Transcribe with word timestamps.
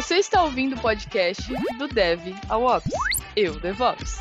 Você 0.00 0.14
está 0.14 0.42
ouvindo 0.42 0.76
o 0.76 0.80
podcast 0.80 1.42
do 1.76 1.86
Dev 1.86 2.34
ao 2.48 2.64
Ops. 2.64 2.90
Eu, 3.36 3.60
DevOps. 3.60 4.18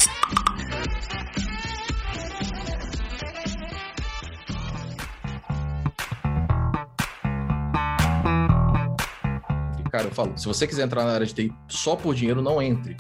Cara, 9.90 10.04
eu 10.04 10.12
falo, 10.12 10.38
se 10.38 10.46
você 10.46 10.68
quiser 10.68 10.84
entrar 10.84 11.06
na 11.06 11.14
área 11.14 11.26
de 11.26 11.34
TI 11.34 11.54
só 11.70 11.96
por 11.96 12.14
dinheiro, 12.14 12.42
não 12.42 12.62
entre, 12.62 12.98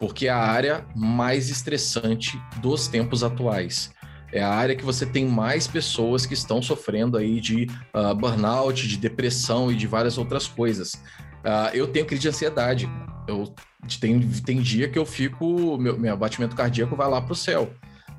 porque 0.00 0.26
é 0.26 0.30
a 0.30 0.38
área 0.38 0.86
mais 0.96 1.50
estressante 1.50 2.40
dos 2.62 2.88
tempos 2.88 3.22
atuais. 3.22 3.92
É 4.32 4.42
a 4.42 4.48
área 4.48 4.74
que 4.74 4.82
você 4.82 5.04
tem 5.04 5.26
mais 5.26 5.66
pessoas 5.66 6.24
que 6.24 6.32
estão 6.32 6.62
sofrendo 6.62 7.18
aí 7.18 7.42
de 7.42 7.66
uh, 7.94 8.14
burnout, 8.14 8.88
de 8.88 8.96
depressão 8.96 9.70
e 9.70 9.76
de 9.76 9.86
várias 9.86 10.16
outras 10.16 10.48
coisas. 10.48 10.98
Uh, 11.44 11.74
eu 11.74 11.86
tenho 11.86 12.06
crise 12.06 12.22
de 12.22 12.28
ansiedade. 12.28 12.88
Eu 13.26 13.54
tem, 14.00 14.20
tem 14.20 14.60
dia 14.60 14.88
que 14.88 14.98
eu 14.98 15.04
fico, 15.04 15.76
meu, 15.78 15.98
meu 15.98 16.16
batimento 16.16 16.54
cardíaco 16.54 16.94
vai 16.94 17.08
lá 17.08 17.20
para 17.20 17.32
o 17.32 17.36
céu. 17.36 17.72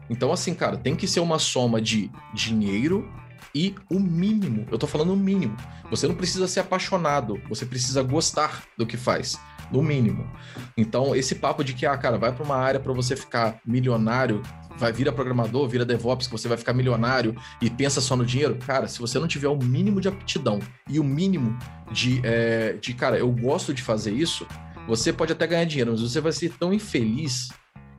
Então, 0.09 0.31
assim, 0.31 0.53
cara, 0.53 0.77
tem 0.77 0.95
que 0.95 1.07
ser 1.07 1.21
uma 1.21 1.39
soma 1.39 1.81
de 1.81 2.11
dinheiro 2.33 3.09
e 3.55 3.73
o 3.89 3.99
mínimo. 3.99 4.65
Eu 4.71 4.77
tô 4.77 4.87
falando 4.87 5.13
o 5.13 5.17
mínimo. 5.17 5.55
Você 5.89 6.07
não 6.07 6.15
precisa 6.15 6.47
ser 6.47 6.61
apaixonado, 6.61 7.39
você 7.47 7.65
precisa 7.65 8.01
gostar 8.01 8.63
do 8.77 8.85
que 8.85 8.97
faz, 8.97 9.39
no 9.71 9.81
mínimo. 9.81 10.29
Então, 10.75 11.15
esse 11.15 11.35
papo 11.35 11.63
de 11.63 11.73
que, 11.73 11.85
ah, 11.85 11.97
cara, 11.97 12.17
vai 12.17 12.31
para 12.31 12.43
uma 12.43 12.57
área 12.57 12.79
para 12.79 12.91
você 12.91 13.15
ficar 13.15 13.59
milionário, 13.65 14.41
vai 14.77 14.91
vir 14.91 15.07
a 15.07 15.11
programador, 15.11 15.67
vira 15.67 15.85
DevOps, 15.85 16.27
que 16.27 16.31
você 16.31 16.47
vai 16.47 16.57
ficar 16.57 16.73
milionário 16.73 17.35
e 17.61 17.69
pensa 17.69 18.01
só 18.01 18.15
no 18.15 18.25
dinheiro. 18.25 18.55
Cara, 18.55 18.87
se 18.87 18.99
você 18.99 19.19
não 19.19 19.27
tiver 19.27 19.47
o 19.47 19.57
mínimo 19.57 20.01
de 20.01 20.07
aptidão 20.07 20.59
e 20.89 20.99
o 20.99 21.03
mínimo 21.03 21.57
de, 21.91 22.21
é, 22.23 22.73
de 22.73 22.93
cara, 22.93 23.17
eu 23.17 23.31
gosto 23.31 23.73
de 23.73 23.81
fazer 23.81 24.11
isso, 24.11 24.47
você 24.87 25.13
pode 25.13 25.31
até 25.31 25.47
ganhar 25.47 25.65
dinheiro, 25.65 25.91
mas 25.91 26.01
você 26.01 26.19
vai 26.19 26.31
ser 26.31 26.53
tão 26.57 26.73
infeliz 26.73 27.49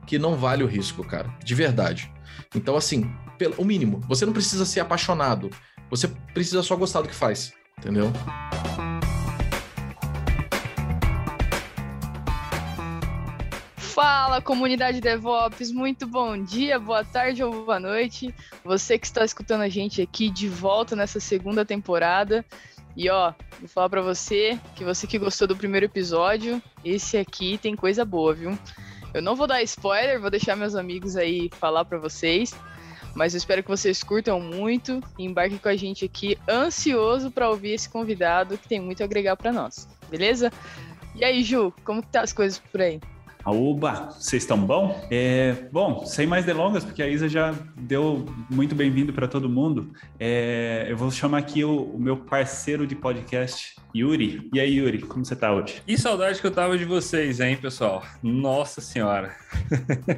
que 0.05 0.19
não 0.19 0.35
vale 0.35 0.63
o 0.63 0.67
risco, 0.67 1.03
cara. 1.03 1.33
De 1.43 1.55
verdade. 1.55 2.11
Então, 2.53 2.75
assim, 2.75 3.09
pelo, 3.37 3.55
o 3.57 3.65
mínimo. 3.65 4.01
Você 4.07 4.25
não 4.25 4.33
precisa 4.33 4.65
ser 4.65 4.79
apaixonado. 4.79 5.49
Você 5.89 6.07
precisa 6.33 6.61
só 6.61 6.75
gostar 6.75 7.01
do 7.01 7.07
que 7.07 7.15
faz. 7.15 7.53
Entendeu? 7.77 8.11
Fala, 13.95 14.41
comunidade 14.41 14.99
DevOps, 14.99 15.71
muito 15.71 16.05
bom 16.05 16.37
dia, 16.37 16.77
boa 16.77 17.05
tarde 17.05 17.41
ou 17.41 17.63
boa 17.63 17.79
noite. 17.79 18.35
Você 18.61 18.99
que 18.99 19.05
está 19.05 19.23
escutando 19.23 19.61
a 19.61 19.69
gente 19.69 20.01
aqui 20.01 20.29
de 20.29 20.49
volta 20.49 20.97
nessa 20.97 21.21
segunda 21.21 21.63
temporada. 21.63 22.43
E 22.93 23.09
ó, 23.09 23.31
vou 23.57 23.69
falar 23.69 23.87
para 23.87 24.01
você 24.01 24.59
que 24.75 24.83
você 24.83 25.07
que 25.07 25.17
gostou 25.17 25.47
do 25.47 25.55
primeiro 25.55 25.85
episódio, 25.85 26.61
esse 26.83 27.15
aqui 27.15 27.57
tem 27.57 27.73
coisa 27.73 28.03
boa, 28.03 28.33
viu? 28.33 28.59
Eu 29.13 29.21
não 29.21 29.33
vou 29.33 29.47
dar 29.47 29.63
spoiler, 29.63 30.19
vou 30.19 30.29
deixar 30.29 30.57
meus 30.57 30.75
amigos 30.75 31.15
aí 31.15 31.49
falar 31.53 31.85
para 31.85 31.97
vocês. 31.97 32.53
Mas 33.15 33.33
eu 33.33 33.37
espero 33.37 33.63
que 33.63 33.69
vocês 33.69 34.03
curtam 34.03 34.41
muito 34.41 35.01
e 35.17 35.23
embarquem 35.23 35.57
com 35.57 35.69
a 35.69 35.75
gente 35.77 36.03
aqui, 36.03 36.37
ansioso 36.49 37.31
para 37.31 37.49
ouvir 37.49 37.71
esse 37.71 37.87
convidado 37.87 38.57
que 38.57 38.67
tem 38.67 38.81
muito 38.81 39.01
a 39.01 39.05
agregar 39.05 39.37
para 39.37 39.53
nós. 39.53 39.87
Beleza? 40.09 40.51
E 41.15 41.23
aí, 41.23 41.41
Ju, 41.43 41.73
como 41.85 42.03
que 42.03 42.09
tá 42.09 42.19
as 42.19 42.33
coisas 42.33 42.59
por 42.59 42.81
aí? 42.81 42.99
Aoba, 43.45 44.09
vocês 44.09 44.41
estão 44.41 44.57
bom? 44.57 44.99
É, 45.11 45.67
bom, 45.71 46.03
sem 46.03 46.25
mais 46.25 46.45
delongas, 46.45 46.83
porque 46.83 47.03
a 47.03 47.07
Isa 47.07 47.29
já 47.29 47.53
deu 47.77 48.25
muito 48.49 48.73
bem-vindo 48.73 49.13
para 49.13 49.27
todo 49.27 49.47
mundo. 49.47 49.93
É, 50.19 50.87
eu 50.89 50.97
vou 50.97 51.11
chamar 51.11 51.37
aqui 51.37 51.63
o, 51.63 51.83
o, 51.83 51.99
meu 51.99 52.17
parceiro 52.17 52.87
de 52.87 52.95
podcast, 52.95 53.75
Yuri. 53.95 54.49
E 54.51 54.59
aí, 54.59 54.77
Yuri, 54.77 54.97
como 55.03 55.23
você 55.23 55.35
está 55.35 55.53
hoje? 55.53 55.79
Que 55.85 55.95
saudade 55.95 56.41
que 56.41 56.47
eu 56.47 56.49
tava 56.49 56.75
de 56.75 56.85
vocês, 56.85 57.39
hein, 57.39 57.55
pessoal? 57.55 58.03
Nossa 58.23 58.81
Senhora! 58.81 59.35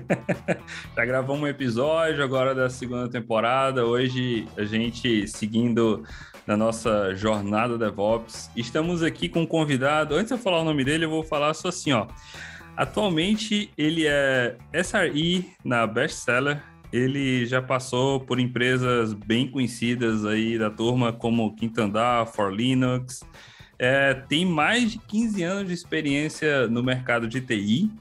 já 0.96 1.06
gravamos 1.06 1.44
um 1.44 1.48
episódio 1.48 2.24
agora 2.24 2.56
da 2.56 2.70
segunda 2.70 3.10
temporada. 3.10 3.86
Hoje 3.86 4.48
a 4.56 4.64
gente 4.64 5.28
seguindo 5.28 6.02
na 6.48 6.56
nossa 6.56 7.14
jornada 7.14 7.78
DevOps. 7.78 8.50
Estamos 8.56 9.04
aqui 9.04 9.28
com 9.28 9.42
um 9.42 9.46
convidado. 9.46 10.16
Antes 10.16 10.28
de 10.28 10.36
eu 10.36 10.38
falar 10.38 10.62
o 10.62 10.64
nome 10.64 10.86
dele, 10.86 11.04
eu 11.04 11.10
vou 11.10 11.26
falar 11.26 11.54
só 11.54 11.68
assim, 11.68 11.92
ó. 11.92 12.08
Atualmente 12.78 13.72
ele 13.76 14.06
é 14.06 14.56
SRE 14.84 15.52
na 15.66 15.88
Bestseller. 15.88 16.62
Ele 16.94 17.44
já 17.48 17.60
passou 17.60 18.20
por 18.20 18.40
empresas 18.40 19.14
bem 19.14 19.50
conhecidas 19.50 20.24
aí 20.24 20.60
da 20.60 20.70
turma, 20.70 21.12
como 21.12 21.56
Quintandar, 21.56 22.28
For 22.28 22.54
Linux. 22.54 23.24
É, 23.80 24.14
tem 24.14 24.46
mais 24.46 24.92
de 24.92 25.00
15 25.00 25.44
anos 25.44 25.68
de 25.68 25.74
experiência 25.74 26.68
no 26.68 26.84
mercado 26.84 27.28
de 27.28 27.42
TI 27.42 27.92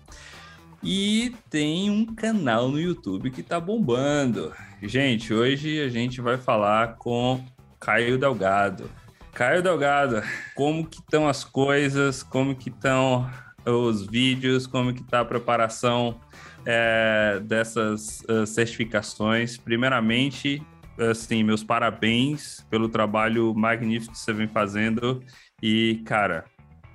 e 0.83 1.35
tem 1.49 1.91
um 1.91 2.05
canal 2.05 2.69
no 2.69 2.79
YouTube 2.79 3.31
que 3.31 3.43
tá 3.43 3.59
bombando. 3.59 4.53
Gente, 4.83 5.33
hoje 5.33 5.81
a 5.81 5.89
gente 5.89 6.21
vai 6.21 6.37
falar 6.37 6.97
com 6.97 7.43
Caio 7.81 8.19
Delgado. 8.19 8.91
Caio 9.33 9.63
Delgado, 9.63 10.23
como 10.55 10.87
que 10.87 10.99
estão 10.99 11.27
as 11.27 11.45
coisas? 11.45 12.23
Como 12.23 12.55
que 12.55 12.69
estão 12.69 13.29
os 13.67 14.07
vídeos, 14.07 14.67
como 14.67 14.95
que 14.95 15.03
está 15.03 15.21
a 15.21 15.25
preparação 15.25 16.21
é, 16.65 17.41
dessas 17.45 18.21
uh, 18.29 18.47
certificações. 18.47 19.57
Primeiramente, 19.57 20.63
assim, 21.11 21.43
meus 21.43 21.63
parabéns 21.63 22.65
pelo 22.71 22.89
trabalho 22.89 23.55
magnífico 23.55 24.13
que 24.13 24.19
você 24.19 24.33
vem 24.33 24.49
fazendo 24.49 25.23
e, 25.63 26.03
cara, 26.05 26.45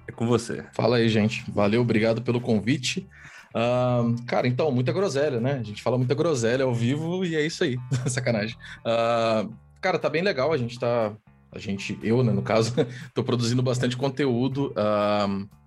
é 0.07 0.11
com 0.11 0.27
você. 0.27 0.65
Fala 0.73 0.97
aí, 0.97 1.07
gente. 1.07 1.49
Valeu, 1.51 1.81
obrigado 1.81 2.21
pelo 2.21 2.41
convite. 2.41 3.07
Uh, 3.55 4.15
cara, 4.25 4.47
então, 4.47 4.71
muita 4.71 4.91
groselha, 4.91 5.39
né? 5.39 5.53
A 5.53 5.63
gente 5.63 5.81
fala 5.81 5.97
muita 5.97 6.15
groselha 6.15 6.63
ao 6.63 6.73
vivo 6.73 7.25
e 7.25 7.35
é 7.35 7.45
isso 7.45 7.63
aí. 7.63 7.77
Sacanagem. 8.07 8.55
Uh, 8.79 9.53
cara, 9.81 9.99
tá 9.99 10.09
bem 10.09 10.21
legal. 10.21 10.51
A 10.53 10.57
gente 10.57 10.79
tá 10.79 11.13
a 11.51 11.59
gente, 11.59 11.97
eu, 12.01 12.23
né, 12.23 12.31
no 12.31 12.41
caso, 12.41 12.73
tô 13.13 13.23
produzindo 13.23 13.61
bastante 13.61 13.97
conteúdo. 13.97 14.73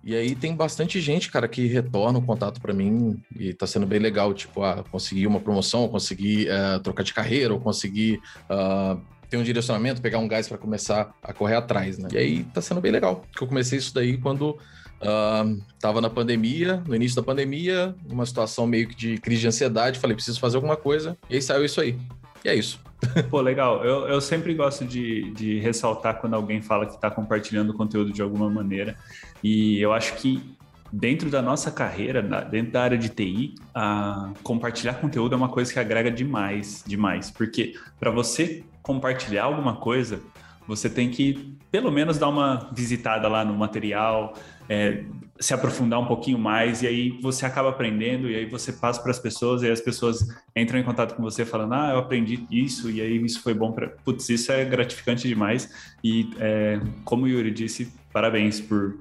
E 0.03 0.15
aí 0.15 0.35
tem 0.35 0.55
bastante 0.55 1.01
gente, 1.01 1.31
cara, 1.31 1.47
que 1.47 1.65
retorna 1.65 2.19
o 2.19 2.21
contato 2.21 2.61
para 2.61 2.73
mim 2.73 3.19
e 3.35 3.53
tá 3.53 3.65
sendo 3.65 3.87
bem 3.87 3.99
legal. 3.99 4.33
Tipo, 4.33 4.63
ah, 4.63 4.83
conseguir 4.91 5.25
uma 5.25 5.39
promoção, 5.39 5.87
conseguir 5.87 6.47
uh, 6.47 6.79
trocar 6.79 7.03
de 7.03 7.13
carreira, 7.13 7.53
ou 7.53 7.59
conseguir 7.59 8.21
uh, 8.49 9.01
ter 9.29 9.37
um 9.37 9.43
direcionamento, 9.43 10.01
pegar 10.01 10.19
um 10.19 10.27
gás 10.27 10.47
para 10.47 10.57
começar 10.57 11.13
a 11.23 11.33
correr 11.33 11.55
atrás, 11.55 11.97
né? 11.97 12.09
E 12.11 12.17
aí 12.17 12.43
tá 12.45 12.61
sendo 12.61 12.81
bem 12.81 12.91
legal. 12.91 13.25
Porque 13.31 13.43
eu 13.43 13.47
comecei 13.47 13.79
isso 13.79 13.93
daí 13.93 14.17
quando 14.17 14.57
Uh, 14.95 15.61
tava 15.77 15.99
na 15.99 16.09
pandemia, 16.09 16.81
no 16.87 16.95
início 16.95 17.17
da 17.17 17.21
pandemia, 17.21 17.93
uma 18.09 18.25
situação 18.25 18.65
meio 18.65 18.87
que 18.87 18.95
de 18.95 19.17
crise 19.17 19.41
de 19.41 19.47
ansiedade. 19.47 19.99
Falei, 19.99 20.15
preciso 20.15 20.39
fazer 20.39 20.55
alguma 20.55 20.77
coisa. 20.77 21.17
E 21.29 21.35
aí 21.35 21.41
saiu 21.41 21.65
isso 21.65 21.81
aí. 21.81 21.99
E 22.45 22.49
é 22.49 22.53
isso. 22.53 22.79
Pô, 23.31 23.41
legal. 23.41 23.83
Eu, 23.83 24.07
eu 24.07 24.21
sempre 24.21 24.53
gosto 24.53 24.85
de, 24.85 25.31
de 25.31 25.59
ressaltar 25.59 26.21
quando 26.21 26.35
alguém 26.35 26.61
fala 26.61 26.85
que 26.85 26.93
está 26.93 27.09
compartilhando 27.09 27.73
conteúdo 27.73 28.13
de 28.13 28.21
alguma 28.21 28.47
maneira. 28.47 28.95
E 29.43 29.81
eu 29.81 29.91
acho 29.91 30.15
que 30.17 30.55
dentro 30.93 31.27
da 31.31 31.41
nossa 31.41 31.71
carreira, 31.71 32.21
dentro 32.21 32.71
da 32.71 32.83
área 32.83 32.97
de 32.97 33.09
TI, 33.09 33.55
a 33.73 34.31
compartilhar 34.43 34.93
conteúdo 34.93 35.33
é 35.33 35.35
uma 35.35 35.49
coisa 35.49 35.73
que 35.73 35.79
agrega 35.79 36.11
demais, 36.11 36.83
demais. 36.85 37.31
Porque 37.31 37.73
para 37.99 38.11
você 38.11 38.63
compartilhar 38.83 39.45
alguma 39.45 39.77
coisa, 39.77 40.21
você 40.67 40.87
tem 40.87 41.09
que 41.09 41.57
pelo 41.71 41.91
menos 41.91 42.19
dar 42.19 42.29
uma 42.29 42.69
visitada 42.71 43.27
lá 43.27 43.43
no 43.43 43.55
material, 43.55 44.33
é, 44.69 45.03
se 45.39 45.53
aprofundar 45.53 45.99
um 45.99 46.05
pouquinho 46.05 46.37
mais, 46.37 46.81
e 46.81 46.87
aí 46.87 47.09
você 47.21 47.45
acaba 47.45 47.69
aprendendo, 47.69 48.29
e 48.29 48.35
aí 48.35 48.45
você 48.45 48.71
passa 48.71 49.01
para 49.01 49.11
as 49.11 49.19
pessoas, 49.19 49.63
e 49.63 49.69
as 49.69 49.81
pessoas 49.81 50.27
entram 50.55 50.79
em 50.79 50.83
contato 50.83 51.15
com 51.15 51.23
você 51.23 51.45
falando, 51.45 51.73
ah, 51.73 51.91
eu 51.91 51.99
aprendi 51.99 52.45
isso, 52.49 52.89
e 52.89 53.01
aí 53.01 53.17
isso 53.23 53.41
foi 53.41 53.53
bom 53.53 53.71
para. 53.71 53.89
Putz, 53.89 54.29
isso 54.29 54.51
é 54.51 54.63
gratificante 54.63 55.27
demais. 55.27 55.69
E 56.03 56.29
é, 56.39 56.79
como 57.03 57.25
o 57.25 57.27
Yuri 57.27 57.51
disse, 57.51 57.91
parabéns 58.13 58.61
por 58.61 58.95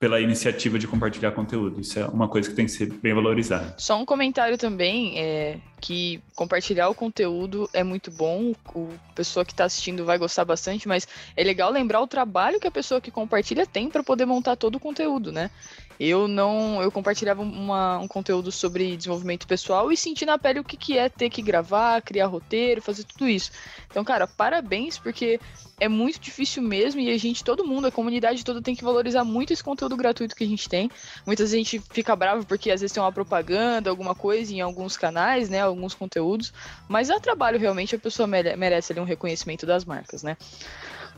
pela 0.00 0.18
iniciativa 0.18 0.78
de 0.78 0.88
compartilhar 0.88 1.30
conteúdo. 1.32 1.78
Isso 1.78 1.98
é 1.98 2.06
uma 2.06 2.26
coisa 2.26 2.48
que 2.48 2.56
tem 2.56 2.64
que 2.64 2.72
ser 2.72 2.90
bem 2.90 3.12
valorizada. 3.12 3.74
Só 3.76 4.00
um 4.00 4.06
comentário 4.06 4.56
também 4.56 5.18
é 5.18 5.58
que 5.78 6.22
compartilhar 6.34 6.88
o 6.88 6.94
conteúdo 6.94 7.68
é 7.74 7.84
muito 7.84 8.10
bom, 8.10 8.54
o 8.74 8.88
pessoa 9.14 9.44
que 9.44 9.52
está 9.52 9.64
assistindo 9.64 10.02
vai 10.06 10.16
gostar 10.16 10.46
bastante, 10.46 10.88
mas 10.88 11.06
é 11.36 11.44
legal 11.44 11.70
lembrar 11.70 12.00
o 12.00 12.06
trabalho 12.06 12.58
que 12.58 12.66
a 12.66 12.70
pessoa 12.70 12.98
que 12.98 13.10
compartilha 13.10 13.66
tem 13.66 13.90
para 13.90 14.02
poder 14.02 14.24
montar 14.24 14.56
todo 14.56 14.76
o 14.76 14.80
conteúdo, 14.80 15.30
né? 15.30 15.50
Eu 16.00 16.26
não, 16.26 16.80
eu 16.80 16.90
compartilhava 16.90 17.42
uma, 17.42 17.98
um 17.98 18.08
conteúdo 18.08 18.50
sobre 18.50 18.96
desenvolvimento 18.96 19.46
pessoal 19.46 19.92
e 19.92 19.96
senti 19.98 20.24
na 20.24 20.38
pele 20.38 20.58
o 20.58 20.64
que, 20.64 20.74
que 20.74 20.96
é 20.96 21.10
ter 21.10 21.28
que 21.28 21.42
gravar, 21.42 22.00
criar 22.00 22.26
roteiro, 22.26 22.80
fazer 22.80 23.04
tudo 23.04 23.28
isso. 23.28 23.50
Então, 23.90 24.02
cara, 24.02 24.26
parabéns, 24.26 24.96
porque 24.96 25.38
é 25.78 25.88
muito 25.88 26.18
difícil 26.18 26.62
mesmo 26.62 27.02
e 27.02 27.10
a 27.10 27.18
gente, 27.18 27.44
todo 27.44 27.66
mundo, 27.66 27.86
a 27.86 27.90
comunidade 27.90 28.42
toda 28.42 28.62
tem 28.62 28.74
que 28.74 28.82
valorizar 28.82 29.24
muito 29.24 29.52
esse 29.52 29.62
conteúdo 29.62 29.94
gratuito 29.94 30.34
que 30.34 30.44
a 30.44 30.46
gente 30.46 30.70
tem. 30.70 30.90
Muitas 31.26 31.50
vezes 31.50 31.54
a 31.54 31.70
gente 31.70 31.84
fica 31.92 32.16
bravo 32.16 32.46
porque 32.46 32.70
às 32.70 32.80
vezes 32.80 32.94
tem 32.94 33.02
uma 33.02 33.12
propaganda, 33.12 33.90
alguma 33.90 34.14
coisa 34.14 34.54
em 34.54 34.62
alguns 34.62 34.96
canais, 34.96 35.50
né, 35.50 35.60
alguns 35.60 35.92
conteúdos, 35.92 36.50
mas 36.88 37.10
é 37.10 37.20
trabalho 37.20 37.58
realmente, 37.58 37.94
a 37.94 37.98
pessoa 37.98 38.26
merece 38.26 38.92
ali 38.92 39.00
um 39.00 39.04
reconhecimento 39.04 39.66
das 39.66 39.84
marcas, 39.84 40.22
né? 40.22 40.38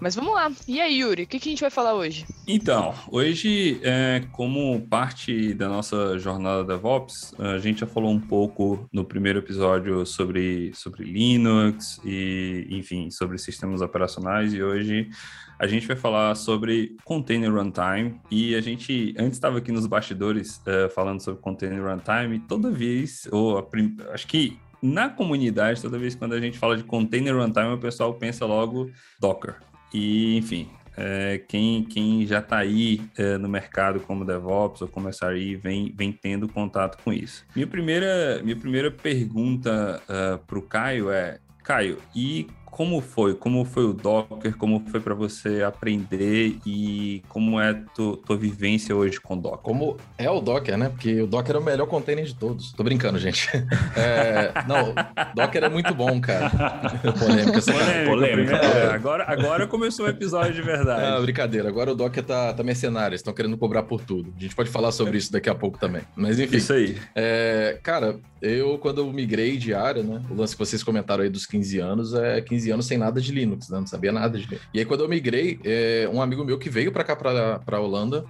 Mas 0.02 0.16
vamos 0.16 0.34
lá. 0.34 0.50
E 0.66 0.80
aí, 0.80 0.98
Yuri, 0.98 1.22
o 1.22 1.26
que, 1.28 1.38
que 1.38 1.48
a 1.48 1.52
gente 1.52 1.60
vai 1.60 1.70
falar 1.70 1.94
hoje? 1.94 2.26
Então, 2.44 2.92
hoje, 3.08 3.78
é, 3.84 4.24
como 4.32 4.84
parte 4.88 5.54
da 5.54 5.68
nossa 5.68 6.18
jornada 6.18 6.64
DevOps, 6.64 7.32
a 7.38 7.58
gente 7.58 7.82
já 7.82 7.86
falou 7.86 8.10
um 8.10 8.18
pouco 8.18 8.84
no 8.92 9.04
primeiro 9.04 9.38
episódio 9.38 10.04
sobre, 10.04 10.72
sobre 10.74 11.04
Linux 11.04 12.00
e, 12.04 12.66
enfim, 12.68 13.12
sobre 13.12 13.38
sistemas 13.38 13.80
operacionais. 13.80 14.52
E 14.52 14.60
hoje 14.60 15.08
a 15.56 15.68
gente 15.68 15.86
vai 15.86 15.94
falar 15.94 16.34
sobre 16.34 16.96
Container 17.04 17.54
Runtime. 17.54 18.20
E 18.28 18.56
a 18.56 18.60
gente, 18.60 19.14
antes 19.16 19.34
estava 19.34 19.58
aqui 19.58 19.70
nos 19.70 19.86
bastidores 19.86 20.60
uh, 20.66 20.90
falando 20.92 21.22
sobre 21.22 21.40
Container 21.40 21.80
Runtime, 21.80 22.40
toda 22.40 22.72
vez, 22.72 23.28
ou 23.30 23.62
prim... 23.62 23.96
acho 24.12 24.26
que 24.26 24.58
na 24.82 25.08
comunidade, 25.08 25.80
toda 25.80 25.96
vez 25.96 26.16
quando 26.16 26.32
a 26.32 26.40
gente 26.40 26.58
fala 26.58 26.76
de 26.76 26.82
Container 26.82 27.36
Runtime, 27.36 27.74
o 27.74 27.78
pessoal 27.78 28.12
pensa 28.14 28.44
logo 28.44 28.90
Docker. 29.20 29.58
E, 29.92 30.36
enfim, 30.36 30.68
é, 30.96 31.38
quem, 31.48 31.84
quem 31.84 32.26
já 32.26 32.38
está 32.38 32.58
aí 32.58 33.00
é, 33.16 33.38
no 33.38 33.48
mercado 33.48 34.00
como 34.00 34.24
DevOps 34.24 34.82
ou 34.82 34.88
como 34.88 35.08
SRE 35.12 35.56
vem, 35.56 35.92
vem 35.96 36.12
tendo 36.12 36.48
contato 36.48 37.02
com 37.02 37.12
isso. 37.12 37.44
Minha 37.54 37.66
primeira, 37.66 38.40
minha 38.42 38.56
primeira 38.56 38.90
pergunta 38.90 40.02
uh, 40.08 40.34
é, 40.34 40.38
para 40.38 40.58
o 40.58 40.62
Caio 40.62 41.10
é, 41.10 41.38
Caio, 41.62 41.98
e 42.14 42.46
como 42.72 43.02
foi? 43.02 43.34
Como 43.34 43.66
foi 43.66 43.84
o 43.84 43.92
Docker? 43.92 44.56
Como 44.56 44.82
foi 44.90 44.98
para 44.98 45.14
você 45.14 45.62
aprender 45.62 46.56
e 46.64 47.22
como 47.28 47.60
é 47.60 47.78
tu, 47.94 48.16
tua 48.16 48.34
vivência 48.34 48.96
hoje 48.96 49.20
com 49.20 49.36
Docker? 49.36 49.58
Como 49.58 49.98
é 50.16 50.30
o 50.30 50.40
Docker, 50.40 50.78
né? 50.78 50.88
Porque 50.88 51.20
o 51.20 51.26
Docker 51.26 51.56
é 51.56 51.58
o 51.58 51.62
melhor 51.62 51.86
container 51.86 52.24
de 52.24 52.34
todos. 52.34 52.72
Tô 52.72 52.82
brincando, 52.82 53.18
gente. 53.18 53.50
É, 53.94 54.52
não, 54.66 54.94
Docker 55.34 55.64
é 55.64 55.68
muito 55.68 55.94
bom, 55.94 56.18
cara. 56.18 56.48
Polêmica, 57.18 57.60
polêmica, 57.60 58.04
polêmica. 58.06 58.56
É, 58.56 58.94
agora, 58.94 59.24
agora 59.28 59.66
começou 59.66 60.06
o 60.06 60.08
episódio 60.08 60.54
de 60.54 60.62
verdade. 60.62 61.04
Ah, 61.04 61.20
brincadeira. 61.20 61.68
Agora 61.68 61.92
o 61.92 61.94
Docker 61.94 62.22
tá, 62.22 62.54
tá 62.54 62.62
mercenário. 62.62 63.14
Estão 63.14 63.34
querendo 63.34 63.56
cobrar 63.58 63.82
por 63.82 64.00
tudo. 64.00 64.32
A 64.36 64.40
gente 64.40 64.54
pode 64.54 64.70
falar 64.70 64.92
sobre 64.92 65.18
isso 65.18 65.30
daqui 65.30 65.50
a 65.50 65.54
pouco 65.54 65.78
também. 65.78 66.02
Mas 66.16 66.38
enfim. 66.38 66.56
Isso 66.56 66.72
aí. 66.72 66.96
É, 67.14 67.78
cara, 67.82 68.18
eu 68.40 68.78
quando 68.78 69.02
eu 69.02 69.12
migrei 69.12 69.56
de 69.56 69.74
área, 69.74 70.02
né? 70.02 70.22
O 70.30 70.34
lance 70.34 70.54
que 70.54 70.58
vocês 70.58 70.82
comentaram 70.82 71.22
aí 71.22 71.30
dos 71.30 71.44
15 71.46 71.78
anos 71.78 72.14
é 72.14 72.40
15 72.40 72.61
15 72.62 72.70
anos 72.70 72.86
sem 72.86 72.98
nada 72.98 73.20
de 73.20 73.32
Linux, 73.32 73.68
né? 73.68 73.80
Não 73.80 73.86
sabia 73.86 74.12
nada 74.12 74.38
de 74.38 74.44
Linux. 74.44 74.66
E 74.72 74.78
aí, 74.78 74.84
quando 74.84 75.00
eu 75.00 75.08
migrei, 75.08 75.58
é, 75.64 76.08
um 76.12 76.22
amigo 76.22 76.44
meu 76.44 76.58
que 76.58 76.70
veio 76.70 76.92
para 76.92 77.04
cá, 77.04 77.16
para 77.16 77.60
a 77.66 77.80
Holanda, 77.80 78.24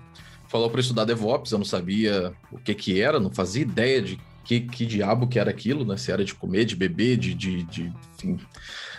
falou 0.49 0.71
para 0.71 0.81
estudar 0.81 1.05
DevOps. 1.05 1.53
Eu 1.53 1.59
não 1.59 1.65
sabia 1.65 2.33
o 2.51 2.59
que 2.59 2.75
que 2.75 3.01
era, 3.01 3.21
não 3.21 3.31
fazia 3.31 3.63
ideia 3.63 4.01
de 4.01 4.19
que, 4.45 4.61
que 4.61 4.87
diabo 4.87 5.29
que 5.29 5.39
era 5.39 5.51
aquilo, 5.51 5.85
né? 5.85 5.97
Se 5.97 6.11
era 6.11 6.25
de 6.25 6.35
comer, 6.35 6.65
de 6.65 6.75
beber, 6.75 7.17
de, 7.17 7.35
de, 7.35 7.63
de 7.65 7.93
enfim, 8.15 8.39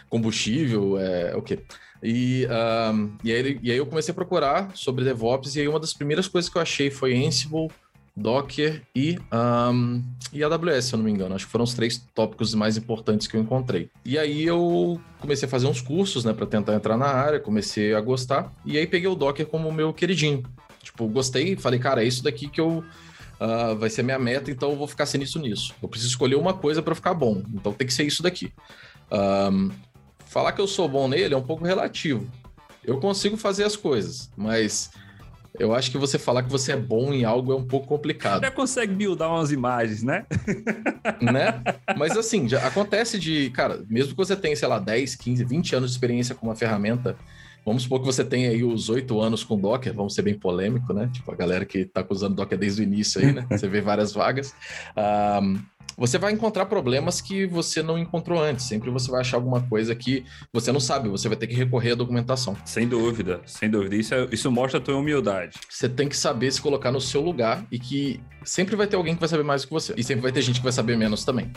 combustível, 0.09 0.99
é, 0.99 1.35
o 1.35 1.41
quê? 1.41 1.59
E, 2.01 2.45
um, 2.93 3.13
e, 3.23 3.31
aí, 3.31 3.59
e 3.63 3.71
aí 3.71 3.77
eu 3.77 3.85
comecei 3.85 4.11
a 4.11 4.15
procurar 4.15 4.71
sobre 4.75 5.05
DevOps, 5.05 5.55
e 5.55 5.61
aí 5.61 5.67
uma 5.69 5.79
das 5.79 5.93
primeiras 5.93 6.27
coisas 6.27 6.49
que 6.49 6.57
eu 6.57 6.61
achei 6.61 6.91
foi 6.91 7.15
Ansible, 7.25 7.69
Docker 8.15 8.81
e, 8.95 9.17
um, 9.71 10.03
e 10.31 10.43
AWS, 10.43 10.85
se 10.85 10.93
eu 10.93 10.97
não 10.97 11.05
me 11.05 11.11
engano. 11.11 11.33
Acho 11.33 11.45
que 11.45 11.51
foram 11.51 11.63
os 11.63 11.73
três 11.73 11.97
tópicos 12.13 12.53
mais 12.53 12.77
importantes 12.77 13.25
que 13.27 13.35
eu 13.35 13.41
encontrei. 13.41 13.89
E 14.05 14.17
aí 14.17 14.43
eu 14.43 15.01
comecei 15.19 15.47
a 15.47 15.49
fazer 15.49 15.65
uns 15.65 15.81
cursos, 15.81 16.23
né, 16.23 16.31
para 16.31 16.45
tentar 16.45 16.75
entrar 16.75 16.97
na 16.97 17.07
área, 17.07 17.39
comecei 17.39 17.93
a 17.93 18.01
gostar, 18.01 18.53
e 18.65 18.77
aí 18.77 18.85
peguei 18.85 19.07
o 19.07 19.15
Docker 19.15 19.47
como 19.47 19.71
meu 19.71 19.93
queridinho. 19.93 20.43
Tipo, 20.81 21.07
gostei, 21.07 21.55
falei, 21.55 21.79
cara, 21.79 22.03
é 22.03 22.07
isso 22.07 22.23
daqui 22.23 22.47
que 22.47 22.61
eu. 22.61 22.83
Uh, 23.39 23.75
vai 23.77 23.89
ser 23.89 24.03
minha 24.03 24.19
meta, 24.19 24.51
então 24.51 24.69
eu 24.69 24.77
vou 24.77 24.87
ficar 24.87 25.05
sem 25.05 25.21
isso 25.21 25.39
nisso. 25.39 25.73
Eu 25.81 25.89
preciso 25.89 26.11
escolher 26.11 26.35
uma 26.35 26.53
coisa 26.53 26.81
para 26.81 26.95
ficar 26.95 27.13
bom, 27.13 27.41
então 27.53 27.73
tem 27.73 27.87
que 27.87 27.93
ser 27.93 28.03
isso 28.03 28.21
daqui. 28.21 28.53
Um, 29.11 29.71
falar 30.27 30.51
que 30.51 30.61
eu 30.61 30.67
sou 30.67 30.87
bom 30.87 31.07
nele 31.07 31.33
é 31.33 31.37
um 31.37 31.43
pouco 31.43 31.65
relativo. 31.65 32.29
Eu 32.85 32.99
consigo 32.99 33.35
fazer 33.35 33.63
as 33.63 33.75
coisas, 33.75 34.29
mas 34.37 34.91
eu 35.59 35.73
acho 35.73 35.91
que 35.91 35.97
você 35.97 36.17
falar 36.17 36.43
que 36.43 36.49
você 36.49 36.71
é 36.71 36.77
bom 36.77 37.13
em 37.13 37.23
algo 37.23 37.51
é 37.51 37.55
um 37.55 37.65
pouco 37.65 37.87
complicado. 37.87 38.41
Já 38.41 38.51
consegue 38.51 38.93
buildar 38.93 39.29
umas 39.29 39.51
imagens, 39.51 40.01
né? 40.01 40.25
né? 41.21 41.61
Mas 41.97 42.17
assim, 42.17 42.49
já 42.49 42.65
acontece 42.65 43.19
de, 43.19 43.49
cara, 43.51 43.83
mesmo 43.87 44.11
que 44.11 44.17
você 44.17 44.35
tenha, 44.35 44.55
sei 44.55 44.67
lá, 44.67 44.79
10, 44.79 45.15
15, 45.15 45.43
20 45.43 45.75
anos 45.75 45.91
de 45.91 45.95
experiência 45.95 46.33
com 46.33 46.47
uma 46.47 46.55
ferramenta, 46.55 47.15
vamos 47.63 47.83
supor 47.83 47.99
que 47.99 48.05
você 48.05 48.23
tenha 48.25 48.49
aí 48.49 48.63
os 48.63 48.89
8 48.89 49.21
anos 49.21 49.43
com 49.43 49.57
Docker, 49.57 49.93
vamos 49.93 50.15
ser 50.15 50.23
bem 50.23 50.33
polêmico, 50.33 50.91
né? 50.91 51.09
Tipo, 51.13 51.31
a 51.31 51.35
galera 51.35 51.65
que 51.65 51.85
tá 51.85 52.03
usando 52.09 52.35
Docker 52.35 52.57
desde 52.57 52.81
o 52.81 52.83
início 52.83 53.21
aí, 53.21 53.31
né? 53.31 53.45
Você 53.51 53.67
vê 53.67 53.79
várias 53.79 54.11
vagas. 54.11 54.55
Um, 54.97 55.59
você 55.97 56.17
vai 56.17 56.31
encontrar 56.31 56.65
problemas 56.65 57.21
que 57.21 57.45
você 57.45 57.83
não 57.83 57.97
encontrou 57.97 58.41
antes. 58.41 58.65
Sempre 58.65 58.89
você 58.89 59.11
vai 59.11 59.21
achar 59.21 59.37
alguma 59.37 59.61
coisa 59.61 59.95
que 59.95 60.25
você 60.51 60.71
não 60.71 60.79
sabe, 60.79 61.09
você 61.09 61.27
vai 61.27 61.37
ter 61.37 61.47
que 61.47 61.55
recorrer 61.55 61.91
à 61.91 61.95
documentação. 61.95 62.55
Sem 62.65 62.87
dúvida, 62.87 63.41
sem 63.45 63.69
dúvida. 63.69 63.95
Isso, 63.95 64.13
é, 64.13 64.27
isso 64.31 64.51
mostra 64.51 64.79
a 64.79 64.81
tua 64.81 64.97
humildade. 64.97 65.59
Você 65.69 65.87
tem 65.87 66.07
que 66.07 66.17
saber 66.17 66.51
se 66.51 66.61
colocar 66.61 66.91
no 66.91 66.99
seu 66.99 67.21
lugar 67.21 67.65
e 67.71 67.79
que 67.79 68.19
sempre 68.43 68.75
vai 68.75 68.87
ter 68.87 68.95
alguém 68.95 69.13
que 69.13 69.19
vai 69.19 69.29
saber 69.29 69.43
mais 69.43 69.61
do 69.61 69.67
que 69.67 69.73
você. 69.73 69.93
E 69.95 70.03
sempre 70.03 70.21
vai 70.21 70.31
ter 70.31 70.41
gente 70.41 70.59
que 70.59 70.63
vai 70.63 70.73
saber 70.73 70.97
menos 70.97 71.23
também. 71.23 71.51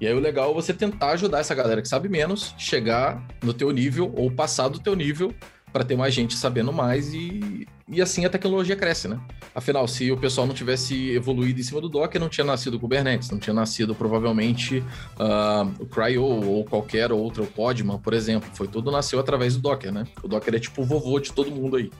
E 0.00 0.06
aí 0.06 0.14
o 0.14 0.20
legal 0.20 0.50
é 0.50 0.54
você 0.54 0.72
tentar 0.72 1.10
ajudar 1.10 1.40
essa 1.40 1.54
galera 1.54 1.82
que 1.82 1.88
sabe 1.88 2.08
menos, 2.08 2.54
chegar 2.56 3.22
no 3.42 3.52
teu 3.52 3.70
nível 3.70 4.12
ou 4.16 4.30
passar 4.30 4.68
do 4.68 4.78
teu 4.78 4.94
nível 4.96 5.34
para 5.72 5.84
ter 5.84 5.96
mais 5.96 6.12
gente 6.12 6.34
sabendo 6.36 6.72
mais 6.72 7.12
e, 7.14 7.66
e 7.88 8.00
assim 8.00 8.24
a 8.24 8.30
tecnologia 8.30 8.76
cresce, 8.76 9.08
né? 9.08 9.20
Afinal, 9.54 9.86
se 9.88 10.10
o 10.10 10.16
pessoal 10.16 10.46
não 10.46 10.54
tivesse 10.54 11.10
evoluído 11.10 11.60
em 11.60 11.62
cima 11.62 11.80
do 11.80 11.88
Docker, 11.88 12.20
não 12.20 12.28
tinha 12.28 12.44
nascido 12.44 12.74
o 12.74 12.80
Kubernetes, 12.80 13.30
não 13.30 13.38
tinha 13.38 13.54
nascido 13.54 13.94
provavelmente 13.94 14.78
uh, 14.78 15.72
o 15.78 15.86
CRY-O 15.86 16.22
ou 16.22 16.64
qualquer 16.64 17.12
outro, 17.12 17.44
o 17.44 17.46
Podman, 17.46 17.98
por 17.98 18.12
exemplo. 18.12 18.48
Foi 18.54 18.68
tudo 18.68 18.90
nasceu 18.90 19.18
através 19.18 19.56
do 19.56 19.62
Docker, 19.62 19.92
né? 19.92 20.04
O 20.22 20.28
Docker 20.28 20.54
é 20.54 20.58
tipo 20.58 20.82
o 20.82 20.84
vovô 20.84 21.18
de 21.18 21.32
todo 21.32 21.50
mundo 21.50 21.76
aí. 21.76 21.90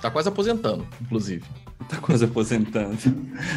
Tá 0.00 0.10
quase 0.10 0.28
aposentando, 0.28 0.86
inclusive. 1.00 1.44
Tá 1.88 1.96
quase 1.98 2.24
aposentando. 2.24 2.96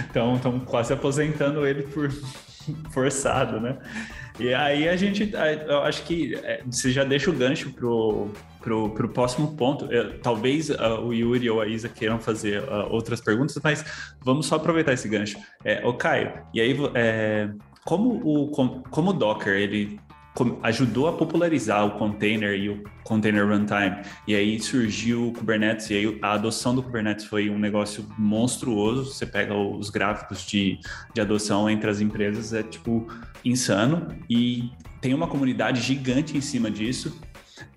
Então, 0.10 0.36
estão 0.36 0.60
quase 0.60 0.94
aposentando 0.94 1.65
ele 1.65 1.83
por 1.83 2.12
forçado, 2.92 3.60
né? 3.60 3.77
E 4.39 4.53
aí 4.53 4.89
a 4.89 4.95
gente, 4.95 5.31
eu 5.68 5.83
acho 5.83 6.03
que 6.03 6.35
é, 6.44 6.63
você 6.65 6.91
já 6.91 7.03
deixa 7.03 7.30
o 7.30 7.33
gancho 7.33 7.71
pro, 7.71 8.30
pro, 8.59 8.89
pro 8.89 9.09
próximo 9.09 9.56
ponto. 9.56 9.88
Talvez 10.21 10.69
uh, 10.69 11.00
o 11.03 11.13
Yuri 11.13 11.50
ou 11.50 11.62
a 11.62 11.68
Isa 11.68 11.88
queiram 11.88 12.19
fazer 12.19 12.63
uh, 12.63 12.88
outras 12.89 13.21
perguntas, 13.21 13.59
mas 13.63 13.85
vamos 14.21 14.47
só 14.47 14.56
aproveitar 14.56 14.94
esse 14.94 15.07
gancho. 15.07 15.38
É, 15.63 15.85
o 15.85 15.94
Caio, 15.94 16.33
e 16.53 16.59
aí 16.59 16.75
é, 16.95 17.50
como 17.85 18.21
o 18.24 18.47
como 18.50 19.09
o 19.12 19.13
Docker 19.13 19.53
ele 19.53 20.00
ajudou 20.63 21.07
a 21.07 21.13
popularizar 21.13 21.85
o 21.85 21.91
container 21.91 22.57
e 22.57 22.69
o 22.69 22.83
container 23.03 23.47
runtime. 23.47 23.97
E 24.27 24.35
aí 24.35 24.59
surgiu 24.59 25.27
o 25.27 25.31
Kubernetes, 25.31 25.89
e 25.89 25.93
aí 25.93 26.19
a 26.22 26.34
adoção 26.34 26.74
do 26.74 26.81
Kubernetes 26.81 27.25
foi 27.25 27.50
um 27.50 27.60
negócio 27.60 28.05
monstruoso. 28.17 29.13
Você 29.13 29.25
pega 29.25 29.53
os 29.53 29.89
gráficos 29.89 30.46
de, 30.46 30.79
de 31.13 31.22
adoção 31.22 31.69
entre 31.69 31.89
as 31.89 32.01
empresas, 32.01 32.53
é 32.53 32.63
tipo 32.63 33.08
insano. 33.46 34.08
E 34.29 34.72
tem 35.00 35.13
uma 35.13 35.27
comunidade 35.27 35.81
gigante 35.81 36.36
em 36.36 36.41
cima 36.41 36.72
disso. 36.72 37.19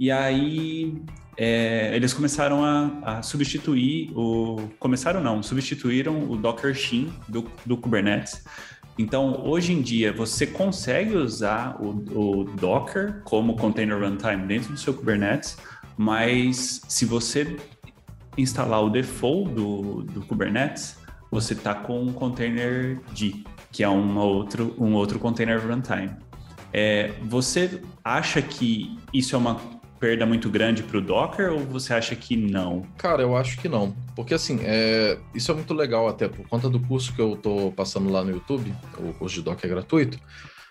E 0.00 0.10
aí 0.10 0.94
é, 1.36 1.94
eles 1.94 2.14
começaram 2.14 2.64
a, 2.64 3.18
a, 3.18 3.22
substituir 3.22 4.10
o. 4.14 4.68
Começaram 4.78 5.22
não, 5.22 5.42
substituíram 5.42 6.30
o 6.30 6.36
Docker 6.36 6.74
Shim 6.74 7.12
do, 7.28 7.44
do 7.66 7.76
Kubernetes 7.76 8.42
então, 8.98 9.42
hoje 9.46 9.72
em 9.72 9.82
dia, 9.82 10.12
você 10.12 10.46
consegue 10.46 11.16
usar 11.16 11.76
o, 11.80 11.90
o, 12.40 12.44
Docker 12.44 13.20
como 13.24 13.56
container 13.56 14.00
runtime 14.00 14.46
dentro 14.46 14.72
do 14.72 14.78
seu 14.78 14.94
Kubernetes, 14.94 15.58
mas 15.98 16.80
se 16.88 17.04
você 17.04 17.56
instalar 18.38 18.82
o 18.82 18.88
default 18.88 19.52
do, 19.52 20.02
do 20.02 20.22
Kubernetes, 20.22 20.98
você 21.30 21.52
está 21.52 21.74
com 21.74 22.02
um 22.02 22.12
container 22.12 22.98
D, 23.14 23.44
que 23.70 23.82
é 23.82 23.88
um 23.88 24.16
outro, 24.18 24.74
um 24.78 24.94
outro 24.94 25.18
container 25.18 25.60
runtime. 25.60 26.10
É, 26.72 27.12
você 27.22 27.82
acha 28.02 28.40
que 28.40 28.98
isso 29.12 29.34
é 29.34 29.38
uma 29.38 29.54
perda 29.98 30.26
muito 30.26 30.48
grande 30.50 30.82
para 30.82 30.98
o 30.98 31.00
Docker 31.00 31.52
ou 31.52 31.60
você 31.60 31.94
acha 31.94 32.14
que 32.14 32.36
não? 32.36 32.86
Cara, 32.96 33.22
eu 33.22 33.36
acho 33.36 33.58
que 33.58 33.68
não. 33.68 33.94
Porque 34.14 34.34
assim, 34.34 34.58
é... 34.62 35.18
isso 35.34 35.50
é 35.50 35.54
muito 35.54 35.74
legal 35.74 36.08
até 36.08 36.28
por 36.28 36.46
conta 36.48 36.68
do 36.68 36.80
curso 36.80 37.14
que 37.14 37.20
eu 37.20 37.36
tô 37.36 37.72
passando 37.72 38.10
lá 38.10 38.24
no 38.24 38.30
YouTube, 38.30 38.72
o 38.98 39.12
curso 39.14 39.36
de 39.36 39.42
Docker 39.42 39.70
é 39.70 39.74
gratuito. 39.74 40.18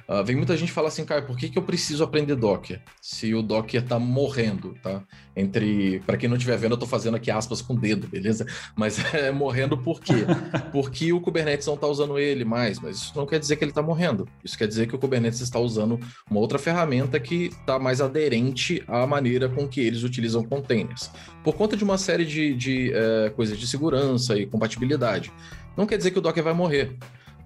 Uh, 0.08 0.24
vem 0.24 0.36
muita 0.36 0.56
gente 0.56 0.72
falar 0.72 0.90
assim, 0.90 1.04
cara, 1.04 1.24
por 1.24 1.36
que, 1.36 1.50
que 1.50 1.58
eu 1.58 1.64
preciso 1.64 2.04
aprender 2.04 2.36
Docker? 2.36 2.80
Se 3.02 3.34
o 3.34 3.42
Docker 3.42 3.82
tá 3.82 3.98
morrendo, 3.98 4.76
tá? 4.82 5.02
Entre. 5.36 6.00
para 6.06 6.16
quem 6.16 6.30
não 6.30 6.38
estiver 6.38 6.58
vendo, 6.58 6.74
eu 6.74 6.78
tô 6.78 6.86
fazendo 6.86 7.16
aqui 7.16 7.32
aspas 7.32 7.62
com 7.62 7.74
o 7.74 7.80
dedo, 7.80 8.08
beleza? 8.08 8.46
Mas 8.76 9.00
é 9.14 9.32
morrendo 9.32 9.78
por 9.78 10.00
quê? 10.00 10.14
Porque 10.72 11.12
o 11.12 11.20
Kubernetes 11.20 11.66
não 11.66 11.76
tá 11.76 11.88
usando 11.88 12.20
ele 12.20 12.46
mais, 12.46 12.80
mas 12.80 12.98
isso 12.98 13.14
não 13.16 13.26
quer 13.26 13.40
dizer 13.40 13.56
que 13.56 13.66
ele 13.66 13.72
tá 13.72 13.82
morrendo. 13.82 14.28
Isso 14.44 14.58
quer 14.58 14.68
dizer 14.68 14.88
que 14.88 14.96
o 14.96 15.00
Kubernetes 15.00 15.42
está 15.42 15.60
usando 15.60 16.00
uma 16.30 16.40
outra 16.40 16.60
ferramenta 16.60 17.20
que 17.20 17.50
tá 17.66 17.80
mais 17.80 18.00
aderente 18.00 18.84
à 18.88 19.08
maneira 19.08 19.50
com 19.50 19.68
que 19.68 19.82
eles 19.82 20.04
utilizam 20.04 20.44
containers. 20.44 21.10
Por 21.44 21.56
conta 21.56 21.76
de 21.76 21.84
uma 21.84 21.98
série 21.98 22.26
de, 22.26 22.54
de 22.54 22.92
uh, 22.92 23.32
coisas 23.32 23.58
de 23.58 23.68
segurança 23.68 24.38
e 24.38 24.46
compatibilidade. 24.46 25.32
Não 25.76 25.86
quer 25.86 25.98
dizer 25.98 26.12
que 26.12 26.20
o 26.20 26.22
Docker 26.22 26.44
vai 26.44 26.54
morrer. 26.54 26.96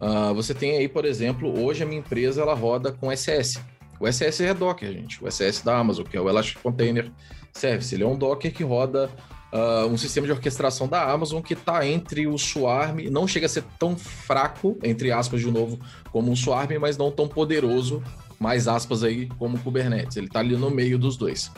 Uh, 0.01 0.33
você 0.33 0.53
tem 0.53 0.77
aí, 0.77 0.87
por 0.87 1.05
exemplo, 1.05 1.61
hoje 1.61 1.83
a 1.83 1.85
minha 1.85 1.99
empresa 1.99 2.41
ela 2.41 2.53
roda 2.53 2.91
com 2.91 3.11
SS. 3.11 3.59
O 3.99 4.07
SS 4.07 4.43
é 4.43 4.53
Docker, 4.53 4.91
gente. 4.93 5.23
O 5.23 5.29
SS 5.29 5.63
da 5.63 5.77
Amazon, 5.77 6.05
que 6.05 6.15
é 6.15 6.21
o 6.21 6.29
Elastic 6.29 6.59
Container 6.61 7.11
Service. 7.51 7.93
Ele 7.93 8.03
é 8.03 8.07
um 8.07 8.17
Docker 8.17 8.53
que 8.53 8.63
roda 8.63 9.09
uh, 9.51 9.87
um 9.87 9.97
sistema 9.97 10.25
de 10.25 10.31
orquestração 10.31 10.87
da 10.87 11.03
Amazon 11.11 11.41
que 11.41 11.53
está 11.53 11.85
entre 11.85 12.27
o 12.27 12.37
Swarm, 12.37 13.09
não 13.11 13.27
chega 13.27 13.45
a 13.45 13.49
ser 13.49 13.63
tão 13.77 13.97
fraco, 13.97 14.77
entre 14.83 15.11
aspas, 15.11 15.41
de 15.41 15.51
novo, 15.51 15.79
como 16.11 16.31
um 16.31 16.35
Swarm, 16.35 16.71
mas 16.79 16.97
não 16.97 17.11
tão 17.11 17.27
poderoso 17.27 18.01
mais 18.39 18.67
aspas 18.67 19.03
aí, 19.03 19.27
como 19.37 19.59
Kubernetes. 19.59 20.15
Ele 20.15 20.27
está 20.27 20.39
ali 20.39 20.55
no 20.55 20.71
meio 20.71 20.97
dos 20.97 21.17
dois. 21.17 21.51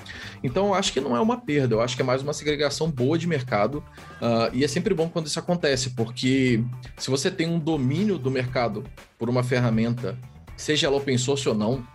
Então, 0.43 0.67
eu 0.67 0.73
acho 0.73 0.91
que 0.91 0.99
não 0.99 1.15
é 1.15 1.21
uma 1.21 1.39
perda, 1.39 1.75
eu 1.75 1.81
acho 1.81 1.95
que 1.95 2.01
é 2.01 2.05
mais 2.05 2.21
uma 2.21 2.33
segregação 2.33 2.89
boa 2.89 3.17
de 3.17 3.27
mercado. 3.27 3.83
Uh, 4.19 4.49
e 4.53 4.63
é 4.63 4.67
sempre 4.67 4.93
bom 4.93 5.07
quando 5.07 5.27
isso 5.27 5.39
acontece, 5.39 5.91
porque 5.91 6.63
se 6.97 7.09
você 7.09 7.29
tem 7.29 7.47
um 7.47 7.59
domínio 7.59 8.17
do 8.17 8.31
mercado 8.31 8.83
por 9.19 9.29
uma 9.29 9.43
ferramenta, 9.43 10.17
seja 10.57 10.87
ela 10.87 10.97
open 10.97 11.17
source 11.17 11.47
ou 11.47 11.53
não, 11.53 11.85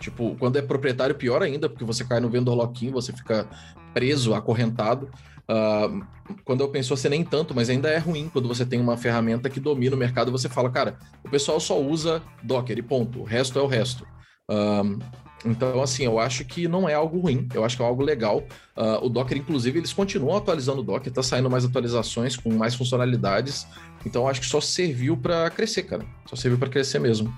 tipo, 0.00 0.34
quando 0.38 0.56
é 0.56 0.62
proprietário, 0.62 1.14
pior 1.14 1.42
ainda, 1.42 1.68
porque 1.68 1.84
você 1.84 2.04
cai 2.04 2.18
no 2.18 2.28
vendor 2.28 2.54
lock-in, 2.54 2.90
você 2.90 3.12
fica 3.12 3.48
preso, 3.94 4.34
acorrentado. 4.34 5.08
Uh, 5.48 6.04
quando 6.44 6.62
eu 6.62 6.68
penso 6.68 6.92
assim, 6.94 7.08
nem 7.08 7.22
tanto, 7.22 7.54
mas 7.54 7.70
ainda 7.70 7.88
é 7.88 7.98
ruim 7.98 8.28
quando 8.32 8.48
você 8.48 8.64
tem 8.64 8.80
uma 8.80 8.96
ferramenta 8.96 9.48
que 9.48 9.60
domina 9.60 9.94
o 9.94 9.98
mercado 9.98 10.32
você 10.32 10.48
fala, 10.48 10.70
cara, 10.70 10.98
o 11.22 11.28
pessoal 11.28 11.60
só 11.60 11.80
usa 11.80 12.22
Docker 12.42 12.78
e 12.78 12.82
ponto, 12.82 13.20
o 13.20 13.24
resto 13.24 13.58
é 13.58 13.62
o 13.62 13.66
resto. 13.66 14.06
Um, 14.50 14.98
então, 15.44 15.82
assim, 15.82 16.04
eu 16.04 16.18
acho 16.18 16.44
que 16.44 16.66
não 16.66 16.88
é 16.88 16.94
algo 16.94 17.18
ruim, 17.18 17.46
eu 17.54 17.64
acho 17.64 17.76
que 17.76 17.82
é 17.82 17.86
algo 17.86 18.02
legal. 18.02 18.42
Uh, 18.76 19.04
o 19.04 19.08
Docker, 19.10 19.36
inclusive, 19.36 19.78
eles 19.78 19.92
continuam 19.92 20.38
atualizando 20.38 20.80
o 20.80 20.84
Docker, 20.84 21.12
tá 21.12 21.22
saindo 21.22 21.50
mais 21.50 21.64
atualizações 21.64 22.34
com 22.34 22.50
mais 22.54 22.74
funcionalidades. 22.74 23.66
Então, 24.06 24.26
acho 24.26 24.40
que 24.40 24.46
só 24.46 24.60
serviu 24.60 25.16
para 25.16 25.50
crescer, 25.50 25.82
cara. 25.82 26.04
Só 26.26 26.34
serviu 26.34 26.58
para 26.58 26.70
crescer 26.70 26.98
mesmo. 26.98 27.28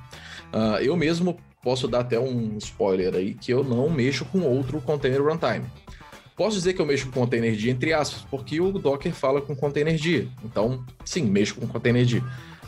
Uh, 0.55 0.79
eu 0.81 0.97
mesmo 0.97 1.37
posso 1.63 1.89
dar 1.89 2.01
até 2.01 2.19
um 2.19 2.57
spoiler 2.59 3.13
aí 3.15 3.35
que 3.35 3.53
eu 3.53 3.65
não 3.65 3.91
mexo 3.91 4.25
com 4.27 4.43
outro 4.43 4.81
container 4.81 5.21
runtime. 5.21 5.67
Posso 6.37 6.57
dizer 6.57 6.75
que 6.75 6.81
eu 6.81 6.87
mexo 6.87 7.07
com 7.07 7.21
container 7.21 7.69
entre 7.69 7.93
aspas, 7.93 8.25
porque 8.31 8.61
o 8.61 8.71
Docker 8.71 9.13
fala 9.13 9.41
com 9.41 9.57
container 9.57 9.99
Então, 10.45 10.85
sim, 11.05 11.23
mexo 11.23 11.57
com 11.57 11.67
container 11.67 12.07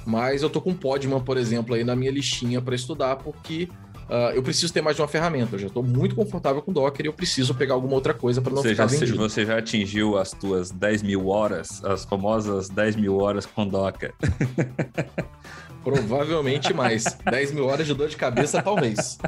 Mas 0.05 0.43
eu 0.43 0.51
tô 0.51 0.61
com 0.61 0.75
Podman, 0.75 1.21
por 1.21 1.37
exemplo, 1.37 1.75
aí 1.75 1.85
na 1.85 1.95
minha 1.95 2.11
listinha 2.11 2.61
para 2.61 2.75
estudar, 2.75 3.17
porque 3.17 3.69
Uh, 4.09 4.33
eu 4.35 4.43
preciso 4.43 4.73
ter 4.73 4.81
mais 4.81 4.97
de 4.97 5.03
uma 5.03 5.09
ferramenta. 5.09 5.55
Eu 5.55 5.59
já 5.59 5.67
estou 5.67 5.83
muito 5.83 6.15
confortável 6.15 6.63
com 6.63 6.73
Docker 6.73 7.05
e 7.05 7.09
eu 7.09 7.13
preciso 7.13 7.55
pegar 7.55 7.75
alguma 7.75 7.95
outra 7.95 8.15
coisa 8.15 8.41
para 8.41 8.53
não 8.53 8.63
você 8.63 8.71
ficar 8.71 8.89
já, 8.89 8.99
vendido. 8.99 9.19
Você 9.19 9.45
já 9.45 9.59
atingiu 9.59 10.17
as 10.17 10.31
tuas 10.31 10.71
10 10.71 11.03
mil 11.03 11.29
horas, 11.29 11.85
as 11.85 12.05
famosas 12.05 12.71
10 12.71 12.97
mil 12.97 13.19
horas 13.19 13.45
com 13.45 13.67
Docker? 13.67 14.15
Provavelmente 15.85 16.75
mais. 16.75 17.05
10 17.31 17.53
mil 17.53 17.67
horas 17.67 17.87
de 17.87 17.95
dor 17.95 18.09
de 18.09 18.17
cabeça, 18.17 18.63
talvez. 18.63 19.19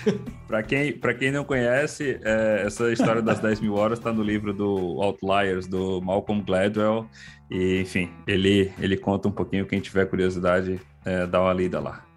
para 0.46 0.62
quem, 0.62 0.98
quem 1.18 1.30
não 1.30 1.44
conhece, 1.44 2.18
é, 2.22 2.64
essa 2.66 2.90
história 2.92 3.22
das 3.22 3.40
10 3.40 3.60
mil 3.60 3.74
horas 3.74 3.98
está 3.98 4.12
no 4.12 4.22
livro 4.22 4.52
do 4.52 5.02
Outliers, 5.02 5.66
do 5.66 6.00
Malcolm 6.00 6.42
Gladwell. 6.42 7.06
E, 7.50 7.80
enfim, 7.80 8.10
ele, 8.26 8.72
ele 8.78 8.96
conta 8.96 9.28
um 9.28 9.32
pouquinho. 9.32 9.66
Quem 9.66 9.80
tiver 9.80 10.06
curiosidade, 10.06 10.80
é, 11.04 11.26
dá 11.26 11.40
uma 11.40 11.52
lida 11.52 11.80
lá. 11.80 12.09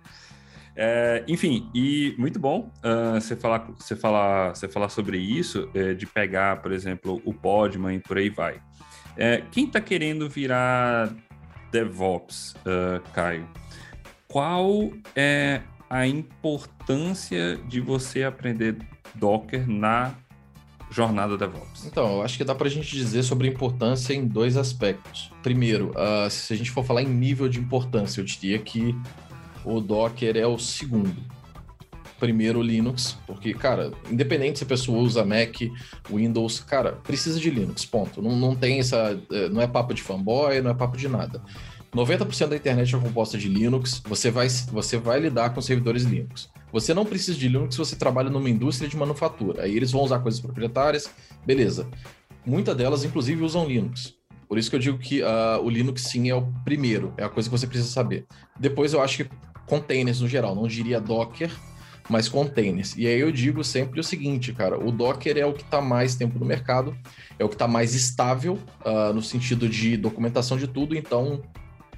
É, 0.76 1.24
enfim, 1.28 1.70
e 1.74 2.16
muito 2.18 2.40
bom 2.40 2.72
uh, 2.84 3.22
você, 3.22 3.36
falar, 3.36 3.68
você, 3.78 3.96
falar, 3.96 4.56
você 4.56 4.68
falar 4.68 4.90
sobre 4.90 5.18
isso, 5.18 5.70
é, 5.74 5.94
de 5.94 6.08
pegar, 6.08 6.62
por 6.62 6.72
exemplo, 6.72 7.22
o 7.24 7.34
Podman 7.34 7.96
e 7.96 8.00
por 8.00 8.18
aí 8.18 8.30
vai. 8.30 8.60
É, 9.16 9.44
quem 9.52 9.66
está 9.66 9.80
querendo 9.80 10.28
virar 10.28 11.14
DevOps, 11.72 12.56
uh, 12.66 13.02
Caio, 13.14 13.48
qual 14.28 14.92
é 15.16 15.62
a 15.90 16.08
importância 16.08 17.58
de 17.68 17.80
você 17.80 18.24
aprender 18.24 18.78
Docker 19.14 19.70
na 19.70 20.16
jornada 20.90 21.38
DevOps? 21.38 21.86
Então, 21.86 22.16
eu 22.16 22.22
acho 22.24 22.36
que 22.36 22.44
dá 22.44 22.56
para 22.56 22.66
a 22.68 22.70
gente 22.70 22.96
dizer 22.96 23.22
sobre 23.22 23.48
a 23.48 23.52
importância 23.52 24.14
em 24.14 24.26
dois 24.26 24.58
aspectos. 24.58 25.32
Primeiro, 25.44 25.92
uh, 25.92 26.28
se 26.32 26.52
a 26.52 26.58
gente 26.58 26.72
for 26.72 26.84
falar 26.84 27.04
em 27.04 27.08
nível 27.08 27.48
de 27.48 27.60
importância, 27.60 28.22
eu 28.22 28.26
diria 28.26 28.58
que 28.58 28.96
o 29.66 29.80
Docker 29.80 30.38
é 30.38 30.46
o 30.46 30.58
segundo. 30.58 31.16
Primeiro 32.20 32.62
Linux, 32.62 33.18
porque, 33.28 33.54
cara, 33.54 33.92
independente 34.10 34.60
se 34.60 34.64
a 34.64 34.68
pessoa 34.68 35.00
usa 35.00 35.26
Mac, 35.26 35.56
Windows, 36.10 36.62
cara, 36.62 36.94
precisa 36.94 37.38
de 37.38 37.50
Linux, 37.50 37.86
ponto. 37.86 38.22
Não, 38.22 38.36
não 38.36 38.56
tem 38.56 38.80
essa. 38.80 39.20
É, 39.30 39.50
não 39.50 39.62
é 39.62 39.68
papo 39.68 39.94
de 39.94 40.02
fanboy, 40.02 40.62
não 40.62 40.72
é 40.72 40.74
papo 40.74 40.96
de 40.96 41.10
nada. 41.10 41.42
90% 41.94 42.48
da 42.48 42.56
internet 42.56 42.96
é 42.96 43.00
composta 43.00 43.38
de 43.38 43.48
Linux, 43.48 44.02
você 44.06 44.32
vai, 44.32 44.50
você 44.50 44.98
vai 44.98 45.20
lidar 45.20 45.52
com 45.52 45.62
servidores 45.62 46.04
Linux. 46.04 46.50
Você 46.72 46.94
não 46.94 47.06
precisa 47.06 47.38
de 47.38 47.48
Linux 47.48 47.76
se 47.76 47.80
você 47.80 47.96
trabalha 47.96 48.32
numa 48.32 48.50
indústria 48.50 48.90
de 48.90 48.98
manufatura. 48.98 49.64
Aí 49.64 49.76
eles 49.76 49.92
vão 49.92 50.02
usar 50.02 50.20
coisas 50.20 50.40
proprietárias, 50.40 51.10
beleza. 51.46 51.88
Muitas 52.46 52.76
delas, 52.76 53.04
inclusive, 53.04 53.44
usam 53.44 53.68
Linux. 53.68 54.16
Por 54.48 54.58
isso 54.58 54.70
que 54.70 54.76
eu 54.76 54.80
digo 54.80 54.98
que 54.98 55.22
uh, 55.22 55.62
o 55.64 55.70
Linux 55.70 56.04
sim 56.04 56.30
é 56.30 56.36
o 56.36 56.52
primeiro, 56.66 57.14
é 57.18 57.24
a 57.24 57.30
coisa 57.30 57.50
que 57.50 57.58
você 57.58 57.68
precisa 57.68 57.90
saber. 57.90 58.26
Depois 58.60 58.94
eu 58.94 59.02
acho 59.02 59.18
que 59.18 59.30
containers 59.74 60.22
no 60.22 60.28
geral, 60.28 60.54
não 60.54 60.68
diria 60.68 61.02
Docker, 61.02 61.52
mas 62.08 62.30
containers. 62.30 62.96
E 62.96 63.08
aí 63.08 63.20
eu 63.20 63.32
digo 63.32 63.64
sempre 63.64 64.00
o 64.00 64.04
seguinte, 64.04 64.54
cara, 64.54 64.78
o 64.78 64.92
Docker 64.92 65.36
é 65.38 65.46
o 65.46 65.54
que 65.54 65.64
está 65.64 65.82
mais 65.82 66.16
tempo 66.16 66.38
no 66.38 66.46
mercado, 66.46 66.96
é 67.40 67.44
o 67.44 67.50
que 67.50 67.56
está 67.56 67.68
mais 67.68 67.96
estável 67.96 68.60
uh, 68.86 69.12
no 69.14 69.22
sentido 69.22 69.68
de 69.68 69.98
documentação 69.98 70.58
de 70.58 70.68
tudo, 70.68 70.96
então 70.96 71.42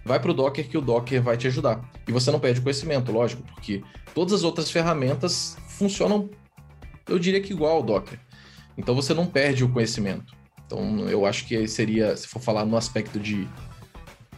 vai 0.06 0.20
para 0.20 0.32
o 0.32 0.34
Docker 0.34 0.70
que 0.70 0.78
o 0.78 0.82
Docker 0.82 1.22
vai 1.22 1.36
te 1.36 1.48
ajudar. 1.48 1.82
E 2.08 2.12
você 2.14 2.32
não 2.32 2.40
perde 2.40 2.62
conhecimento, 2.62 3.12
lógico, 3.12 3.44
porque 3.44 3.84
todas 4.14 4.34
as 4.34 4.44
outras 4.44 4.72
ferramentas 4.72 5.58
funcionam, 5.68 6.30
eu 7.10 7.20
diria 7.20 7.42
que 7.42 7.52
igual 7.52 7.78
ao 7.78 7.84
Docker. 7.84 8.20
Então 8.78 8.96
você 8.96 9.14
não 9.14 9.26
perde 9.26 9.66
o 9.66 9.70
conhecimento. 9.70 10.34
Então 10.66 11.10
eu 11.10 11.26
acho 11.26 11.46
que 11.46 11.68
seria, 11.68 12.16
se 12.16 12.28
for 12.28 12.42
falar 12.42 12.66
no 12.66 12.78
aspecto 12.78 13.20
de 13.20 13.48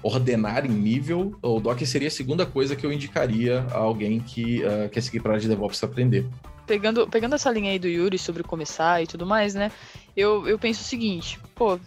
ordenar 0.01 0.65
em 0.65 0.69
nível, 0.69 1.37
o 1.41 1.59
Docker 1.59 1.87
seria 1.87 2.07
a 2.07 2.11
segunda 2.11 2.45
coisa 2.45 2.75
que 2.75 2.85
eu 2.85 2.91
indicaria 2.91 3.65
a 3.71 3.77
alguém 3.77 4.19
que 4.19 4.63
uh, 4.63 4.89
quer 4.89 5.01
seguir 5.01 5.19
para 5.19 5.31
a 5.31 5.33
área 5.33 5.41
de 5.41 5.47
DevOps 5.47 5.83
aprender. 5.83 6.25
Pegando, 6.65 7.07
pegando 7.07 7.35
essa 7.35 7.49
linha 7.49 7.71
aí 7.71 7.79
do 7.79 7.87
Yuri 7.87 8.17
sobre 8.17 8.43
começar 8.43 9.01
e 9.01 9.07
tudo 9.07 9.25
mais, 9.25 9.53
né? 9.53 9.71
Eu, 10.15 10.47
eu 10.47 10.59
penso 10.59 10.81
o 10.81 10.85
seguinte, 10.85 11.39
pô, 11.55 11.79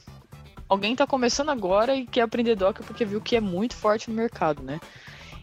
alguém 0.68 0.96
tá 0.96 1.06
começando 1.06 1.50
agora 1.50 1.94
e 1.94 2.06
quer 2.06 2.22
aprender 2.22 2.54
Docker 2.54 2.86
porque 2.86 3.04
viu 3.04 3.20
que 3.20 3.36
é 3.36 3.40
muito 3.40 3.76
forte 3.76 4.08
no 4.08 4.16
mercado, 4.16 4.62
né? 4.62 4.80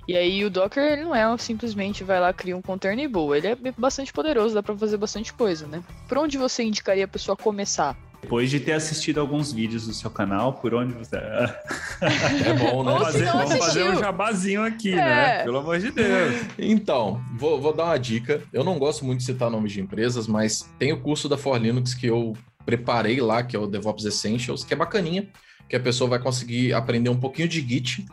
E 0.08 0.16
aí 0.16 0.46
o 0.46 0.50
Docker 0.50 0.82
ele 0.82 1.04
não 1.04 1.14
é 1.14 1.38
simplesmente 1.38 2.04
vai 2.04 2.20
lá 2.20 2.32
cria 2.32 2.56
um 2.56 2.62
container 2.62 3.04
e 3.04 3.08
boa, 3.10 3.38
ele 3.38 3.48
é 3.48 3.58
bastante 3.78 4.14
poderoso, 4.14 4.56
dá 4.56 4.64
para 4.64 4.78
fazer 4.78 4.96
bastante 4.96 5.34
coisa, 5.34 5.68
né? 5.68 5.84
Por 6.08 6.18
onde 6.18 6.38
você 6.38 6.64
indicaria 6.64 7.04
a 7.04 7.10
pessoa 7.10 7.36
começar? 7.36 7.96
Depois 8.22 8.50
de 8.50 8.60
ter 8.60 8.74
assistido 8.74 9.20
alguns 9.20 9.54
vídeos 9.54 9.86
do 9.88 9.94
seu 9.94 10.10
canal, 10.10 10.54
por 10.54 10.74
onde 10.74 10.94
você. 10.94 11.16
é 11.16 12.54
bom, 12.54 12.84
né? 12.84 13.00
Fazer, 13.00 13.26
vamos 13.26 13.58
fazer 13.58 13.84
um 13.84 14.00
jabazinho 14.00 14.64
aqui, 14.64 14.96
né? 14.96 15.02
é. 15.02 15.38
né? 15.38 15.44
Pelo 15.44 15.60
amor 15.60 15.80
de 15.80 15.92
Deus. 15.92 16.42
Então, 16.58 17.22
vou, 17.38 17.62
vou 17.62 17.74
dar 17.74 17.86
uma 17.86 17.98
dica. 17.98 18.42
Eu 18.52 18.64
não 18.64 18.80
gosto 18.80 19.06
muito 19.06 19.20
de 19.20 19.26
citar 19.26 19.50
nomes 19.50 19.72
de 19.72 19.82
empresas, 19.82 20.28
mas 20.28 20.70
tem 20.80 20.92
o 20.92 21.00
curso 21.00 21.30
da 21.30 21.38
For 21.38 21.58
Linux 21.58 21.94
que 21.94 22.08
eu 22.08 22.34
preparei 22.66 23.22
lá, 23.22 23.44
que 23.44 23.56
é 23.56 23.60
o 23.60 23.68
DevOps 23.68 24.04
Essentials, 24.04 24.64
que 24.64 24.74
é 24.74 24.78
bacaninha, 24.78 25.30
que 25.70 25.76
a 25.76 25.80
pessoa 25.80 26.10
vai 26.10 26.20
conseguir 26.20 26.74
aprender 26.74 27.10
um 27.10 27.16
pouquinho 27.18 27.48
de 27.48 27.62
Git, 27.62 28.06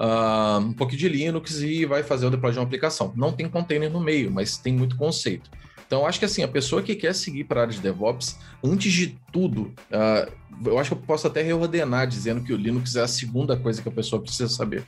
uh, 0.00 0.58
um 0.58 0.72
pouquinho 0.72 0.98
de 0.98 1.08
Linux 1.08 1.60
e 1.60 1.84
vai 1.84 2.02
fazer 2.02 2.26
o 2.26 2.30
deploy 2.30 2.52
de 2.52 2.58
uma 2.58 2.64
aplicação. 2.64 3.12
Não 3.14 3.30
tem 3.32 3.48
container 3.48 3.90
no 3.90 4.00
meio, 4.00 4.30
mas 4.30 4.56
tem 4.56 4.72
muito 4.72 4.96
conceito. 4.96 5.50
Então, 5.90 6.06
acho 6.06 6.20
que 6.20 6.24
assim, 6.24 6.44
a 6.44 6.46
pessoa 6.46 6.80
que 6.82 6.94
quer 6.94 7.12
seguir 7.12 7.42
para 7.42 7.58
a 7.58 7.64
área 7.64 7.74
de 7.74 7.80
DevOps, 7.80 8.38
antes 8.62 8.92
de 8.92 9.18
tudo, 9.32 9.74
uh, 9.90 10.32
eu 10.64 10.78
acho 10.78 10.90
que 10.90 10.96
eu 10.96 11.04
posso 11.04 11.26
até 11.26 11.42
reordenar 11.42 12.06
dizendo 12.06 12.44
que 12.44 12.52
o 12.52 12.56
Linux 12.56 12.94
é 12.94 13.02
a 13.02 13.08
segunda 13.08 13.56
coisa 13.56 13.82
que 13.82 13.88
a 13.88 13.90
pessoa 13.92 14.22
precisa 14.22 14.48
saber. 14.48 14.84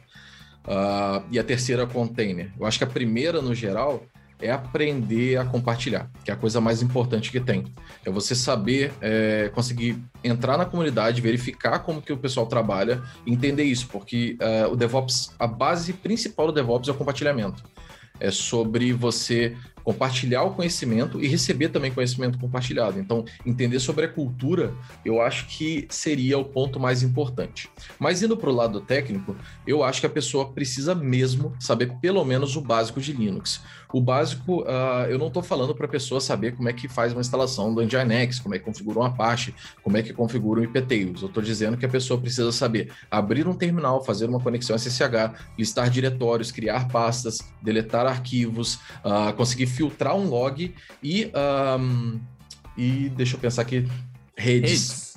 Uh, 0.64 1.26
e 1.28 1.40
a 1.40 1.42
terceira, 1.42 1.88
container. 1.88 2.52
Eu 2.56 2.64
acho 2.64 2.78
que 2.78 2.84
a 2.84 2.86
primeira, 2.86 3.42
no 3.42 3.52
geral, 3.52 4.04
é 4.40 4.52
aprender 4.52 5.38
a 5.38 5.44
compartilhar, 5.44 6.08
que 6.24 6.30
é 6.30 6.34
a 6.34 6.36
coisa 6.36 6.60
mais 6.60 6.82
importante 6.82 7.32
que 7.32 7.40
tem. 7.40 7.64
É 8.06 8.08
você 8.10 8.36
saber 8.36 8.92
é, 9.00 9.50
conseguir 9.52 9.98
entrar 10.22 10.56
na 10.56 10.64
comunidade, 10.64 11.20
verificar 11.20 11.80
como 11.80 12.00
que 12.00 12.12
o 12.12 12.16
pessoal 12.16 12.46
trabalha, 12.46 13.02
entender 13.26 13.64
isso, 13.64 13.88
porque 13.88 14.36
uh, 14.40 14.72
o 14.72 14.76
DevOps, 14.76 15.32
a 15.36 15.48
base 15.48 15.92
principal 15.94 16.46
do 16.46 16.52
DevOps 16.52 16.88
é 16.88 16.92
o 16.92 16.94
compartilhamento 16.94 17.64
é 18.22 18.30
sobre 18.30 18.92
você 18.92 19.56
compartilhar 19.84 20.42
o 20.42 20.54
conhecimento 20.54 21.22
e 21.22 21.26
receber 21.26 21.68
também 21.68 21.92
conhecimento 21.92 22.38
compartilhado. 22.38 22.98
Então, 22.98 23.24
entender 23.44 23.80
sobre 23.80 24.04
a 24.04 24.08
cultura, 24.08 24.72
eu 25.04 25.20
acho 25.20 25.46
que 25.46 25.86
seria 25.90 26.38
o 26.38 26.44
ponto 26.44 26.78
mais 26.78 27.02
importante. 27.02 27.68
Mas 27.98 28.22
indo 28.22 28.36
para 28.36 28.50
o 28.50 28.54
lado 28.54 28.80
técnico, 28.80 29.36
eu 29.66 29.82
acho 29.82 30.00
que 30.00 30.06
a 30.06 30.10
pessoa 30.10 30.52
precisa 30.52 30.94
mesmo 30.94 31.54
saber 31.58 31.94
pelo 32.00 32.24
menos 32.24 32.56
o 32.56 32.60
básico 32.60 33.00
de 33.00 33.12
Linux. 33.12 33.62
O 33.92 34.00
básico, 34.00 34.62
uh, 34.62 35.06
eu 35.08 35.18
não 35.18 35.26
estou 35.28 35.42
falando 35.42 35.74
para 35.74 35.86
a 35.86 35.88
pessoa 35.88 36.20
saber 36.20 36.56
como 36.56 36.68
é 36.68 36.72
que 36.72 36.88
faz 36.88 37.12
uma 37.12 37.20
instalação 37.20 37.74
do 37.74 37.82
Nginx, 37.82 38.40
como 38.40 38.54
é 38.54 38.58
que 38.58 38.64
configura 38.64 39.00
uma 39.00 39.08
Apache, 39.08 39.54
como 39.82 39.96
é 39.96 40.02
que 40.02 40.12
configura 40.12 40.60
um 40.60 40.64
IPTails. 40.64 41.20
Eu 41.20 41.28
estou 41.28 41.42
dizendo 41.42 41.76
que 41.76 41.84
a 41.84 41.88
pessoa 41.88 42.18
precisa 42.18 42.50
saber 42.50 42.90
abrir 43.10 43.46
um 43.46 43.54
terminal, 43.54 44.02
fazer 44.02 44.26
uma 44.26 44.40
conexão 44.40 44.76
SSH, 44.76 45.34
listar 45.58 45.90
diretórios, 45.90 46.50
criar 46.50 46.88
pastas, 46.88 47.40
deletar 47.60 48.06
arquivos, 48.06 48.76
uh, 49.04 49.32
conseguir 49.36 49.66
filtrar 49.66 50.16
um 50.16 50.28
log 50.28 50.74
e, 51.02 51.30
um, 51.78 52.20
e 52.76 53.10
deixa 53.10 53.36
eu 53.36 53.40
pensar 53.40 53.62
aqui, 53.62 53.86
redes. 54.36 54.70
redes. 54.70 55.12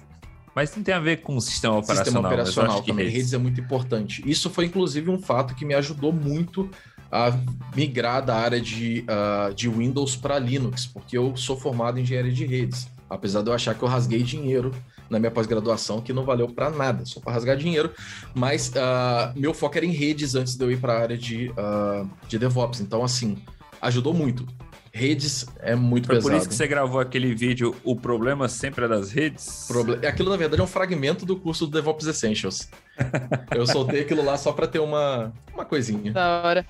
Mas 0.55 0.73
não 0.73 0.83
tem 0.83 0.93
a 0.93 0.99
ver 0.99 1.17
com 1.17 1.35
o 1.35 1.41
sistema 1.41 1.77
operacional. 1.77 2.05
Sistema 2.05 2.27
operacional 2.27 2.81
também. 2.81 3.05
Redes. 3.05 3.13
redes 3.13 3.33
é 3.33 3.37
muito 3.37 3.59
importante. 3.59 4.23
Isso 4.25 4.49
foi, 4.49 4.65
inclusive, 4.65 5.09
um 5.09 5.21
fato 5.21 5.53
que 5.53 5.65
me 5.65 5.73
ajudou 5.73 6.13
muito 6.13 6.69
a 7.11 7.37
migrar 7.75 8.23
da 8.23 8.35
área 8.35 8.59
de, 8.59 9.05
uh, 9.09 9.53
de 9.53 9.69
Windows 9.69 10.15
para 10.15 10.39
Linux, 10.39 10.85
porque 10.85 11.17
eu 11.17 11.35
sou 11.35 11.57
formado 11.57 11.99
em 11.99 12.03
engenharia 12.03 12.31
de 12.31 12.45
redes. 12.45 12.87
Apesar 13.09 13.41
de 13.41 13.49
eu 13.49 13.53
achar 13.53 13.75
que 13.75 13.83
eu 13.83 13.87
rasguei 13.87 14.23
dinheiro 14.23 14.71
na 15.09 15.19
minha 15.19 15.31
pós-graduação, 15.31 16.01
que 16.01 16.11
não 16.11 16.25
valeu 16.25 16.47
para 16.47 16.69
nada, 16.69 17.05
só 17.05 17.19
para 17.19 17.33
rasgar 17.33 17.55
dinheiro. 17.55 17.91
Mas 18.33 18.69
uh, 18.69 19.37
meu 19.39 19.53
foco 19.53 19.77
era 19.77 19.85
em 19.85 19.91
redes 19.91 20.35
antes 20.35 20.55
de 20.55 20.63
eu 20.63 20.71
ir 20.71 20.77
para 20.77 20.93
a 20.93 21.01
área 21.01 21.17
de, 21.17 21.49
uh, 21.51 22.09
de 22.27 22.39
DevOps. 22.39 22.81
Então, 22.81 23.03
assim, 23.03 23.37
ajudou 23.81 24.13
muito. 24.13 24.45
Redes 24.91 25.45
é 25.59 25.75
muito 25.75 26.05
Foi 26.05 26.15
pesado. 26.15 26.31
por 26.31 26.37
isso 26.37 26.47
que 26.47 26.55
você 26.55 26.65
gravou 26.67 27.01
aquele 27.01 27.35
vídeo 27.35 27.75
O 27.83 27.97
Problema 27.97 28.47
Sempre 28.47 28.85
é 28.85 28.87
das 28.87 29.11
Redes? 29.11 29.65
Proble 29.67 30.07
aquilo, 30.07 30.29
na 30.29 30.37
verdade, 30.37 30.61
é 30.61 30.63
um 30.63 30.67
fragmento 30.67 31.25
do 31.25 31.35
curso 31.35 31.67
do 31.67 31.73
DevOps 31.73 32.07
Essentials. 32.07 32.69
eu 33.53 33.67
soltei 33.67 33.99
aquilo 33.99 34.23
lá 34.23 34.37
só 34.37 34.53
para 34.53 34.67
ter 34.67 34.79
uma, 34.79 35.33
uma 35.53 35.65
coisinha. 35.65 36.13
Da 36.13 36.41
hora. 36.45 36.65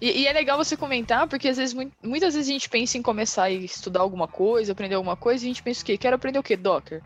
E, 0.00 0.22
e, 0.22 0.26
é 0.26 0.32
legal 0.32 0.56
você 0.56 0.76
comentar, 0.76 1.26
porque 1.28 1.48
às 1.48 1.56
vezes, 1.56 1.74
muitas 2.02 2.34
vezes 2.34 2.48
a 2.48 2.52
gente 2.52 2.68
pensa 2.68 2.98
em 2.98 3.02
começar 3.02 3.44
a 3.44 3.50
estudar 3.50 4.00
alguma 4.00 4.28
coisa, 4.28 4.72
aprender 4.72 4.94
alguma 4.94 5.16
coisa, 5.16 5.44
e 5.44 5.46
a 5.46 5.48
gente 5.48 5.62
pensa 5.62 5.82
o 5.82 5.84
quê? 5.84 5.96
Quero 5.96 6.16
aprender 6.16 6.38
o 6.38 6.42
quê? 6.42 6.56
Docker 6.56 7.02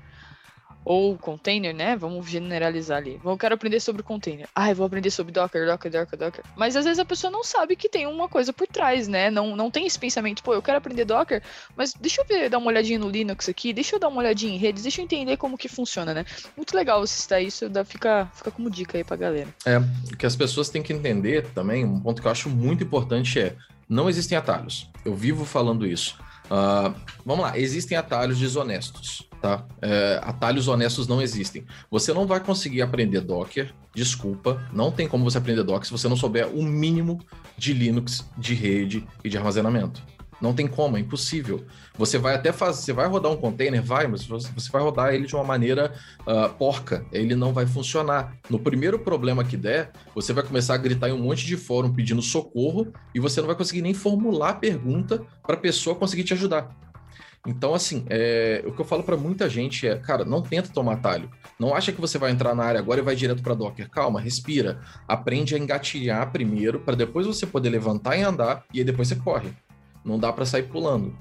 ou 0.84 1.16
container, 1.18 1.74
né? 1.74 1.96
Vamos 1.96 2.28
generalizar 2.28 2.98
ali. 2.98 3.20
Eu 3.24 3.36
quero 3.36 3.54
aprender 3.54 3.80
sobre 3.80 4.02
container. 4.02 4.48
Ah, 4.54 4.70
eu 4.70 4.76
vou 4.76 4.86
aprender 4.86 5.10
sobre 5.10 5.32
Docker, 5.32 5.66
Docker, 5.66 5.90
Docker, 5.90 6.18
Docker. 6.18 6.44
Mas 6.56 6.76
às 6.76 6.84
vezes 6.84 6.98
a 6.98 7.04
pessoa 7.04 7.30
não 7.30 7.44
sabe 7.44 7.76
que 7.76 7.88
tem 7.88 8.06
uma 8.06 8.28
coisa 8.28 8.52
por 8.52 8.66
trás, 8.66 9.06
né? 9.06 9.30
Não, 9.30 9.54
não 9.54 9.70
tem 9.70 9.86
esse 9.86 9.98
pensamento, 9.98 10.42
pô, 10.42 10.54
eu 10.54 10.62
quero 10.62 10.78
aprender 10.78 11.04
Docker, 11.04 11.42
mas 11.76 11.92
deixa 11.92 12.22
eu 12.22 12.26
ver, 12.26 12.48
dar 12.48 12.58
uma 12.58 12.68
olhadinha 12.68 12.98
no 12.98 13.08
Linux 13.08 13.48
aqui, 13.48 13.72
deixa 13.72 13.96
eu 13.96 14.00
dar 14.00 14.08
uma 14.08 14.20
olhadinha 14.20 14.54
em 14.54 14.58
redes, 14.58 14.82
deixa 14.82 15.00
eu 15.00 15.04
entender 15.04 15.36
como 15.36 15.58
que 15.58 15.68
funciona, 15.68 16.14
né? 16.14 16.24
Muito 16.56 16.74
legal 16.74 17.00
você 17.00 17.20
citar 17.20 17.42
isso, 17.42 17.68
dá, 17.68 17.84
fica, 17.84 18.30
fica 18.34 18.50
como 18.50 18.70
dica 18.70 18.96
aí 18.96 19.04
pra 19.04 19.16
galera. 19.16 19.48
É, 19.64 19.78
o 19.78 20.16
que 20.16 20.26
as 20.26 20.36
pessoas 20.36 20.68
têm 20.68 20.82
que 20.82 20.92
entender 20.92 21.46
também, 21.54 21.84
um 21.84 22.00
ponto 22.00 22.20
que 22.20 22.26
eu 22.26 22.32
acho 22.32 22.48
muito 22.48 22.82
importante 22.82 23.38
é, 23.38 23.54
não 23.88 24.08
existem 24.08 24.36
atalhos. 24.36 24.88
Eu 25.04 25.14
vivo 25.14 25.44
falando 25.44 25.86
isso. 25.86 26.18
Uh, 26.46 26.94
vamos 27.24 27.44
lá, 27.44 27.56
existem 27.56 27.96
atalhos 27.96 28.38
desonestos 28.38 29.29
tá? 29.40 29.64
É, 29.80 30.20
atalhos 30.22 30.68
honestos 30.68 31.06
não 31.06 31.20
existem. 31.20 31.64
Você 31.90 32.12
não 32.12 32.26
vai 32.26 32.40
conseguir 32.40 32.82
aprender 32.82 33.20
Docker, 33.20 33.72
desculpa, 33.94 34.62
não 34.72 34.90
tem 34.92 35.08
como 35.08 35.24
você 35.24 35.38
aprender 35.38 35.62
Docker 35.62 35.86
se 35.86 35.92
você 35.92 36.08
não 36.08 36.16
souber 36.16 36.48
o 36.48 36.62
mínimo 36.62 37.20
de 37.56 37.72
Linux, 37.72 38.24
de 38.36 38.54
rede 38.54 39.06
e 39.24 39.28
de 39.28 39.36
armazenamento. 39.38 40.02
Não 40.40 40.54
tem 40.54 40.66
como, 40.66 40.96
é 40.96 41.00
impossível. 41.00 41.64
Você 41.98 42.16
vai 42.16 42.34
até 42.34 42.50
fazer, 42.50 42.80
você 42.80 42.92
vai 42.94 43.06
rodar 43.06 43.30
um 43.30 43.36
container, 43.36 43.82
vai, 43.82 44.06
mas 44.06 44.24
você 44.24 44.70
vai 44.72 44.80
rodar 44.80 45.14
ele 45.14 45.26
de 45.26 45.34
uma 45.34 45.44
maneira 45.44 45.92
uh, 46.20 46.48
porca. 46.54 47.04
Ele 47.12 47.34
não 47.34 47.52
vai 47.52 47.66
funcionar. 47.66 48.34
No 48.48 48.58
primeiro 48.58 48.98
problema 48.98 49.44
que 49.44 49.56
der, 49.56 49.90
você 50.14 50.32
vai 50.32 50.42
começar 50.42 50.74
a 50.74 50.78
gritar 50.78 51.10
em 51.10 51.12
um 51.12 51.18
monte 51.18 51.44
de 51.44 51.58
fórum 51.58 51.92
pedindo 51.92 52.22
socorro 52.22 52.90
e 53.14 53.20
você 53.20 53.40
não 53.40 53.48
vai 53.48 53.56
conseguir 53.56 53.82
nem 53.82 53.92
formular 53.92 54.50
a 54.50 54.54
pergunta 54.54 55.22
para 55.42 55.56
a 55.56 55.60
pessoa 55.60 55.94
conseguir 55.94 56.24
te 56.24 56.32
ajudar. 56.32 56.74
Então, 57.46 57.74
assim, 57.74 58.04
é, 58.10 58.62
o 58.66 58.72
que 58.72 58.80
eu 58.80 58.84
falo 58.84 59.02
para 59.02 59.16
muita 59.16 59.48
gente 59.48 59.86
é, 59.88 59.96
cara, 59.96 60.24
não 60.24 60.42
tenta 60.42 60.68
tomar 60.68 60.94
atalho. 60.94 61.30
Não 61.58 61.74
acha 61.74 61.90
que 61.90 62.00
você 62.00 62.18
vai 62.18 62.30
entrar 62.30 62.54
na 62.54 62.64
área 62.64 62.80
agora 62.80 63.00
e 63.00 63.02
vai 63.02 63.16
direto 63.16 63.42
para 63.42 63.54
Docker. 63.54 63.88
Calma, 63.88 64.20
respira. 64.20 64.80
Aprende 65.08 65.54
a 65.54 65.58
engatilhar 65.58 66.30
primeiro, 66.30 66.80
para 66.80 66.94
depois 66.94 67.26
você 67.26 67.46
poder 67.46 67.70
levantar 67.70 68.16
e 68.16 68.22
andar, 68.22 68.64
e 68.72 68.78
aí 68.80 68.84
depois 68.84 69.08
você 69.08 69.16
corre. 69.16 69.50
Não 70.04 70.18
dá 70.18 70.32
para 70.32 70.44
sair 70.44 70.64
pulando. 70.64 71.16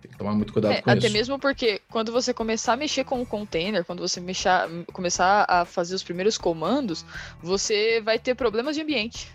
Tem 0.00 0.10
que 0.10 0.16
tomar 0.16 0.32
muito 0.32 0.50
cuidado 0.50 0.72
é, 0.72 0.80
com 0.80 0.90
até 0.90 0.98
isso. 0.98 1.06
Até 1.06 1.12
mesmo 1.12 1.38
porque 1.38 1.82
quando 1.90 2.10
você 2.10 2.32
começar 2.32 2.72
a 2.72 2.76
mexer 2.76 3.04
com 3.04 3.20
o 3.20 3.26
container, 3.26 3.84
quando 3.84 4.00
você 4.00 4.18
mexer, 4.18 4.50
começar 4.94 5.44
a 5.46 5.66
fazer 5.66 5.94
os 5.94 6.02
primeiros 6.02 6.38
comandos, 6.38 7.04
você 7.42 8.00
vai 8.00 8.18
ter 8.18 8.34
problemas 8.34 8.76
de 8.76 8.82
ambiente. 8.82 9.30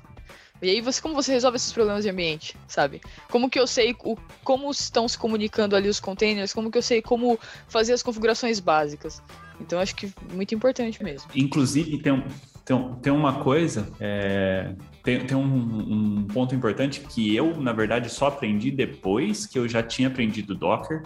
E 0.62 0.70
aí, 0.70 0.82
você, 0.82 1.02
como 1.02 1.14
você 1.14 1.34
resolve 1.34 1.58
esses 1.58 1.72
problemas 1.72 2.04
de 2.04 2.10
ambiente, 2.10 2.56
sabe? 2.68 3.02
Como 3.30 3.50
que 3.50 3.60
eu 3.60 3.68
sei 3.68 3.96
o, 4.04 4.18
como 4.44 4.72
estão 4.72 5.08
se 5.08 5.18
comunicando 5.18 5.76
ali 5.76 5.90
os 5.90 6.00
containers? 6.00 6.54
Como 6.54 6.72
que 6.72 6.78
eu 6.78 6.82
sei 6.82 7.02
como 7.02 7.38
fazer 7.68 7.94
as 7.94 8.02
configurações 8.02 8.60
básicas? 8.60 9.22
Então, 9.60 9.80
acho 9.80 9.96
que 9.96 10.12
muito 10.34 10.56
importante 10.56 11.04
mesmo. 11.04 11.30
Inclusive, 11.36 12.02
tem, 12.02 12.24
tem, 12.64 12.96
tem 13.02 13.14
uma 13.14 13.44
coisa, 13.44 13.88
é, 14.00 14.74
tem, 15.04 15.26
tem 15.26 15.38
um, 15.38 15.44
um 15.44 16.28
ponto 16.28 16.56
importante 16.56 17.02
que 17.02 17.36
eu, 17.36 17.56
na 17.60 17.74
verdade, 17.74 18.10
só 18.10 18.28
aprendi 18.28 18.72
depois 18.72 19.46
que 19.46 19.60
eu 19.60 19.68
já 19.68 19.84
tinha 19.84 20.08
aprendido 20.08 20.56
Docker 20.56 21.04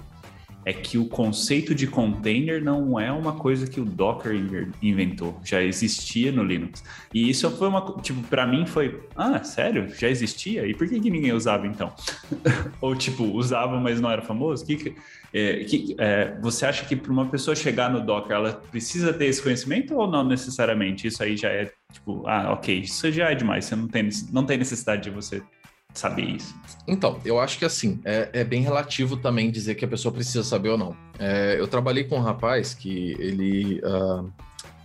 é 0.69 0.73
que 0.73 0.99
o 0.99 1.05
conceito 1.05 1.73
de 1.73 1.87
container 1.87 2.63
não 2.63 2.99
é 2.99 3.11
uma 3.11 3.33
coisa 3.33 3.65
que 3.65 3.81
o 3.81 3.85
Docker 3.85 4.33
inventou, 4.83 5.39
já 5.43 5.63
existia 5.63 6.31
no 6.31 6.43
Linux. 6.43 6.83
E 7.11 7.27
isso 7.27 7.49
foi 7.49 7.67
uma, 7.67 7.81
tipo, 8.01 8.21
para 8.27 8.45
mim 8.45 8.67
foi, 8.67 9.03
ah, 9.15 9.43
sério? 9.43 9.89
Já 9.97 10.07
existia? 10.07 10.67
E 10.67 10.75
por 10.75 10.87
que, 10.87 10.99
que 10.99 11.09
ninguém 11.09 11.33
usava 11.33 11.65
então? 11.65 11.91
Ou 12.79 12.95
tipo, 12.95 13.23
usava, 13.23 13.79
mas 13.79 13.99
não 13.99 14.11
era 14.11 14.21
famoso? 14.21 14.63
Que, 14.63 14.95
é, 15.33 15.63
que, 15.63 15.95
é, 15.97 16.37
você 16.39 16.67
acha 16.67 16.85
que 16.85 16.95
para 16.95 17.11
uma 17.11 17.25
pessoa 17.25 17.55
chegar 17.55 17.89
no 17.89 18.01
Docker, 18.05 18.35
ela 18.35 18.53
precisa 18.53 19.11
ter 19.11 19.25
esse 19.25 19.41
conhecimento 19.41 19.95
ou 19.95 20.07
não 20.07 20.23
necessariamente? 20.23 21.07
Isso 21.07 21.23
aí 21.23 21.35
já 21.35 21.49
é 21.49 21.71
tipo, 21.91 22.27
ah, 22.27 22.53
ok, 22.53 22.81
isso 22.81 23.11
já 23.11 23.31
é 23.31 23.35
demais, 23.35 23.65
você 23.65 23.75
não 23.75 23.87
tem, 23.87 24.07
não 24.31 24.45
tem 24.45 24.57
necessidade 24.59 25.01
de 25.01 25.09
você 25.09 25.41
saber 25.93 26.23
isso? 26.23 26.55
Então, 26.87 27.19
eu 27.23 27.39
acho 27.39 27.57
que 27.57 27.65
assim, 27.65 27.99
é, 28.03 28.29
é 28.33 28.43
bem 28.43 28.61
relativo 28.61 29.17
também 29.17 29.51
dizer 29.51 29.75
que 29.75 29.85
a 29.85 29.87
pessoa 29.87 30.13
precisa 30.13 30.43
saber 30.43 30.69
ou 30.69 30.77
não. 30.77 30.95
É, 31.17 31.55
eu 31.59 31.67
trabalhei 31.67 32.03
com 32.03 32.17
um 32.17 32.21
rapaz 32.21 32.73
que 32.73 33.15
ele. 33.19 33.81
Uh, 33.83 34.31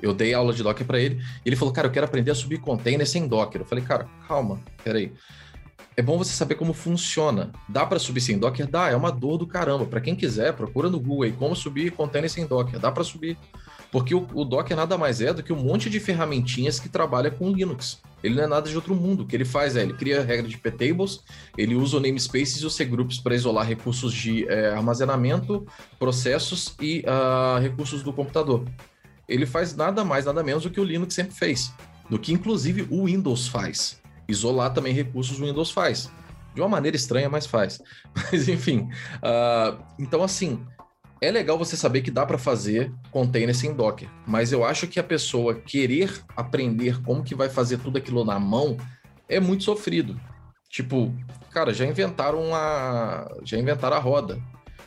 eu 0.02 0.12
dei 0.12 0.34
aula 0.34 0.52
de 0.52 0.62
Docker 0.62 0.86
para 0.86 1.00
ele, 1.00 1.22
e 1.44 1.48
ele 1.48 1.56
falou, 1.56 1.72
cara, 1.72 1.88
eu 1.88 1.92
quero 1.92 2.04
aprender 2.04 2.30
a 2.30 2.34
subir 2.34 2.58
container 2.58 3.06
sem 3.06 3.26
Docker. 3.26 3.62
Eu 3.62 3.66
falei, 3.66 3.82
cara, 3.82 4.06
calma, 4.28 4.60
peraí. 4.82 5.12
É 5.96 6.02
bom 6.02 6.18
você 6.18 6.32
saber 6.32 6.56
como 6.56 6.72
funciona. 6.72 7.52
Dá 7.68 7.86
para 7.86 7.98
subir 7.98 8.20
sem 8.20 8.36
Docker? 8.36 8.66
Dá, 8.66 8.90
é 8.90 8.96
uma 8.96 9.12
dor 9.12 9.38
do 9.38 9.46
caramba. 9.46 9.86
Para 9.86 10.00
quem 10.00 10.16
quiser, 10.16 10.52
procura 10.52 10.90
no 10.90 10.98
Google 10.98 11.22
aí 11.22 11.32
como 11.32 11.54
subir 11.54 11.92
container 11.92 12.28
sem 12.28 12.46
Docker. 12.46 12.80
Dá 12.80 12.90
para 12.90 13.04
subir. 13.04 13.38
Porque 13.94 14.12
o, 14.12 14.26
o 14.34 14.44
Docker 14.44 14.76
nada 14.76 14.98
mais 14.98 15.20
é 15.20 15.32
do 15.32 15.40
que 15.40 15.52
um 15.52 15.62
monte 15.62 15.88
de 15.88 16.00
ferramentinhas 16.00 16.80
que 16.80 16.88
trabalha 16.88 17.30
com 17.30 17.52
Linux. 17.52 18.02
Ele 18.24 18.34
não 18.34 18.42
é 18.42 18.46
nada 18.48 18.68
de 18.68 18.74
outro 18.74 18.92
mundo. 18.92 19.22
O 19.22 19.24
que 19.24 19.36
ele 19.36 19.44
faz 19.44 19.76
é, 19.76 19.82
ele 19.82 19.94
cria 19.94 20.20
regra 20.20 20.48
de 20.48 20.58
ptables, 20.58 21.20
ele 21.56 21.76
usa 21.76 21.98
o 21.98 22.00
namespaces 22.00 22.56
e 22.56 22.66
os 22.66 22.76
cgroups 22.76 23.20
para 23.20 23.36
isolar 23.36 23.64
recursos 23.64 24.12
de 24.12 24.48
é, 24.48 24.70
armazenamento, 24.70 25.64
processos 25.96 26.74
e 26.80 27.04
uh, 27.06 27.60
recursos 27.60 28.02
do 28.02 28.12
computador. 28.12 28.64
Ele 29.28 29.46
faz 29.46 29.76
nada 29.76 30.04
mais, 30.04 30.24
nada 30.24 30.42
menos 30.42 30.64
do 30.64 30.70
que 30.70 30.80
o 30.80 30.84
Linux 30.84 31.14
sempre 31.14 31.32
fez. 31.36 31.72
Do 32.10 32.18
que, 32.18 32.32
inclusive, 32.32 32.88
o 32.90 33.04
Windows 33.04 33.46
faz. 33.46 34.02
Isolar 34.26 34.74
também 34.74 34.92
recursos 34.92 35.38
o 35.38 35.44
Windows 35.44 35.70
faz. 35.70 36.10
De 36.52 36.60
uma 36.60 36.68
maneira 36.68 36.96
estranha, 36.96 37.28
mas 37.28 37.46
faz. 37.46 37.80
Mas, 38.12 38.48
enfim. 38.48 38.88
Uh, 39.18 39.80
então, 40.00 40.20
assim, 40.20 40.64
é 41.20 41.30
legal 41.30 41.56
você 41.56 41.76
saber 41.76 42.02
que 42.02 42.10
dá 42.10 42.26
para 42.26 42.38
fazer 42.38 42.92
container 43.10 43.54
sem 43.54 43.72
Docker, 43.72 44.08
mas 44.26 44.52
eu 44.52 44.64
acho 44.64 44.86
que 44.86 45.00
a 45.00 45.04
pessoa 45.04 45.54
querer 45.54 46.12
aprender 46.36 47.00
como 47.02 47.22
que 47.22 47.34
vai 47.34 47.48
fazer 47.48 47.78
tudo 47.78 47.98
aquilo 47.98 48.24
na 48.24 48.38
mão 48.38 48.76
é 49.28 49.40
muito 49.40 49.64
sofrido. 49.64 50.20
Tipo, 50.68 51.14
cara, 51.50 51.72
já 51.72 51.86
inventaram 51.86 52.54
a 52.54 53.32
já 53.44 53.58
inventaram 53.58 53.96
a 53.96 54.00
roda. 54.00 54.40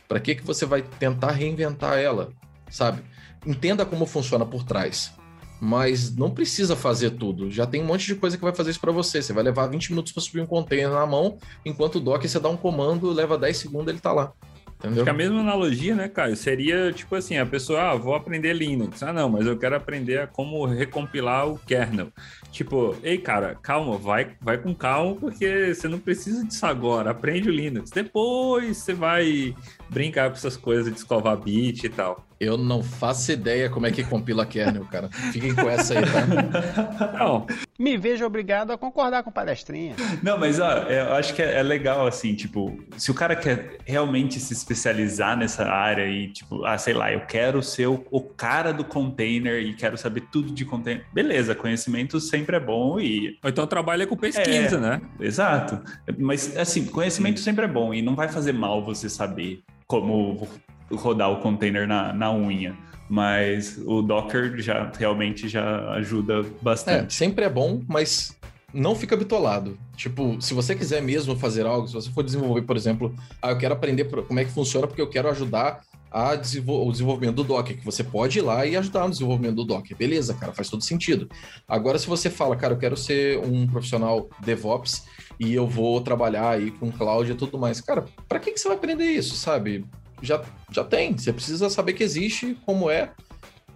Para 0.08 0.20
que 0.20 0.36
que 0.36 0.44
você 0.44 0.66
vai 0.66 0.82
tentar 0.82 1.32
reinventar 1.32 1.98
ela, 1.98 2.32
sabe? 2.70 3.02
Entenda 3.46 3.86
como 3.86 4.06
funciona 4.06 4.46
por 4.46 4.64
trás. 4.64 5.14
Mas 5.60 6.16
não 6.16 6.30
precisa 6.30 6.76
fazer 6.76 7.12
tudo. 7.12 7.50
Já 7.50 7.66
tem 7.66 7.82
um 7.82 7.86
monte 7.86 8.06
de 8.06 8.16
coisa 8.16 8.38
que 8.38 8.44
vai 8.44 8.54
fazer 8.54 8.72
isso 8.72 8.80
para 8.80 8.92
você. 8.92 9.22
Você 9.22 9.34
vai 9.34 9.44
levar 9.44 9.68
20 9.68 9.90
minutos 9.90 10.12
para 10.12 10.22
subir 10.22 10.42
um 10.42 10.46
container 10.46 10.90
na 10.90 11.06
mão, 11.06 11.38
enquanto 11.66 11.96
o 11.96 12.00
Docker 12.00 12.30
você 12.30 12.40
dá 12.40 12.48
um 12.48 12.58
comando, 12.58 13.12
leva 13.12 13.38
10 13.38 13.58
segundos, 13.58 13.88
ele 13.88 14.00
tá 14.00 14.12
lá. 14.12 14.34
Entendeu? 14.80 14.98
Acho 14.98 15.04
que 15.06 15.10
a 15.10 15.14
mesma 15.14 15.40
analogia, 15.40 15.96
né, 15.96 16.08
Caio? 16.08 16.36
Seria 16.36 16.92
tipo 16.92 17.16
assim: 17.16 17.38
a 17.38 17.46
pessoa, 17.46 17.92
ah, 17.92 17.96
vou 17.96 18.14
aprender 18.14 18.54
Linux. 18.54 19.02
Ah, 19.02 19.12
não, 19.12 19.28
mas 19.28 19.46
eu 19.48 19.58
quero 19.58 19.76
aprender 19.76 20.20
a 20.20 20.28
como 20.28 20.66
recompilar 20.66 21.48
o 21.48 21.58
kernel. 21.58 22.10
Tipo, 22.52 22.96
ei, 23.04 23.18
cara, 23.18 23.56
calma, 23.56 23.98
vai, 23.98 24.36
vai 24.40 24.58
com 24.58 24.74
calma, 24.74 25.16
porque 25.16 25.74
você 25.74 25.88
não 25.88 26.00
precisa 26.00 26.46
disso 26.46 26.66
agora. 26.66 27.12
Aprende 27.12 27.50
o 27.50 27.52
Linux. 27.52 27.90
Depois 27.90 28.78
você 28.78 28.94
vai 28.94 29.56
brincar 29.90 30.30
com 30.30 30.36
essas 30.36 30.56
coisas 30.56 30.92
de 30.92 31.00
escovar 31.00 31.38
bit 31.38 31.86
e 31.86 31.90
tal. 31.90 32.28
Eu 32.40 32.58
não 32.58 32.84
faço 32.84 33.32
ideia 33.32 33.70
como 33.70 33.88
é 33.88 33.92
que 33.92 34.04
compila 34.04 34.46
kernel, 34.46 34.86
cara. 34.86 35.10
Fiquem 35.32 35.56
com 35.56 35.68
essa 35.68 35.98
aí, 35.98 36.06
tá? 36.06 37.18
Não. 37.18 37.48
Me 37.80 37.98
vejo 37.98 38.26
obrigado 38.26 38.72
a 38.72 38.78
concordar 38.78 39.24
com 39.24 39.32
palestrinha. 39.32 39.96
Não, 40.22 40.38
mas 40.38 40.60
ó, 40.60 40.72
eu 40.84 41.14
acho 41.14 41.34
que 41.34 41.42
é, 41.42 41.60
é, 41.60 41.64
legal, 41.64 42.06
assim, 42.06 42.36
tipo, 42.36 42.78
se 42.96 43.10
o 43.10 43.14
cara 43.14 43.36
quer 43.36 43.78
realmente 43.86 44.40
se 44.40 44.54
especializar 44.54 45.36
nessa 45.36 45.66
área 45.66 46.08
e, 46.08 46.28
tipo, 46.28 46.64
ah, 46.66 46.78
sei 46.78 46.94
lá, 46.94 47.12
eu 47.12 47.22
quero 47.22 47.62
ser 47.64 47.88
o, 47.88 48.06
o 48.12 48.22
cara 48.22 48.72
do 48.72 48.84
container 48.84 49.62
e 49.62 49.74
quero 49.74 49.98
saber 49.98 50.22
tudo 50.32 50.52
de 50.52 50.66
container. 50.66 51.06
Beleza, 51.12 51.56
conhecimento 51.56 52.20
sempre 52.20 52.56
é 52.56 52.60
bom 52.60 53.00
e. 53.00 53.38
Ou 53.44 53.50
então 53.50 53.66
trabalha 53.66 54.06
com 54.06 54.16
pesquisa, 54.16 54.78
é, 54.78 54.80
né? 54.80 55.02
Exato. 55.20 55.82
Mas, 56.18 56.56
assim, 56.56 56.86
conhecimento 56.86 57.40
sempre 57.40 57.66
é 57.66 57.68
bom 57.68 57.94
e 57.94 58.02
não 58.02 58.16
vai 58.16 58.28
fazer 58.28 58.54
mal 58.54 58.84
você 58.84 59.10
saber 59.10 59.62
como 59.88 60.48
rodar 60.92 61.32
o 61.32 61.42
container 61.42 61.88
na, 61.88 62.14
na 62.14 62.34
unha. 62.34 62.76
Mas 63.10 63.80
o 63.86 64.02
Docker 64.02 64.58
já 64.60 64.92
realmente 64.98 65.48
já 65.48 65.92
ajuda 65.92 66.44
bastante. 66.62 67.06
É, 67.06 67.10
sempre 67.10 67.46
é 67.46 67.50
bom, 67.50 67.82
mas 67.88 68.38
não 68.74 68.96
fica 68.96 69.16
bitolado. 69.16 69.78
Tipo, 69.96 70.42
se 70.42 70.54
você 70.54 70.76
quiser 70.76 71.02
mesmo 71.02 71.36
fazer 71.36 71.66
algo, 71.66 71.88
se 71.88 71.94
você 71.94 72.12
for 72.12 72.24
desenvolver, 72.24 72.64
por 72.64 72.76
exemplo, 72.76 73.16
ah, 73.42 73.52
eu 73.52 73.58
quero 73.58 73.74
aprender 73.74 74.06
como 74.06 74.40
é 74.40 74.46
que 74.46 74.52
funciona 74.52 74.88
porque 74.88 75.02
eu 75.02 75.10
quero 75.10 75.30
ajudar 75.30 75.82
a 76.12 76.36
desenvol 76.36 76.88
o 76.88 76.92
desenvolvimento 76.92 77.36
do 77.36 77.44
Docker, 77.44 77.78
que 77.78 77.86
você 77.86 78.04
pode 78.04 78.40
ir 78.40 78.42
lá 78.42 78.66
e 78.66 78.76
ajudar 78.76 79.04
no 79.04 79.12
desenvolvimento 79.12 79.56
do 79.56 79.66
Docker. 79.66 79.96
Beleza, 79.96 80.34
cara, 80.34 80.54
faz 80.54 80.70
todo 80.70 80.84
sentido. 80.84 81.30
Agora, 81.68 82.00
se 82.00 82.08
você 82.08 82.30
fala, 82.30 82.56
cara, 82.56 82.74
eu 82.74 82.78
quero 82.78 82.98
ser 82.98 83.40
um 83.40 83.68
profissional 83.68 84.30
DevOps 84.40 85.06
e 85.40 85.54
eu 85.54 85.68
vou 85.68 86.02
trabalhar 86.02 86.50
aí 86.50 86.72
com 86.72 86.92
cloud 86.92 87.32
e 87.32 87.36
tudo 87.36 87.58
mais, 87.58 87.82
cara, 87.82 88.06
para 88.28 88.40
que, 88.40 88.52
que 88.52 88.60
você 88.60 88.68
vai 88.68 88.78
aprender 88.78 89.06
isso, 89.06 89.36
sabe? 89.36 89.86
Já, 90.22 90.42
já 90.72 90.84
tem. 90.84 91.18
Você 91.18 91.32
precisa 91.32 91.70
saber 91.70 91.94
que 91.94 92.04
existe, 92.04 92.58
como 92.66 92.90
é. 92.90 93.12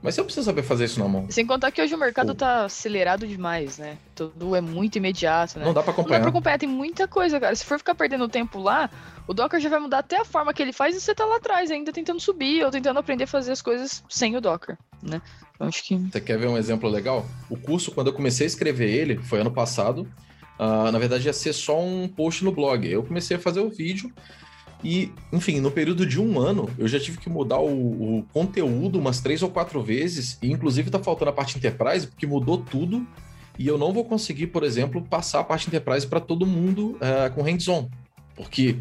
Mas 0.01 0.15
você 0.15 0.23
precisa 0.23 0.45
saber 0.45 0.63
fazer 0.63 0.85
isso 0.85 0.99
na 0.99 1.07
mão. 1.07 1.27
Sem 1.29 1.45
contar 1.45 1.71
que 1.71 1.79
hoje 1.79 1.93
o 1.93 1.97
mercado 1.97 2.33
tá 2.33 2.65
acelerado 2.65 3.27
demais, 3.27 3.77
né? 3.77 3.97
Tudo 4.15 4.55
é 4.55 4.61
muito 4.61 4.95
imediato, 4.95 5.59
né? 5.59 5.65
Não 5.65 5.73
dá 5.73 5.83
pra 5.83 5.91
acompanhar. 5.91 6.17
Não 6.17 6.25
dá 6.25 6.31
pra 6.31 6.39
acompanhar, 6.39 6.57
tem 6.57 6.67
muita 6.67 7.07
coisa, 7.07 7.39
cara. 7.39 7.55
Se 7.55 7.63
for 7.63 7.77
ficar 7.77 7.93
perdendo 7.93 8.27
tempo 8.27 8.57
lá, 8.57 8.89
o 9.27 9.33
Docker 9.33 9.59
já 9.59 9.69
vai 9.69 9.79
mudar 9.79 9.99
até 9.99 10.19
a 10.19 10.25
forma 10.25 10.53
que 10.55 10.61
ele 10.61 10.73
faz 10.73 10.95
e 10.95 10.99
você 10.99 11.13
tá 11.13 11.23
lá 11.23 11.35
atrás 11.35 11.69
ainda 11.69 11.93
tentando 11.93 12.19
subir 12.19 12.65
ou 12.65 12.71
tentando 12.71 12.97
aprender 12.97 13.25
a 13.25 13.27
fazer 13.27 13.51
as 13.51 13.61
coisas 13.61 14.03
sem 14.09 14.35
o 14.35 14.41
Docker, 14.41 14.75
né? 15.03 15.21
Então, 15.53 15.67
acho 15.67 15.83
que... 15.83 15.95
Você 15.95 16.19
quer 16.19 16.39
ver 16.39 16.47
um 16.47 16.57
exemplo 16.57 16.89
legal? 16.89 17.23
O 17.47 17.55
curso, 17.55 17.91
quando 17.91 18.07
eu 18.07 18.13
comecei 18.13 18.47
a 18.47 18.49
escrever 18.49 18.89
ele, 18.89 19.17
foi 19.17 19.41
ano 19.41 19.51
passado. 19.51 20.11
Uh, 20.59 20.91
na 20.91 20.97
verdade, 20.97 21.27
ia 21.27 21.33
ser 21.33 21.53
só 21.53 21.79
um 21.79 22.07
post 22.07 22.43
no 22.43 22.51
blog. 22.51 22.89
Eu 22.89 23.03
comecei 23.03 23.37
a 23.37 23.39
fazer 23.39 23.59
o 23.59 23.69
vídeo 23.69 24.11
e, 24.83 25.11
enfim, 25.31 25.59
no 25.59 25.69
período 25.69 26.05
de 26.05 26.19
um 26.19 26.39
ano, 26.39 26.69
eu 26.77 26.87
já 26.87 26.99
tive 26.99 27.17
que 27.17 27.29
mudar 27.29 27.59
o, 27.59 28.19
o 28.19 28.25
conteúdo 28.33 28.97
umas 28.97 29.19
três 29.21 29.43
ou 29.43 29.49
quatro 29.49 29.81
vezes, 29.81 30.37
e 30.41 30.51
inclusive 30.51 30.89
tá 30.89 30.99
faltando 30.99 31.29
a 31.29 31.33
parte 31.33 31.57
Enterprise, 31.57 32.07
porque 32.07 32.25
mudou 32.25 32.57
tudo, 32.57 33.05
e 33.59 33.67
eu 33.67 33.77
não 33.77 33.93
vou 33.93 34.03
conseguir, 34.03 34.47
por 34.47 34.63
exemplo, 34.63 35.01
passar 35.03 35.41
a 35.41 35.43
parte 35.43 35.67
Enterprise 35.67 36.07
para 36.07 36.19
todo 36.19 36.45
mundo 36.45 36.97
uh, 36.97 37.33
com 37.35 37.43
hands-on, 37.43 37.87
porque 38.35 38.77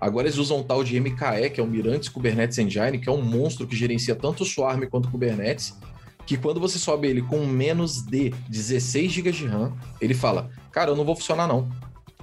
agora 0.00 0.26
eles 0.26 0.36
usam 0.36 0.58
um 0.58 0.62
tal 0.64 0.82
de 0.82 0.98
MKE, 0.98 1.50
que 1.54 1.60
é 1.60 1.62
o 1.62 1.66
Mirantes 1.66 2.08
Kubernetes 2.08 2.58
Engine, 2.58 2.98
que 2.98 3.08
é 3.08 3.12
um 3.12 3.22
monstro 3.22 3.66
que 3.66 3.76
gerencia 3.76 4.16
tanto 4.16 4.42
o 4.42 4.46
Swarm 4.46 4.82
quanto 4.90 5.06
o 5.06 5.10
Kubernetes, 5.12 5.78
que 6.26 6.36
quando 6.36 6.58
você 6.58 6.76
sobe 6.76 7.06
ele 7.06 7.22
com 7.22 7.46
menos 7.46 8.02
de 8.02 8.30
16 8.48 9.12
GB 9.12 9.30
de 9.30 9.46
RAM, 9.46 9.72
ele 10.00 10.12
fala, 10.12 10.50
cara, 10.72 10.90
eu 10.90 10.96
não 10.96 11.04
vou 11.04 11.14
funcionar 11.14 11.46
não. 11.46 11.68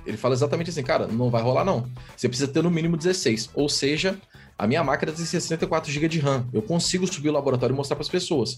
Ele 0.05 0.17
fala 0.17 0.33
exatamente 0.33 0.69
assim, 0.69 0.83
cara, 0.83 1.07
não 1.07 1.29
vai 1.29 1.41
rolar 1.41 1.63
não. 1.63 1.85
Você 2.15 2.27
precisa 2.27 2.51
ter 2.51 2.61
no 2.61 2.71
mínimo 2.71 2.97
16. 2.97 3.51
Ou 3.53 3.69
seja, 3.69 4.17
a 4.57 4.67
minha 4.67 4.83
máquina 4.83 5.11
tem 5.11 5.25
64 5.25 5.91
GB 5.91 6.07
de 6.07 6.19
RAM. 6.19 6.47
Eu 6.53 6.61
consigo 6.61 7.05
subir 7.07 7.29
o 7.29 7.33
laboratório 7.33 7.73
e 7.73 7.77
mostrar 7.77 7.95
para 7.95 8.03
as 8.03 8.09
pessoas. 8.09 8.57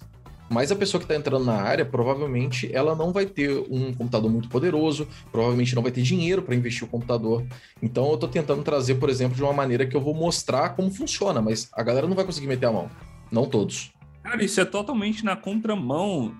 Mas 0.50 0.72
a 0.72 0.76
pessoa 0.76 1.00
que 1.00 1.06
está 1.06 1.16
entrando 1.16 1.44
na 1.44 1.56
área, 1.56 1.84
provavelmente 1.84 2.70
ela 2.72 2.96
não 2.96 3.12
vai 3.12 3.26
ter 3.26 3.66
um 3.70 3.92
computador 3.94 4.30
muito 4.30 4.48
poderoso, 4.48 5.08
provavelmente 5.32 5.74
não 5.74 5.82
vai 5.82 5.92
ter 5.92 6.04
dinheiro 6.04 6.42
para 6.42 6.54
investir 6.54 6.84
o 6.84 6.88
computador. 6.88 7.44
Então 7.82 8.08
eu 8.10 8.14
estou 8.14 8.30
tentando 8.30 8.62
trazer, 8.62 8.96
por 8.96 9.10
exemplo, 9.10 9.36
de 9.36 9.42
uma 9.42 9.54
maneira 9.54 9.88
que 9.88 9.96
eu 9.96 10.02
vou 10.02 10.14
mostrar 10.14 10.70
como 10.76 10.92
funciona, 10.92 11.42
mas 11.42 11.68
a 11.74 11.82
galera 11.82 12.08
não 12.08 12.16
vai 12.16 12.26
conseguir 12.26 12.48
meter 12.48 12.68
a 12.68 12.72
mão. 12.72 12.90
Não 13.32 13.48
todos. 13.48 13.92
Cara, 14.26 14.44
isso 14.44 14.60
é 14.60 14.66
totalmente 14.66 15.24
na 15.24 15.36
contramão 15.36 16.36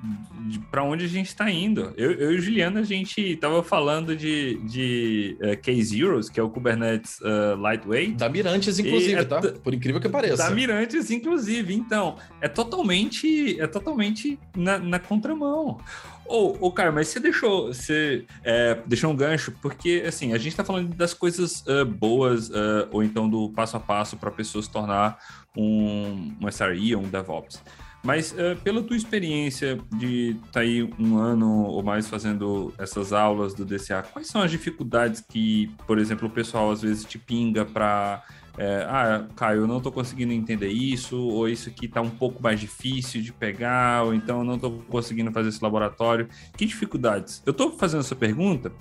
para 0.72 0.84
onde 0.84 1.06
a 1.06 1.08
gente 1.08 1.28
está 1.28 1.52
indo. 1.52 1.94
Eu, 1.96 2.14
eu, 2.14 2.34
e 2.34 2.38
o 2.38 2.42
Juliano, 2.42 2.80
a 2.80 2.84
gente 2.84 3.22
estava 3.22 3.62
falando 3.62 4.16
de, 4.16 4.56
de 4.64 5.38
uh, 5.40 5.56
K-Zeros, 5.62 6.28
que 6.28 6.40
é 6.40 6.44
o 6.44 6.50
Kubernetes 6.50 7.20
uh, 7.22 7.56
Lightweight. 7.60 8.16
Da 8.16 8.28
Mirantes, 8.28 8.80
inclusive, 8.80 9.14
é, 9.14 9.24
tá? 9.24 9.40
Por 9.40 9.72
incrível 9.72 10.02
que 10.02 10.10
pareça. 10.10 10.38
Da 10.38 10.50
Mirantes, 10.50 11.12
inclusive. 11.12 11.76
Então, 11.76 12.16
é 12.42 12.48
totalmente, 12.48 13.60
é 13.60 13.68
totalmente 13.68 14.40
na, 14.58 14.80
na 14.80 14.98
contramão. 14.98 15.80
Ô, 16.28 16.54
oh, 16.54 16.58
oh, 16.68 16.72
cara, 16.72 16.92
mas 16.92 17.08
você 17.08 17.20
deixou, 17.20 17.68
você 17.68 18.26
é, 18.44 18.80
deixou 18.86 19.12
um 19.12 19.16
gancho, 19.16 19.52
porque 19.62 20.04
assim, 20.08 20.34
a 20.34 20.38
gente 20.38 20.50
está 20.50 20.64
falando 20.64 20.94
das 20.96 21.14
coisas 21.14 21.64
uh, 21.68 21.86
boas, 21.86 22.50
uh, 22.50 22.88
ou 22.92 23.04
então 23.04 23.30
do 23.30 23.50
passo 23.50 23.78
a 23.78 23.80
passo 23.80 24.18
para 24.18 24.30
a 24.30 24.32
pessoa 24.32 24.62
se 24.62 24.70
tornar 24.70 25.20
um, 25.56 26.36
um 26.42 26.52
SRE 26.52 26.96
ou 26.96 27.04
um 27.04 27.08
DevOps. 27.08 27.62
Mas 28.04 28.32
uh, 28.34 28.56
pela 28.64 28.84
tua 28.84 28.96
experiência 28.96 29.80
de 29.98 30.32
estar 30.32 30.52
tá 30.52 30.60
aí 30.62 30.84
um 31.00 31.18
ano 31.18 31.64
ou 31.64 31.82
mais 31.82 32.08
fazendo 32.08 32.74
essas 32.78 33.12
aulas 33.12 33.54
do 33.54 33.66
DCA, 33.66 34.04
quais 34.04 34.28
são 34.28 34.42
as 34.42 34.52
dificuldades 34.52 35.22
que, 35.28 35.72
por 35.88 35.98
exemplo, 35.98 36.28
o 36.28 36.32
pessoal 36.32 36.72
às 36.72 36.84
vezes 36.84 37.04
te 37.04 37.18
pinga 37.18 37.66
para 37.66 38.24
é, 38.58 38.86
ah, 38.90 39.26
Caio, 39.36 39.62
eu 39.62 39.68
não 39.68 39.78
estou 39.78 39.92
conseguindo 39.92 40.32
entender 40.34 40.70
isso, 40.70 41.18
ou 41.18 41.48
isso 41.48 41.70
aqui 41.70 41.86
está 41.86 42.02
um 42.02 42.10
pouco 42.10 42.42
mais 42.42 42.60
difícil 42.60 43.22
de 43.22 43.34
pegar, 43.34 44.04
ou 44.04 44.14
então 44.14 44.40
eu 44.40 44.44
não 44.44 44.56
estou 44.56 44.84
conseguindo 44.90 45.32
fazer 45.32 45.50
esse 45.50 45.64
laboratório. 45.64 46.30
Que 46.56 46.66
dificuldades? 46.66 47.42
Eu 47.46 47.52
estou 47.52 47.72
fazendo 47.72 48.02
essa 48.02 48.16
pergunta 48.16 48.72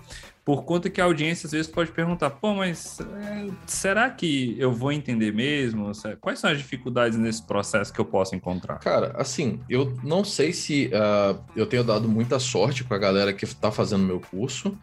por 0.44 0.64
conta 0.64 0.90
que 0.90 1.00
a 1.00 1.04
audiência 1.04 1.46
às 1.46 1.52
vezes 1.52 1.66
pode 1.66 1.90
perguntar, 1.90 2.30
pô, 2.30 2.54
mas 2.54 3.00
é, 3.00 3.48
será 3.66 4.10
que 4.10 4.54
eu 4.58 4.70
vou 4.70 4.92
entender 4.92 5.32
mesmo? 5.32 5.90
Quais 6.20 6.38
são 6.38 6.50
as 6.50 6.58
dificuldades 6.58 7.18
nesse 7.18 7.42
processo 7.42 7.92
que 7.92 7.98
eu 7.98 8.04
posso 8.04 8.36
encontrar? 8.36 8.78
Cara, 8.78 9.14
assim, 9.16 9.60
eu 9.70 9.96
não 10.02 10.22
sei 10.22 10.52
se 10.52 10.88
uh, 10.88 11.42
eu 11.56 11.66
tenho 11.66 11.82
dado 11.82 12.08
muita 12.08 12.38
sorte 12.38 12.84
com 12.84 12.92
a 12.92 12.98
galera 12.98 13.32
que 13.32 13.44
está 13.44 13.72
fazendo 13.72 14.04
meu 14.04 14.20
curso, 14.20 14.76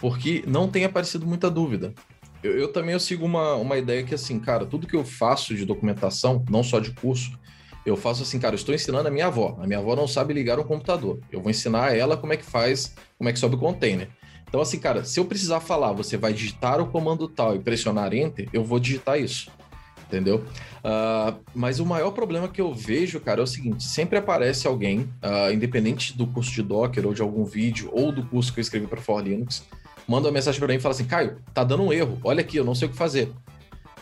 porque 0.00 0.44
não 0.46 0.68
tem 0.68 0.84
aparecido 0.84 1.26
muita 1.26 1.50
dúvida. 1.50 1.92
Eu, 2.42 2.58
eu, 2.58 2.72
também 2.72 2.92
eu 2.92 3.00
sigo 3.00 3.24
uma, 3.24 3.54
uma 3.54 3.76
ideia 3.76 4.02
que, 4.02 4.14
assim, 4.14 4.38
cara, 4.38 4.64
tudo 4.64 4.86
que 4.86 4.96
eu 4.96 5.04
faço 5.04 5.54
de 5.54 5.64
documentação, 5.64 6.44
não 6.48 6.62
só 6.62 6.78
de 6.78 6.92
curso, 6.92 7.38
eu 7.84 7.96
faço 7.96 8.22
assim, 8.22 8.38
cara, 8.38 8.54
eu 8.54 8.58
estou 8.58 8.74
ensinando 8.74 9.08
a 9.08 9.10
minha 9.10 9.26
avó. 9.26 9.56
A 9.60 9.66
minha 9.66 9.78
avó 9.78 9.96
não 9.96 10.06
sabe 10.06 10.34
ligar 10.34 10.58
um 10.58 10.64
computador. 10.64 11.18
Eu 11.32 11.40
vou 11.40 11.50
ensinar 11.50 11.86
a 11.86 11.96
ela 11.96 12.16
como 12.16 12.32
é 12.32 12.36
que 12.36 12.44
faz, 12.44 12.94
como 13.16 13.28
é 13.28 13.32
que 13.32 13.38
sobe 13.38 13.56
o 13.56 13.58
container. 13.58 14.08
Então, 14.48 14.60
assim, 14.60 14.78
cara, 14.78 15.04
se 15.04 15.20
eu 15.20 15.24
precisar 15.24 15.60
falar, 15.60 15.92
você 15.92 16.16
vai 16.16 16.32
digitar 16.32 16.80
o 16.80 16.86
comando 16.86 17.28
tal 17.28 17.54
e 17.54 17.58
pressionar 17.58 18.14
Enter, 18.14 18.48
eu 18.52 18.64
vou 18.64 18.78
digitar 18.78 19.20
isso. 19.20 19.50
Entendeu? 20.06 20.42
Uh, 20.78 21.38
mas 21.54 21.80
o 21.80 21.84
maior 21.84 22.12
problema 22.12 22.48
que 22.48 22.60
eu 22.60 22.72
vejo, 22.72 23.20
cara, 23.20 23.40
é 23.40 23.44
o 23.44 23.46
seguinte: 23.46 23.84
sempre 23.84 24.16
aparece 24.16 24.66
alguém, 24.66 25.00
uh, 25.00 25.52
independente 25.52 26.16
do 26.16 26.26
curso 26.26 26.50
de 26.50 26.62
Docker 26.62 27.06
ou 27.06 27.12
de 27.12 27.20
algum 27.20 27.44
vídeo, 27.44 27.90
ou 27.92 28.10
do 28.10 28.24
curso 28.24 28.50
que 28.50 28.58
eu 28.58 28.62
escrevi 28.62 28.86
para 28.86 29.02
For 29.02 29.22
Linux, 29.22 29.66
manda 30.08 30.26
uma 30.26 30.32
mensagem 30.32 30.58
para 30.58 30.68
mim 30.68 30.76
e 30.76 30.80
fala 30.80 30.94
assim: 30.94 31.04
Caio, 31.04 31.36
tá 31.52 31.62
dando 31.62 31.82
um 31.82 31.92
erro, 31.92 32.18
olha 32.24 32.40
aqui, 32.40 32.56
eu 32.56 32.64
não 32.64 32.74
sei 32.74 32.88
o 32.88 32.90
que 32.90 32.96
fazer. 32.96 33.30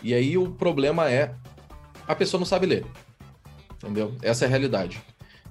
E 0.02 0.14
aí 0.14 0.38
o 0.38 0.52
problema 0.52 1.10
é 1.10 1.34
a 2.06 2.14
pessoa 2.14 2.38
não 2.38 2.46
sabe 2.46 2.66
ler. 2.66 2.86
Entendeu? 3.82 4.14
Essa 4.22 4.44
é 4.44 4.46
a 4.46 4.48
realidade. 4.48 5.02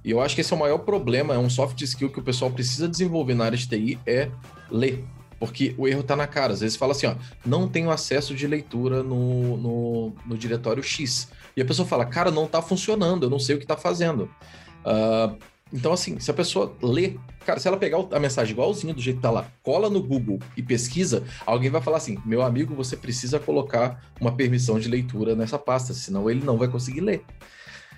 E 0.03 0.11
eu 0.11 0.21
acho 0.21 0.35
que 0.35 0.41
esse 0.41 0.53
é 0.53 0.55
o 0.55 0.59
maior 0.59 0.77
problema, 0.79 1.33
é 1.33 1.37
um 1.37 1.49
soft 1.49 1.81
skill 1.81 2.09
que 2.09 2.19
o 2.19 2.23
pessoal 2.23 2.49
precisa 2.49 2.87
desenvolver 2.87 3.33
na 3.33 3.45
área 3.45 3.57
de 3.57 3.67
TI, 3.67 3.99
é 4.05 4.29
ler. 4.71 5.03
Porque 5.39 5.75
o 5.77 5.87
erro 5.87 6.03
tá 6.03 6.15
na 6.15 6.27
cara. 6.27 6.53
Às 6.53 6.61
vezes 6.61 6.77
fala 6.77 6.93
assim, 6.93 7.07
ó, 7.07 7.15
não 7.45 7.67
tenho 7.67 7.91
acesso 7.91 8.33
de 8.33 8.47
leitura 8.47 9.03
no, 9.03 9.57
no, 9.57 10.13
no 10.25 10.37
diretório 10.37 10.81
X. 10.81 11.29
E 11.57 11.61
a 11.61 11.65
pessoa 11.65 11.87
fala, 11.87 12.05
cara, 12.05 12.31
não 12.31 12.47
tá 12.47 12.61
funcionando, 12.61 13.23
eu 13.23 13.29
não 13.29 13.39
sei 13.39 13.55
o 13.55 13.59
que 13.59 13.65
tá 13.65 13.75
fazendo. 13.75 14.29
Uh, 14.85 15.37
então, 15.73 15.91
assim, 15.91 16.19
se 16.19 16.29
a 16.29 16.33
pessoa 16.33 16.75
lê, 16.81 17.15
cara, 17.45 17.59
se 17.59 17.67
ela 17.67 17.75
pegar 17.75 17.97
a 18.11 18.19
mensagem 18.19 18.53
igualzinha 18.53 18.93
do 18.93 19.01
jeito 19.01 19.17
que 19.17 19.21
tá 19.21 19.31
lá, 19.31 19.47
cola 19.63 19.89
no 19.89 20.01
Google 20.01 20.39
e 20.55 20.61
pesquisa, 20.61 21.23
alguém 21.45 21.71
vai 21.71 21.81
falar 21.81 21.97
assim: 21.97 22.17
meu 22.23 22.43
amigo, 22.43 22.75
você 22.75 22.95
precisa 22.95 23.39
colocar 23.39 24.01
uma 24.21 24.31
permissão 24.31 24.79
de 24.79 24.87
leitura 24.87 25.35
nessa 25.35 25.57
pasta, 25.57 25.93
senão 25.93 26.29
ele 26.29 26.45
não 26.45 26.57
vai 26.57 26.67
conseguir 26.67 27.01
ler. 27.01 27.23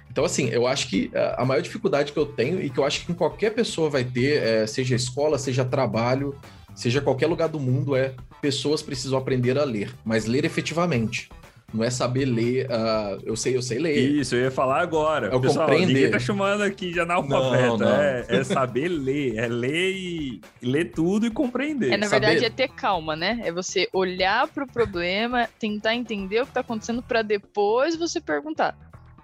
Então, 0.10 0.24
assim, 0.24 0.48
eu 0.48 0.66
acho 0.66 0.88
que 0.88 1.12
eh, 1.14 1.36
a 1.38 1.46
maior 1.46 1.62
dificuldade 1.62 2.14
que 2.14 2.18
eu 2.18 2.26
tenho 2.26 2.62
e 2.62 2.70
que 2.70 2.80
eu 2.80 2.86
acho 2.86 3.06
que 3.06 3.14
qualquer 3.14 3.54
pessoa 3.54 3.90
vai 3.90 4.06
ter, 4.06 4.42
é, 4.42 4.66
seja 4.66 4.96
escola, 4.96 5.38
seja 5.38 5.66
trabalho, 5.66 6.34
seja 6.74 7.02
qualquer 7.02 7.28
lugar 7.28 7.50
do 7.50 7.60
mundo, 7.60 7.96
é 7.96 8.16
pessoas 8.42 8.82
precisam 8.82 9.18
aprender 9.18 9.60
a 9.60 9.66
ler, 9.66 9.94
mas 10.06 10.26
ler 10.26 10.46
efetivamente. 10.46 11.30
Não 11.74 11.84
é 11.84 11.90
saber 11.90 12.24
ler. 12.24 12.66
Uh, 12.68 13.22
eu 13.26 13.36
sei, 13.36 13.58
eu 13.58 13.62
sei 13.62 13.78
ler. 13.78 13.98
Isso, 13.98 14.34
eu 14.36 14.44
ia 14.44 14.52
falar 14.52 14.82
agora. 14.82 15.28
Eu 15.28 15.42
Pessoal, 15.42 15.68
compreender. 15.68 15.94
ninguém 15.94 16.12
tá 16.12 16.18
chamando 16.18 16.62
aqui 16.62 16.94
de 16.94 17.00
analfabeto. 17.02 17.84
É, 17.84 18.26
é, 18.30 18.44
saber 18.46 18.88
ler. 18.88 19.36
É 19.36 19.48
ler 19.48 19.92
e 19.92 20.42
ler 20.62 20.92
tudo 20.92 21.26
e 21.26 21.30
compreender. 21.30 21.92
É, 21.92 21.98
na 21.98 22.08
saber... 22.08 22.28
verdade, 22.28 22.46
é 22.46 22.50
ter 22.50 22.70
calma, 22.70 23.18
né? 23.18 23.42
É 23.44 23.52
você 23.52 23.90
olhar 23.92 24.48
para 24.48 24.64
o 24.64 24.68
problema, 24.68 25.50
tentar 25.60 25.94
entender 25.94 26.42
o 26.42 26.46
que 26.46 26.54
tá 26.54 26.62
acontecendo 26.62 27.04
para 27.04 27.22
depois 27.22 27.98
você 27.98 28.22
perguntar. 28.22 28.78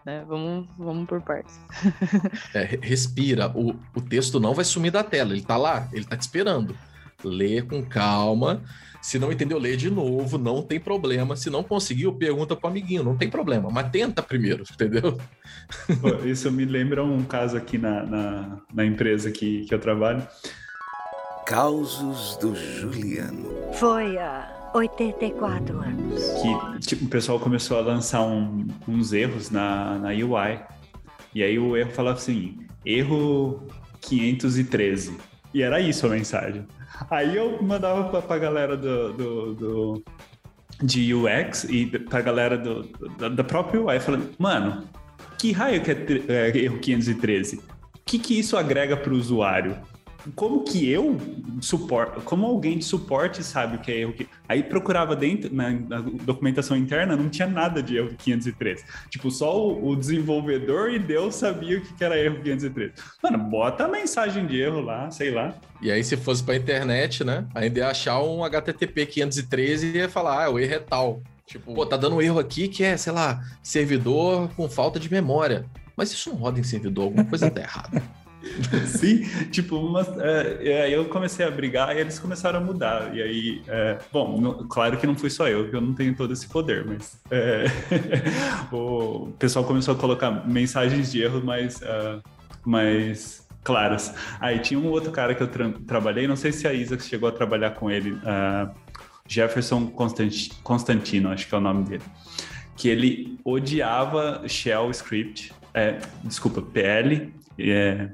Né? 0.06 0.26
Vamos, 0.28 0.68
vamos 0.78 1.08
por 1.08 1.22
partes. 1.22 1.58
é, 2.54 2.78
respira. 2.82 3.50
O, 3.56 3.74
o 3.96 4.02
texto 4.02 4.38
não 4.38 4.54
vai 4.54 4.66
sumir 4.66 4.92
da 4.92 5.02
tela. 5.02 5.32
Ele 5.32 5.44
tá 5.44 5.56
lá, 5.56 5.88
ele 5.94 6.04
tá 6.04 6.18
te 6.18 6.24
esperando. 6.24 6.76
Lê 7.24 7.62
com 7.62 7.82
calma 7.82 8.62
se 9.04 9.20
não 9.20 9.34
entendeu, 9.34 9.60
lê 9.60 9.76
de 9.76 9.90
novo, 9.90 10.38
não 10.38 10.62
tem 10.62 10.80
problema. 10.80 11.36
Se 11.36 11.50
não 11.50 11.62
conseguiu, 11.62 12.14
pergunta 12.14 12.56
pro 12.56 12.70
amiguinho, 12.70 13.04
não 13.04 13.18
tem 13.18 13.30
problema, 13.30 13.70
mas 13.70 13.92
tenta 13.92 14.24
primeiro, 14.24 14.64
entendeu? 14.64 15.20
Isso 16.24 16.50
me 16.50 16.64
lembra 16.64 17.04
um 17.04 17.22
caso 17.26 17.58
aqui 17.58 17.78
na, 17.78 18.02
na, 18.04 18.62
na 18.74 18.86
empresa 18.86 19.30
que, 19.30 19.66
que 19.66 19.76
eu 19.76 19.80
trabalho. 19.80 20.26
Causos 21.46 22.38
do 22.38 22.56
Juliano. 22.56 23.50
Foi 23.74 24.18
há 24.18 24.72
84 24.74 25.78
anos. 25.80 26.24
Que 26.42 26.80
tipo, 26.88 27.04
o 27.04 27.10
pessoal 27.10 27.38
começou 27.42 27.78
a 27.78 27.82
lançar 27.82 28.22
um, 28.22 28.66
uns 28.88 29.12
erros 29.12 29.50
na, 29.50 30.00
na 30.00 30.10
UI. 30.12 30.62
E 31.36 31.44
aí 31.44 31.60
o 31.60 31.76
erro 31.76 31.92
falava 31.92 32.18
assim: 32.18 32.58
erro 32.86 33.68
513. 34.00 35.18
E 35.54 35.62
era 35.62 35.82
isso 35.82 36.06
a 36.06 36.10
mensagem. 36.10 36.66
Aí 37.10 37.36
eu 37.36 37.62
mandava 37.62 38.10
pra, 38.10 38.22
pra 38.22 38.38
galera 38.38 38.78
do, 38.78 39.14
do, 39.14 39.54
do, 39.54 40.04
de 40.82 41.14
UX 41.14 41.64
e 41.66 41.86
pra 41.86 42.22
galera 42.22 42.58
do, 42.58 42.84
da, 43.18 43.30
da 43.30 43.44
própria 43.44 43.82
UI, 43.82 44.00
falando, 44.00 44.32
mano, 44.38 44.88
que 45.38 45.52
raio 45.52 45.82
que 45.84 45.92
é, 45.92 46.52
é 46.52 46.58
erro 46.58 46.80
513? 46.80 47.58
O 47.58 47.62
que, 48.06 48.20
que 48.20 48.40
isso 48.40 48.58
agrega 48.58 48.96
para 48.96 49.14
o 49.14 49.18
usuário? 49.18 49.78
Como 50.36 50.64
que 50.64 50.90
eu 50.90 51.18
suporto, 51.62 52.22
como 52.22 52.46
alguém 52.46 52.78
de 52.78 52.86
suporte 52.86 53.44
sabe 53.44 53.76
o 53.76 53.80
que 53.80 53.92
é 53.92 54.00
erro? 54.00 54.14
Que... 54.14 54.28
Aí 54.48 54.64
procurava 54.64 55.16
dentro, 55.16 55.54
na, 55.54 55.72
na, 55.72 56.02
documentação 56.02 56.78
interna, 56.78 57.16
não 57.16 57.30
tinha 57.30 57.48
nada 57.48 57.84
de 57.84 57.98
erro 57.98 58.16
503. 58.18 58.84
Tipo, 59.10 59.30
só 59.30 59.58
o, 59.58 59.90
o 59.90 59.96
desenvolvedor 59.96 60.92
e 60.92 61.00
Deus 61.00 61.36
sabia 61.36 61.78
o 61.78 61.82
que, 61.82 61.94
que 61.94 62.04
era 62.04 62.18
erro 62.18 62.42
503. 62.42 62.94
Mano, 63.22 63.38
bota 63.38 63.86
a 63.86 63.88
mensagem 63.88 64.46
de 64.46 64.60
erro 64.60 64.82
lá, 64.82 65.12
sei 65.12 65.32
lá. 65.32 65.56
E 65.82 65.92
aí, 65.92 66.04
se 66.04 66.16
fosse 66.16 66.44
pra 66.44 66.56
internet, 66.56 67.24
né? 67.24 67.46
Ainda 67.54 67.80
ia 67.80 67.88
achar 67.90 68.22
um 68.22 68.44
HTTP 68.44 69.06
513 69.06 69.88
e 69.88 69.98
ia 69.98 70.10
falar, 70.10 70.46
ah, 70.46 70.50
o 70.50 70.60
erro 70.60 70.74
é 70.74 70.80
tal. 70.80 71.22
Tipo, 71.46 71.74
pô, 71.74 71.86
tá 71.86 71.98
dando 71.98 72.16
um 72.16 72.22
erro 72.22 72.40
aqui 72.40 72.68
que 72.68 72.84
é, 72.84 72.96
sei 72.96 73.12
lá, 73.12 73.44
servidor 73.62 74.50
com 74.56 74.70
falta 74.70 75.00
de 75.00 75.12
memória. 75.12 75.66
Mas 75.96 76.12
isso 76.12 76.30
não 76.30 76.38
roda 76.38 76.60
em 76.60 76.64
servidor, 76.64 77.04
alguma 77.06 77.26
coisa 77.26 77.52
tá 77.52 77.62
errada. 77.62 78.02
Sim, 78.86 79.24
tipo, 79.50 79.78
uma, 79.78 80.06
é, 80.20 80.90
eu 80.90 81.06
comecei 81.06 81.46
a 81.46 81.52
brigar 81.52 81.96
e 81.96 82.00
eles 82.00 82.20
começaram 82.20 82.60
a 82.60 82.62
mudar. 82.62 83.16
E 83.16 83.22
aí, 83.22 83.62
é, 83.68 83.98
bom, 84.12 84.66
claro 84.70 84.98
que 84.98 85.08
não 85.08 85.16
fui 85.16 85.30
só 85.30 85.48
eu, 85.48 85.70
que 85.70 85.76
eu 85.76 85.82
não 85.82 85.94
tenho 85.94 86.16
todo 86.16 86.34
esse 86.34 86.48
poder, 86.48 86.86
mas 86.86 87.20
é, 87.32 87.66
o 88.72 89.32
pessoal 89.40 89.66
começou 89.66 89.94
a 89.94 89.98
colocar 89.98 90.48
mensagens 90.48 91.12
de 91.12 91.22
erro 91.22 91.44
mais, 91.44 91.78
uh, 91.82 92.22
mais 92.66 93.48
claras. 93.64 94.14
Aí 94.40 94.60
tinha 94.60 94.80
um 94.80 94.88
outro 94.88 95.12
cara 95.12 95.34
que 95.34 95.42
eu 95.42 95.48
tra 95.48 95.72
trabalhei, 95.88 96.28
não 96.28 96.36
sei 96.36 96.52
se 96.52 96.68
a 96.68 96.74
Isa 96.74 97.00
chegou 97.00 97.30
a 97.30 97.32
trabalhar 97.32 97.72
com 97.72 97.90
ele, 97.90 98.12
uh, 98.12 98.70
Jefferson 99.28 99.88
Constantino, 100.64 101.30
acho 101.30 101.48
que 101.48 101.56
é 101.56 101.58
o 101.58 101.62
nome 101.62 101.86
dele, 101.86 102.04
que 102.76 102.90
ele 102.90 103.40
odiava 103.44 104.44
Shell 104.48 104.92
Script, 104.92 105.54
é, 105.74 105.98
desculpa, 106.24 106.62
PL, 106.62 107.34
é, 107.58 108.10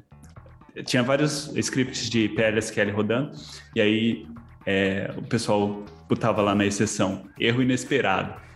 tinha 0.84 1.04
vários 1.04 1.56
scripts 1.56 2.10
de 2.10 2.30
PLSQL 2.30 2.92
rodando, 2.92 3.32
e 3.76 3.82
aí 3.82 4.28
é, 4.66 5.12
o 5.18 5.22
pessoal 5.24 5.86
botava 6.08 6.42
lá 6.42 6.56
na 6.56 6.66
exceção, 6.66 7.28
erro 7.40 7.62
inesperado. 7.62 8.49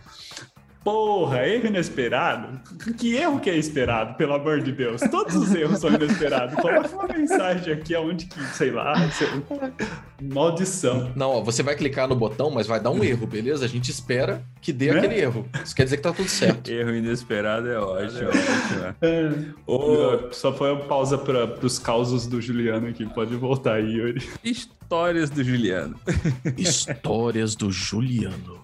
Porra, 0.84 1.46
erro 1.46 1.68
inesperado? 1.68 2.60
Que 2.98 3.16
erro 3.16 3.40
que 3.40 3.48
é 3.48 3.56
esperado, 3.56 4.14
pelo 4.18 4.34
amor 4.34 4.60
de 4.60 4.70
Deus? 4.70 5.00
Todos 5.10 5.34
os 5.34 5.54
erros 5.54 5.78
são 5.78 5.90
inesperados. 5.90 6.54
Coloca 6.56 6.94
uma 6.94 7.08
mensagem 7.08 7.72
aqui 7.72 7.94
aonde 7.94 8.26
que, 8.26 8.38
sei 8.54 8.70
lá, 8.70 8.92
maldição. 10.22 11.10
Não, 11.16 11.30
ó, 11.30 11.42
você 11.42 11.62
vai 11.62 11.74
clicar 11.74 12.06
no 12.06 12.14
botão, 12.14 12.50
mas 12.50 12.66
vai 12.66 12.78
dar 12.78 12.90
um 12.90 13.02
erro, 13.02 13.26
beleza? 13.26 13.64
A 13.64 13.68
gente 13.68 13.90
espera 13.90 14.42
que 14.60 14.74
dê 14.74 14.92
né? 14.92 14.98
aquele 14.98 15.18
erro. 15.18 15.48
Isso 15.64 15.74
quer 15.74 15.84
dizer 15.84 15.96
que 15.96 16.02
tá 16.02 16.12
tudo 16.12 16.28
certo. 16.28 16.70
erro 16.70 16.94
inesperado 16.94 17.70
é 17.70 17.78
ótimo. 17.78 18.28
É. 19.00 19.32
Oh, 19.66 20.32
só 20.32 20.52
foi 20.52 20.70
uma 20.70 20.84
pausa 20.84 21.16
para 21.16 21.46
os 21.62 21.78
causos 21.78 22.26
do 22.26 22.42
Juliano 22.42 22.88
aqui. 22.88 23.06
Pode 23.06 23.34
voltar 23.36 23.76
aí, 23.76 23.94
Yuri. 23.94 24.28
Histórias 24.84 25.30
do 25.30 25.42
Juliano. 25.42 25.98
Histórias 26.58 27.56
do 27.56 27.70
Juliano. 27.70 28.60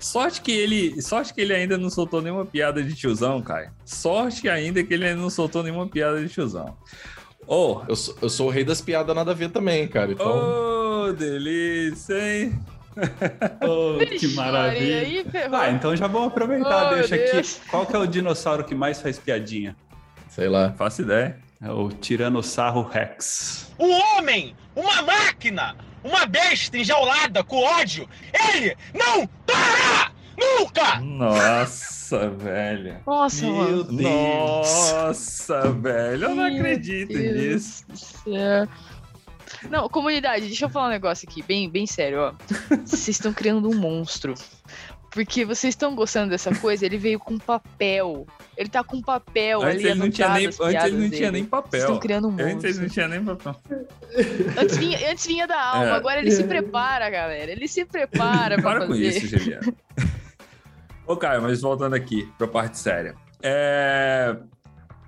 Sorte 0.00 0.40
que 0.40 0.50
ele, 0.50 1.00
sorte 1.00 1.32
que 1.32 1.40
ele 1.40 1.54
ainda 1.54 1.78
não 1.78 1.88
soltou 1.88 2.20
nenhuma 2.20 2.44
piada 2.44 2.82
de 2.82 2.92
tiozão, 2.94 3.40
Kai. 3.40 3.70
Sorte 3.84 4.48
ainda 4.48 4.82
que 4.82 4.92
ele 4.92 5.06
ainda 5.06 5.22
não 5.22 5.30
soltou 5.30 5.62
nenhuma 5.62 5.86
piada 5.86 6.20
de 6.20 6.28
tiozão. 6.28 6.76
Oh, 7.46 7.82
eu 7.88 7.94
sou, 7.94 8.16
eu 8.20 8.28
sou 8.28 8.48
o 8.48 8.50
rei 8.50 8.64
das 8.64 8.80
piadas 8.80 9.14
nada 9.14 9.30
a 9.30 9.34
ver 9.34 9.50
também, 9.50 9.86
cara. 9.86 10.12
Então... 10.12 11.06
Oh, 11.06 11.12
delícia, 11.12 12.14
hein? 12.14 12.60
oh, 13.62 13.98
que 14.04 14.28
maravilha. 14.34 14.98
Aí, 14.98 15.24
ah, 15.52 15.70
então 15.70 15.94
já 15.94 16.08
vamos 16.08 16.28
aproveitar, 16.28 16.92
oh, 16.92 16.94
deixa 16.96 17.14
aqui. 17.14 17.60
Qual 17.70 17.86
que 17.86 17.94
é 17.94 17.98
o 17.98 18.06
dinossauro 18.06 18.64
que 18.64 18.74
mais 18.74 19.00
faz 19.00 19.18
piadinha? 19.18 19.76
Sei 20.28 20.48
lá. 20.48 20.72
Faço 20.72 21.02
ideia. 21.02 21.38
É 21.62 21.70
o 21.70 21.90
Tiranossauro 21.90 22.88
Rex. 22.88 23.70
Um 23.78 23.90
homem! 23.90 24.56
Uma 24.74 25.02
máquina! 25.02 25.76
Uma 26.02 26.24
besta 26.24 26.78
enjaulada 26.78 27.44
com 27.44 27.62
ódio! 27.62 28.08
Ele 28.32 28.74
não 28.94 29.26
para! 29.46 30.10
Nunca! 30.38 31.00
Nossa, 31.00 32.30
velho. 32.30 32.98
Nossa, 33.06 33.44
Meu 33.44 33.54
mano. 33.54 33.84
Deus. 33.84 34.00
Nossa, 34.02 35.70
velho. 35.72 36.24
Eu 36.24 36.34
não 36.34 36.44
acredito 36.46 37.12
nisso. 37.12 37.84
Não, 39.68 39.86
comunidade, 39.90 40.46
deixa 40.46 40.64
eu 40.64 40.70
falar 40.70 40.86
um 40.86 40.90
negócio 40.90 41.28
aqui, 41.28 41.42
bem, 41.42 41.68
bem 41.68 41.86
sério, 41.86 42.20
ó. 42.20 42.32
Vocês 42.86 43.08
estão 43.10 43.34
criando 43.34 43.68
um 43.68 43.74
monstro. 43.76 44.32
Porque 45.10 45.44
vocês 45.44 45.72
estão 45.72 45.94
gostando 45.96 46.30
dessa 46.30 46.54
coisa, 46.54 46.86
ele 46.86 46.96
veio 46.96 47.18
com 47.18 47.36
papel. 47.36 48.26
Ele 48.56 48.68
tá 48.68 48.84
com 48.84 49.02
papel 49.02 49.60
antes 49.60 49.76
ali 49.76 49.86
ele 49.88 49.94
não 49.98 50.10
tinha 50.10 50.28
nem, 50.28 50.46
Antes 50.46 50.60
ele 50.60 50.96
não 50.96 51.10
tinha 51.10 51.32
nem 51.32 51.44
papel. 51.44 51.70
Vocês 51.70 51.82
estão 51.82 51.98
criando 51.98 52.28
um 52.28 52.30
monstro. 52.30 52.52
Antes 52.52 52.64
ele 52.64 52.78
não 52.78 52.88
tinha 52.88 53.08
nem 53.08 53.24
papel. 53.24 53.56
Antes 54.56 54.76
vinha, 54.76 55.10
antes 55.10 55.26
vinha 55.26 55.46
da 55.48 55.60
alma, 55.60 55.86
é. 55.86 55.92
agora 55.92 56.20
ele 56.20 56.30
se 56.30 56.44
prepara, 56.44 57.10
galera. 57.10 57.50
Ele 57.50 57.66
se 57.66 57.84
prepara 57.84 58.54
pra 58.56 58.70
Para 58.70 58.86
fazer. 58.86 58.88
com 58.88 58.94
isso, 58.94 59.26
Juliano. 59.26 59.76
Ô, 61.06 61.16
Caio, 61.16 61.42
mas 61.42 61.60
voltando 61.60 61.94
aqui 61.94 62.30
pra 62.38 62.46
parte 62.46 62.78
séria. 62.78 63.16
É... 63.42 64.36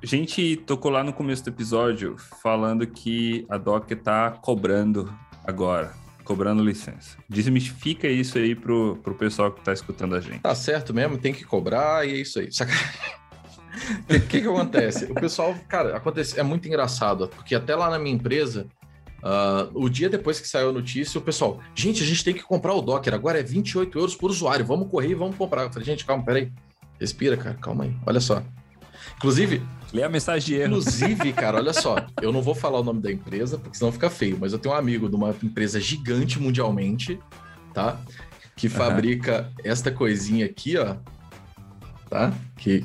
A 0.02 0.06
gente 0.06 0.56
tocou 0.56 0.90
lá 0.90 1.04
no 1.04 1.12
começo 1.12 1.44
do 1.44 1.50
episódio 1.50 2.16
falando 2.42 2.84
que 2.88 3.46
a 3.48 3.56
Doc 3.56 3.88
tá 4.02 4.32
cobrando 4.32 5.16
agora 5.44 6.01
cobrando 6.22 6.62
licença. 6.62 7.16
Desmistifica 7.28 8.08
isso 8.08 8.38
aí 8.38 8.54
pro, 8.54 8.98
pro 9.02 9.14
pessoal 9.14 9.52
que 9.52 9.61
tá 9.62 9.72
escutando 9.72 10.14
a 10.14 10.20
gente. 10.20 10.40
Tá 10.40 10.54
certo 10.54 10.94
mesmo, 10.94 11.18
tem 11.18 11.32
que 11.32 11.44
cobrar 11.44 12.06
e 12.06 12.12
é 12.12 12.16
isso 12.16 12.38
aí. 12.38 12.48
O 13.72 14.06
que, 14.06 14.20
que, 14.20 14.40
que 14.42 14.46
acontece? 14.46 15.06
O 15.06 15.14
pessoal, 15.14 15.54
cara, 15.66 15.96
acontece, 15.96 16.38
é 16.38 16.42
muito 16.42 16.68
engraçado, 16.68 17.28
porque 17.28 17.54
até 17.54 17.74
lá 17.74 17.88
na 17.88 17.98
minha 17.98 18.14
empresa, 18.14 18.66
uh, 19.22 19.70
o 19.72 19.88
dia 19.88 20.11
depois 20.11 20.38
que 20.38 20.46
saiu 20.46 20.68
a 20.68 20.72
notícia, 20.72 21.18
o 21.18 21.22
pessoal, 21.22 21.58
gente, 21.74 22.02
a 22.02 22.06
gente 22.06 22.22
tem 22.22 22.35
que 22.35 22.42
comprar 22.42 22.74
o 22.74 22.82
Docker, 22.82 23.14
agora 23.14 23.40
é 23.40 23.42
28 23.42 23.98
euros 23.98 24.14
por 24.14 24.30
usuário, 24.30 24.64
vamos 24.64 24.90
correr 24.90 25.08
e 25.08 25.14
vamos 25.14 25.37
comprar. 25.37 25.62
Eu 25.62 25.72
falei, 25.72 25.87
gente, 25.87 26.04
calma, 26.04 26.22
peraí. 26.22 26.52
Respira, 27.00 27.37
cara, 27.37 27.56
calma 27.56 27.85
aí. 27.85 27.96
Olha 28.06 28.20
só. 28.20 28.42
Inclusive. 29.22 29.62
Lê 29.92 30.02
a 30.02 30.08
mensagem 30.08 30.46
de 30.46 30.54
erro. 30.61 30.78
Inclusive, 30.78 31.32
cara, 31.35 31.58
olha 31.58 31.72
só. 31.72 31.96
Eu 32.20 32.32
não 32.32 32.42
vou 32.42 32.56
falar 32.56 32.80
o 32.80 32.85
nome 32.85 33.00
da 33.00 33.12
empresa, 33.12 33.56
porque 33.56 33.78
senão 33.78 33.92
fica 33.92 34.11
feio, 34.11 34.37
mas 34.40 34.52
eu 34.52 34.58
tenho 34.58 34.74
um 34.74 34.78
amigo 34.78 35.08
de 35.08 35.14
uma 35.14 35.30
empresa 35.42 35.78
gigante 35.78 36.40
mundialmente, 36.40 37.20
tá? 37.72 38.00
Que 38.56 38.68
fabrica 38.68 39.52
uhum. 39.58 39.62
esta 39.64 39.92
coisinha 39.92 40.44
aqui, 40.44 40.76
ó. 40.76 40.96
Tá? 42.11 42.32
Que 42.56 42.85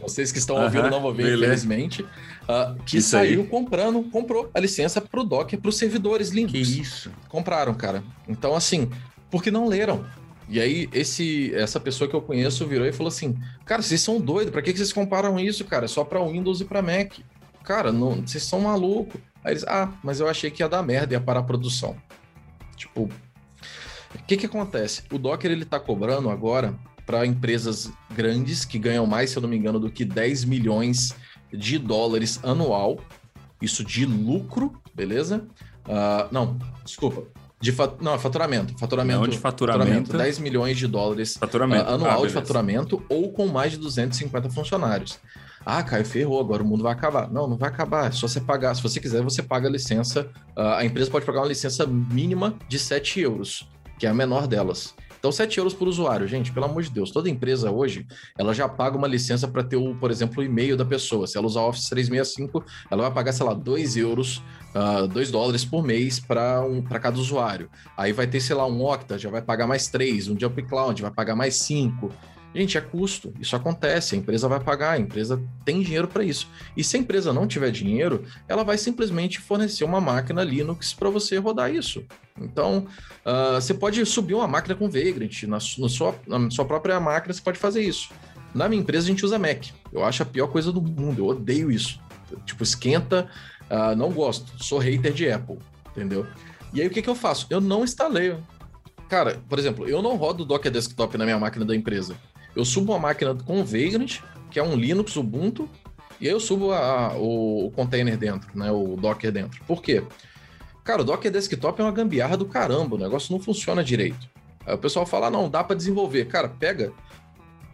vocês 0.00 0.30
que 0.30 0.38
estão 0.38 0.56
ouvindo 0.56 0.84
uhum. 0.84 0.90
não 0.90 1.02
vão 1.02 1.12
ver, 1.12 1.24
Beleza. 1.24 1.44
infelizmente. 1.44 2.02
Uh, 2.02 2.82
que 2.84 2.98
isso 2.98 3.10
saiu 3.10 3.42
aí. 3.42 3.46
comprando, 3.46 4.02
comprou 4.04 4.50
a 4.54 4.60
licença 4.60 5.00
pro 5.00 5.24
Docker 5.24 5.60
para 5.60 5.68
os 5.68 5.76
servidores 5.76 6.30
Linux. 6.30 6.52
Que 6.52 6.80
isso? 6.80 7.10
Compraram, 7.28 7.74
cara. 7.74 8.04
Então, 8.28 8.54
assim, 8.54 8.88
porque 9.30 9.50
não 9.50 9.66
leram. 9.66 10.04
E 10.48 10.60
aí, 10.60 10.88
esse, 10.92 11.54
essa 11.54 11.78
pessoa 11.78 12.08
que 12.08 12.14
eu 12.14 12.22
conheço 12.22 12.66
virou 12.66 12.86
e 12.86 12.92
falou 12.92 13.08
assim: 13.08 13.36
Cara, 13.64 13.82
vocês 13.82 14.00
são 14.00 14.20
doidos, 14.20 14.52
pra 14.52 14.62
que, 14.62 14.76
vocês 14.76 14.92
comparam 14.92 15.38
isso, 15.38 15.64
cara? 15.64 15.84
É 15.84 15.88
só 15.88 16.04
pra 16.04 16.22
Windows 16.24 16.60
e 16.60 16.64
pra 16.64 16.82
Mac. 16.82 17.18
Cara, 17.64 17.92
não, 17.92 18.26
vocês 18.26 18.42
são 18.42 18.60
malucos. 18.60 19.20
Aí 19.44 19.52
eles, 19.52 19.64
ah, 19.64 19.92
mas 20.02 20.20
eu 20.20 20.28
achei 20.28 20.50
que 20.50 20.62
ia 20.62 20.68
dar 20.68 20.82
merda, 20.82 21.14
ia 21.14 21.20
parar 21.20 21.40
a 21.40 21.44
produção. 21.44 21.96
Tipo, 22.76 23.08
o 24.14 24.22
que 24.26 24.36
que 24.36 24.46
acontece? 24.46 25.02
O 25.12 25.18
Docker 25.18 25.50
ele 25.50 25.64
tá 25.64 25.80
cobrando 25.80 26.30
agora 26.30 26.74
para 27.06 27.26
empresas 27.26 27.90
grandes 28.14 28.64
que 28.64 28.78
ganham 28.78 29.06
mais, 29.06 29.30
se 29.30 29.36
eu 29.36 29.42
não 29.42 29.48
me 29.48 29.56
engano, 29.56 29.80
do 29.80 29.90
que 29.90 30.04
10 30.04 30.44
milhões 30.44 31.14
de 31.52 31.78
dólares 31.78 32.40
anual. 32.42 32.98
Isso 33.60 33.84
de 33.84 34.04
lucro, 34.04 34.80
beleza? 34.94 35.46
Uh, 35.86 36.32
não, 36.32 36.58
desculpa. 36.84 37.24
De 37.62 37.70
fa... 37.70 37.94
Não, 38.00 38.18
faturamento. 38.18 38.76
Faturamento. 38.76 39.20
Não 39.20 39.28
de 39.28 39.38
faturamento. 39.38 39.88
faturamento 39.88 40.18
10 40.18 40.38
milhões 40.40 40.76
de 40.76 40.88
dólares 40.88 41.36
faturamento. 41.36 41.88
Uh, 41.88 41.94
anual 41.94 42.24
ah, 42.24 42.26
de 42.26 42.32
faturamento 42.32 43.02
ou 43.08 43.32
com 43.32 43.46
mais 43.46 43.70
de 43.70 43.78
250 43.78 44.50
funcionários. 44.50 45.20
Ah, 45.64 45.80
Caio, 45.80 46.04
ferrou, 46.04 46.40
agora 46.40 46.60
o 46.60 46.66
mundo 46.66 46.82
vai 46.82 46.92
acabar. 46.92 47.30
Não, 47.30 47.46
não 47.46 47.56
vai 47.56 47.68
acabar. 47.68 48.08
É 48.08 48.10
só 48.10 48.26
você 48.26 48.40
pagar. 48.40 48.74
Se 48.74 48.82
você 48.82 48.98
quiser, 48.98 49.22
você 49.22 49.44
paga 49.44 49.68
a 49.68 49.70
licença. 49.70 50.28
Uh, 50.56 50.60
a 50.60 50.84
empresa 50.84 51.08
pode 51.08 51.24
pagar 51.24 51.38
uma 51.38 51.46
licença 51.46 51.86
mínima 51.86 52.58
de 52.68 52.80
7 52.80 53.20
euros, 53.20 53.68
que 53.96 54.06
é 54.06 54.10
a 54.10 54.14
menor 54.14 54.48
delas. 54.48 54.92
Então, 55.22 55.30
7 55.30 55.56
euros 55.58 55.72
por 55.72 55.86
usuário, 55.86 56.26
gente, 56.26 56.50
pelo 56.50 56.66
amor 56.66 56.82
de 56.82 56.90
Deus. 56.90 57.12
Toda 57.12 57.30
empresa 57.30 57.70
hoje, 57.70 58.04
ela 58.36 58.52
já 58.52 58.68
paga 58.68 58.98
uma 58.98 59.06
licença 59.06 59.46
para 59.46 59.62
ter, 59.62 59.76
o, 59.76 59.94
por 59.94 60.10
exemplo, 60.10 60.40
o 60.40 60.44
e-mail 60.44 60.76
da 60.76 60.84
pessoa. 60.84 61.28
Se 61.28 61.38
ela 61.38 61.46
usar 61.46 61.60
Office 61.60 61.88
365, 61.90 62.64
ela 62.90 63.02
vai 63.02 63.12
pagar, 63.12 63.30
sei 63.30 63.46
lá, 63.46 63.54
2 63.54 63.96
euros, 63.98 64.38
uh, 64.74 65.04
ah, 65.04 65.06
2 65.06 65.30
dólares 65.30 65.64
por 65.64 65.80
mês 65.84 66.18
para 66.18 66.60
um, 66.62 66.82
cada 66.82 67.16
usuário. 67.20 67.70
Aí 67.96 68.12
vai 68.12 68.26
ter, 68.26 68.40
sei 68.40 68.56
lá, 68.56 68.66
um 68.66 68.84
Octa, 68.84 69.16
já 69.16 69.30
vai 69.30 69.40
pagar 69.40 69.68
mais 69.68 69.86
3, 69.86 70.26
um 70.26 70.36
Jump 70.36 70.60
Cloud 70.64 71.00
vai 71.00 71.12
pagar 71.12 71.36
mais 71.36 71.54
5. 71.54 72.10
Gente, 72.54 72.76
é 72.76 72.80
custo, 72.82 73.32
isso 73.40 73.56
acontece, 73.56 74.14
a 74.14 74.18
empresa 74.18 74.46
vai 74.46 74.60
pagar, 74.60 74.92
a 74.92 74.98
empresa 74.98 75.42
tem 75.64 75.80
dinheiro 75.80 76.06
para 76.06 76.22
isso. 76.22 76.48
E 76.76 76.84
se 76.84 76.96
a 76.96 77.00
empresa 77.00 77.32
não 77.32 77.46
tiver 77.46 77.70
dinheiro, 77.70 78.24
ela 78.46 78.62
vai 78.62 78.76
simplesmente 78.76 79.40
fornecer 79.40 79.84
uma 79.84 80.00
máquina 80.00 80.44
Linux 80.44 80.92
para 80.92 81.08
você 81.08 81.38
rodar 81.38 81.74
isso. 81.74 82.04
Então, 82.38 82.86
uh, 83.24 83.54
você 83.54 83.72
pode 83.72 84.04
subir 84.04 84.34
uma 84.34 84.46
máquina 84.46 84.74
com 84.74 84.90
Vagrant, 84.90 85.44
na, 85.44 85.58
sua, 85.60 86.14
na 86.26 86.50
sua 86.50 86.64
própria 86.66 87.00
máquina 87.00 87.32
você 87.32 87.40
pode 87.40 87.58
fazer 87.58 87.82
isso. 87.82 88.10
Na 88.54 88.68
minha 88.68 88.82
empresa 88.82 89.06
a 89.06 89.08
gente 89.08 89.24
usa 89.24 89.38
Mac, 89.38 89.68
eu 89.90 90.04
acho 90.04 90.22
a 90.22 90.26
pior 90.26 90.48
coisa 90.48 90.70
do 90.70 90.82
mundo, 90.82 91.20
eu 91.20 91.26
odeio 91.28 91.70
isso. 91.70 91.98
Tipo, 92.44 92.62
esquenta, 92.62 93.30
uh, 93.70 93.96
não 93.96 94.12
gosto, 94.12 94.62
sou 94.62 94.78
hater 94.78 95.12
de 95.12 95.30
Apple, 95.30 95.58
entendeu? 95.90 96.26
E 96.74 96.82
aí 96.82 96.86
o 96.86 96.90
que, 96.90 97.00
que 97.00 97.08
eu 97.08 97.14
faço? 97.14 97.46
Eu 97.48 97.62
não 97.62 97.82
instalei. 97.82 98.36
Cara, 99.08 99.42
por 99.48 99.58
exemplo, 99.58 99.88
eu 99.88 100.02
não 100.02 100.16
rodo 100.16 100.44
Docker 100.44 100.70
Desktop 100.70 101.16
na 101.16 101.24
minha 101.24 101.38
máquina 101.38 101.64
da 101.64 101.76
empresa 101.76 102.14
eu 102.54 102.64
subo 102.64 102.92
uma 102.92 102.98
máquina 102.98 103.34
com 103.34 103.64
Vagrant, 103.64 104.20
que 104.50 104.58
é 104.58 104.62
um 104.62 104.76
Linux 104.76 105.16
Ubuntu, 105.16 105.68
e 106.20 106.26
aí 106.28 106.32
eu 106.32 106.40
subo 106.40 106.72
a, 106.72 107.14
o, 107.16 107.66
o, 107.66 107.70
container 107.70 108.16
dentro, 108.16 108.48
né? 108.56 108.70
O 108.70 108.96
Docker 108.96 109.32
dentro. 109.32 109.60
Por 109.64 109.82
quê? 109.82 110.02
Cara, 110.84 111.02
o 111.02 111.04
Docker 111.04 111.30
Desktop 111.30 111.80
é 111.80 111.84
uma 111.84 111.92
gambiarra 111.92 112.36
do 112.36 112.46
caramba, 112.46 112.96
o 112.96 112.98
negócio 112.98 113.32
não 113.32 113.40
funciona 113.40 113.82
direito. 113.82 114.28
Aí 114.66 114.74
o 114.74 114.78
pessoal 114.78 115.04
fala, 115.04 115.30
não, 115.30 115.48
dá 115.48 115.64
para 115.64 115.74
desenvolver. 115.74 116.26
Cara, 116.26 116.48
pega, 116.48 116.92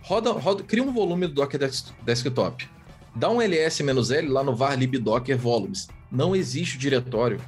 roda, 0.02 0.32
roda, 0.32 0.62
cria 0.62 0.82
um 0.82 0.92
volume 0.92 1.26
do 1.26 1.34
Docker 1.34 1.60
Desktop. 2.02 2.68
Dá 3.14 3.28
um 3.28 3.42
ls-l 3.42 4.28
lá 4.28 4.42
no 4.42 4.54
var 4.54 4.78
lib 4.78 4.96
docker 4.98 5.36
volumes. 5.36 5.88
Não 6.10 6.36
existe 6.36 6.76
o 6.76 6.78
diretório. 6.78 7.40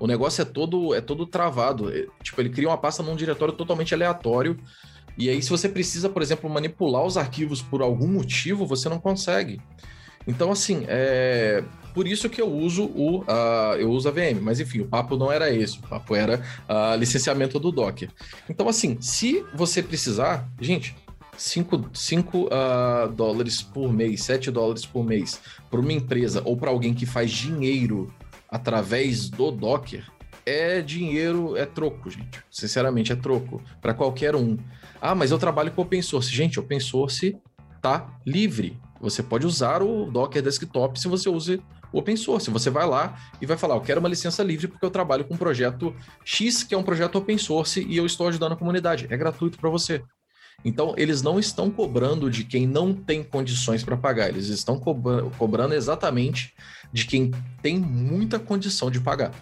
O 0.00 0.06
negócio 0.06 0.42
é 0.42 0.44
todo 0.44 0.94
é 0.94 1.00
todo 1.00 1.26
travado. 1.26 1.94
É, 1.94 2.06
tipo, 2.22 2.40
ele 2.40 2.48
cria 2.48 2.68
uma 2.68 2.78
pasta 2.78 3.02
num 3.02 3.14
diretório 3.14 3.54
totalmente 3.54 3.94
aleatório 3.94 4.58
e 5.16 5.28
aí, 5.28 5.42
se 5.42 5.50
você 5.50 5.68
precisa, 5.68 6.08
por 6.08 6.22
exemplo, 6.22 6.48
manipular 6.48 7.04
os 7.04 7.16
arquivos 7.16 7.60
por 7.60 7.82
algum 7.82 8.08
motivo, 8.08 8.66
você 8.66 8.88
não 8.88 8.98
consegue. 8.98 9.60
Então, 10.26 10.50
assim, 10.50 10.84
é 10.88 11.62
por 11.94 12.06
isso 12.06 12.28
que 12.28 12.40
eu 12.40 12.50
uso 12.50 12.84
o 12.84 13.20
uh, 13.20 13.76
eu 13.78 13.90
uso 13.90 14.08
a 14.08 14.12
VM. 14.12 14.40
Mas 14.40 14.60
enfim, 14.60 14.80
o 14.80 14.86
papo 14.86 15.16
não 15.16 15.30
era 15.30 15.52
esse, 15.52 15.78
o 15.78 15.82
papo 15.82 16.14
era 16.14 16.42
uh, 16.68 16.96
licenciamento 16.96 17.58
do 17.58 17.70
Docker. 17.70 18.08
Então, 18.48 18.68
assim, 18.68 18.96
se 19.00 19.44
você 19.54 19.82
precisar, 19.82 20.48
gente, 20.60 20.94
5, 21.36 21.90
5 21.92 22.38
uh, 22.38 23.12
dólares 23.12 23.62
por 23.62 23.92
mês, 23.92 24.22
7 24.22 24.50
dólares 24.50 24.86
por 24.86 25.04
mês, 25.04 25.40
para 25.70 25.80
uma 25.80 25.92
empresa 25.92 26.42
ou 26.44 26.56
para 26.56 26.70
alguém 26.70 26.94
que 26.94 27.06
faz 27.06 27.30
dinheiro 27.30 28.12
através 28.48 29.28
do 29.28 29.50
Docker, 29.50 30.04
é 30.44 30.80
dinheiro, 30.80 31.56
é 31.56 31.64
troco, 31.64 32.10
gente. 32.10 32.42
Sinceramente, 32.50 33.12
é 33.12 33.16
troco 33.16 33.62
para 33.80 33.94
qualquer 33.94 34.34
um. 34.34 34.56
Ah, 35.04 35.16
mas 35.16 35.32
eu 35.32 35.38
trabalho 35.38 35.72
com 35.72 35.82
open 35.82 36.00
source. 36.00 36.32
Gente, 36.32 36.60
open 36.60 36.78
source 36.78 37.36
tá 37.82 38.20
livre. 38.24 38.78
Você 39.00 39.20
pode 39.20 39.44
usar 39.44 39.82
o 39.82 40.08
Docker 40.08 40.40
Desktop 40.40 40.98
se 41.00 41.08
você 41.08 41.28
use 41.28 41.60
o 41.92 41.98
open 41.98 42.16
source. 42.16 42.48
Você 42.52 42.70
vai 42.70 42.86
lá 42.86 43.18
e 43.40 43.44
vai 43.44 43.56
falar: 43.56 43.74
Eu 43.74 43.80
quero 43.80 43.98
uma 43.98 44.08
licença 44.08 44.44
livre 44.44 44.68
porque 44.68 44.86
eu 44.86 44.92
trabalho 44.92 45.24
com 45.24 45.34
um 45.34 45.36
projeto 45.36 45.92
X, 46.24 46.62
que 46.62 46.72
é 46.72 46.78
um 46.78 46.84
projeto 46.84 47.16
open 47.16 47.36
source, 47.36 47.84
e 47.84 47.96
eu 47.96 48.06
estou 48.06 48.28
ajudando 48.28 48.52
a 48.52 48.56
comunidade. 48.56 49.08
É 49.10 49.16
gratuito 49.16 49.58
para 49.58 49.68
você. 49.68 50.04
Então, 50.64 50.94
eles 50.96 51.20
não 51.20 51.40
estão 51.40 51.68
cobrando 51.68 52.30
de 52.30 52.44
quem 52.44 52.64
não 52.64 52.94
tem 52.94 53.24
condições 53.24 53.82
para 53.82 53.96
pagar, 53.96 54.28
eles 54.28 54.46
estão 54.46 54.78
cobrando 54.78 55.74
exatamente 55.74 56.54
de 56.92 57.06
quem 57.06 57.32
tem 57.60 57.76
muita 57.80 58.38
condição 58.38 58.88
de 58.88 59.00
pagar 59.00 59.32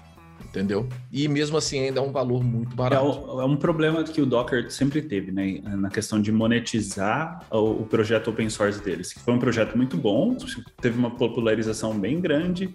entendeu? 0.50 0.88
E 1.10 1.26
mesmo 1.28 1.56
assim 1.56 1.80
ainda 1.80 2.00
é 2.00 2.02
um 2.02 2.12
valor 2.12 2.42
muito 2.42 2.74
barato. 2.76 3.04
É, 3.04 3.42
é, 3.42 3.44
um 3.44 3.56
problema 3.56 4.04
que 4.04 4.20
o 4.20 4.26
Docker 4.26 4.70
sempre 4.70 5.00
teve, 5.00 5.30
né? 5.30 5.60
Na 5.64 5.88
questão 5.88 6.20
de 6.20 6.30
monetizar 6.30 7.46
o, 7.50 7.82
o, 7.82 7.86
projeto 7.86 8.28
open 8.28 8.50
source 8.50 8.82
deles. 8.82 9.12
Que 9.12 9.20
foi 9.20 9.32
um 9.32 9.38
projeto 9.38 9.76
muito 9.76 9.96
bom, 9.96 10.36
teve 10.80 10.98
uma 10.98 11.10
popularização 11.10 11.98
bem 11.98 12.20
grande, 12.20 12.74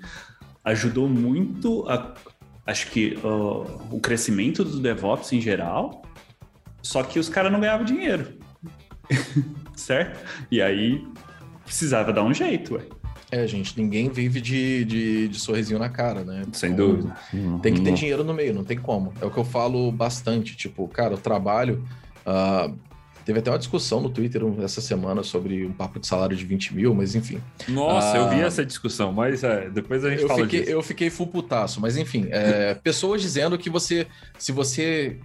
ajudou 0.64 1.08
muito 1.08 1.88
a, 1.88 2.14
acho 2.66 2.90
que 2.92 3.20
uh, 3.24 3.96
o 3.96 4.00
crescimento 4.00 4.64
do 4.64 4.80
DevOps 4.80 5.34
em 5.34 5.42
geral, 5.42 6.02
só 6.82 7.04
que 7.04 7.20
os 7.20 7.30
caras 7.30 7.52
não 7.52 7.60
ganhavam 7.60 7.86
dinheiro. 7.86 8.38
certo? 9.76 10.20
E 10.50 10.62
aí 10.62 11.06
precisava 11.64 12.14
dar 12.14 12.24
um 12.24 12.34
jeito, 12.34 12.76
ué. 12.76 12.82
É, 13.32 13.48
gente, 13.48 13.80
ninguém 13.80 14.10
vive 14.10 14.40
de, 14.40 14.86
de, 14.86 15.28
de 15.28 15.40
sorrisinho 15.40 15.80
na 15.80 15.90
cara, 15.90 16.24
né? 16.24 16.44
Sem 16.54 16.72
então, 16.72 16.88
dúvida. 16.88 17.16
Tem 17.62 17.74
que 17.74 17.82
ter 17.82 17.90
uhum. 17.90 17.96
dinheiro 17.96 18.24
no 18.24 18.34
meio, 18.34 18.54
não 18.54 18.64
tem 18.64 18.78
como. 18.78 19.14
É 19.20 19.26
o 19.26 19.32
que 19.32 19.38
eu 19.38 19.44
falo 19.44 19.92
bastante. 19.92 20.56
Tipo, 20.56 20.88
cara, 20.88 21.16
o 21.16 21.18
trabalho. 21.18 21.84
Uh, 22.26 22.76
teve 23.26 23.40
até 23.40 23.50
uma 23.50 23.58
discussão 23.58 24.00
no 24.00 24.10
Twitter 24.10 24.42
essa 24.64 24.80
semana 24.80 25.24
sobre 25.24 25.66
um 25.66 25.74
papo 25.74 26.00
de 26.00 26.06
salário 26.06 26.36
de 26.36 26.46
20 26.46 26.76
mil, 26.76 26.94
mas 26.94 27.16
enfim. 27.16 27.42
Nossa, 27.68 28.14
uh, 28.14 28.18
eu 28.18 28.30
vi 28.30 28.36
ah, 28.44 28.46
essa 28.46 28.64
discussão, 28.64 29.12
mas 29.12 29.44
é, 29.44 29.70
depois 29.70 30.06
a 30.06 30.12
gente 30.12 30.22
eu 30.22 30.28
fala 30.28 30.44
fiquei, 30.44 30.60
disso. 30.60 30.72
Eu 30.72 30.84
fiquei 30.84 31.10
full 31.10 31.28
putaço, 31.28 31.82
mas 31.82 31.98
enfim. 31.98 32.28
É, 32.30 32.76
pessoas 32.84 33.22
dizendo 33.22 33.58
que 33.58 33.70
você. 33.70 34.06
Se 34.38 34.52
você 34.52 35.20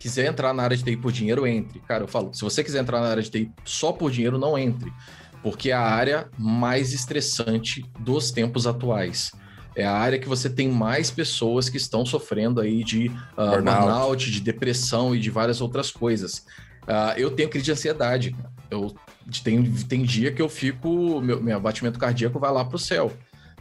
quiser 0.00 0.26
entrar 0.26 0.52
na 0.52 0.62
área 0.64 0.76
de 0.76 0.82
TI 0.82 0.96
por 0.96 1.12
dinheiro, 1.12 1.46
entre. 1.46 1.78
Cara, 1.80 2.04
eu 2.04 2.08
falo, 2.08 2.34
se 2.34 2.42
você 2.42 2.64
quiser 2.64 2.80
entrar 2.80 3.00
na 3.00 3.08
área 3.08 3.22
de 3.22 3.30
TI 3.30 3.50
só 3.64 3.92
por 3.92 4.10
dinheiro, 4.10 4.36
não 4.36 4.58
entre 4.58 4.92
porque 5.42 5.70
é 5.70 5.74
a 5.74 5.80
área 5.80 6.28
mais 6.36 6.92
estressante 6.92 7.84
dos 7.98 8.30
tempos 8.30 8.66
atuais. 8.66 9.32
É 9.74 9.84
a 9.84 9.92
área 9.92 10.18
que 10.18 10.28
você 10.28 10.50
tem 10.50 10.68
mais 10.68 11.10
pessoas 11.10 11.68
que 11.68 11.76
estão 11.76 12.04
sofrendo 12.04 12.60
aí 12.60 12.82
de 12.82 13.08
uh, 13.08 13.50
burnout. 13.50 13.80
burnout, 13.80 14.30
de 14.30 14.40
depressão 14.40 15.14
e 15.14 15.20
de 15.20 15.30
várias 15.30 15.60
outras 15.60 15.90
coisas. 15.90 16.44
Uh, 16.82 17.14
eu 17.16 17.30
tenho 17.30 17.48
crise 17.48 17.66
de 17.66 17.72
ansiedade. 17.72 18.36
Eu 18.70 18.94
tem, 19.44 19.62
tem 19.62 20.02
dia 20.02 20.32
que 20.32 20.42
eu 20.42 20.48
fico, 20.48 21.20
meu, 21.20 21.40
meu 21.40 21.60
batimento 21.60 21.98
cardíaco 21.98 22.40
vai 22.40 22.50
lá 22.50 22.64
para 22.64 22.76
o 22.76 22.78
céu. 22.78 23.12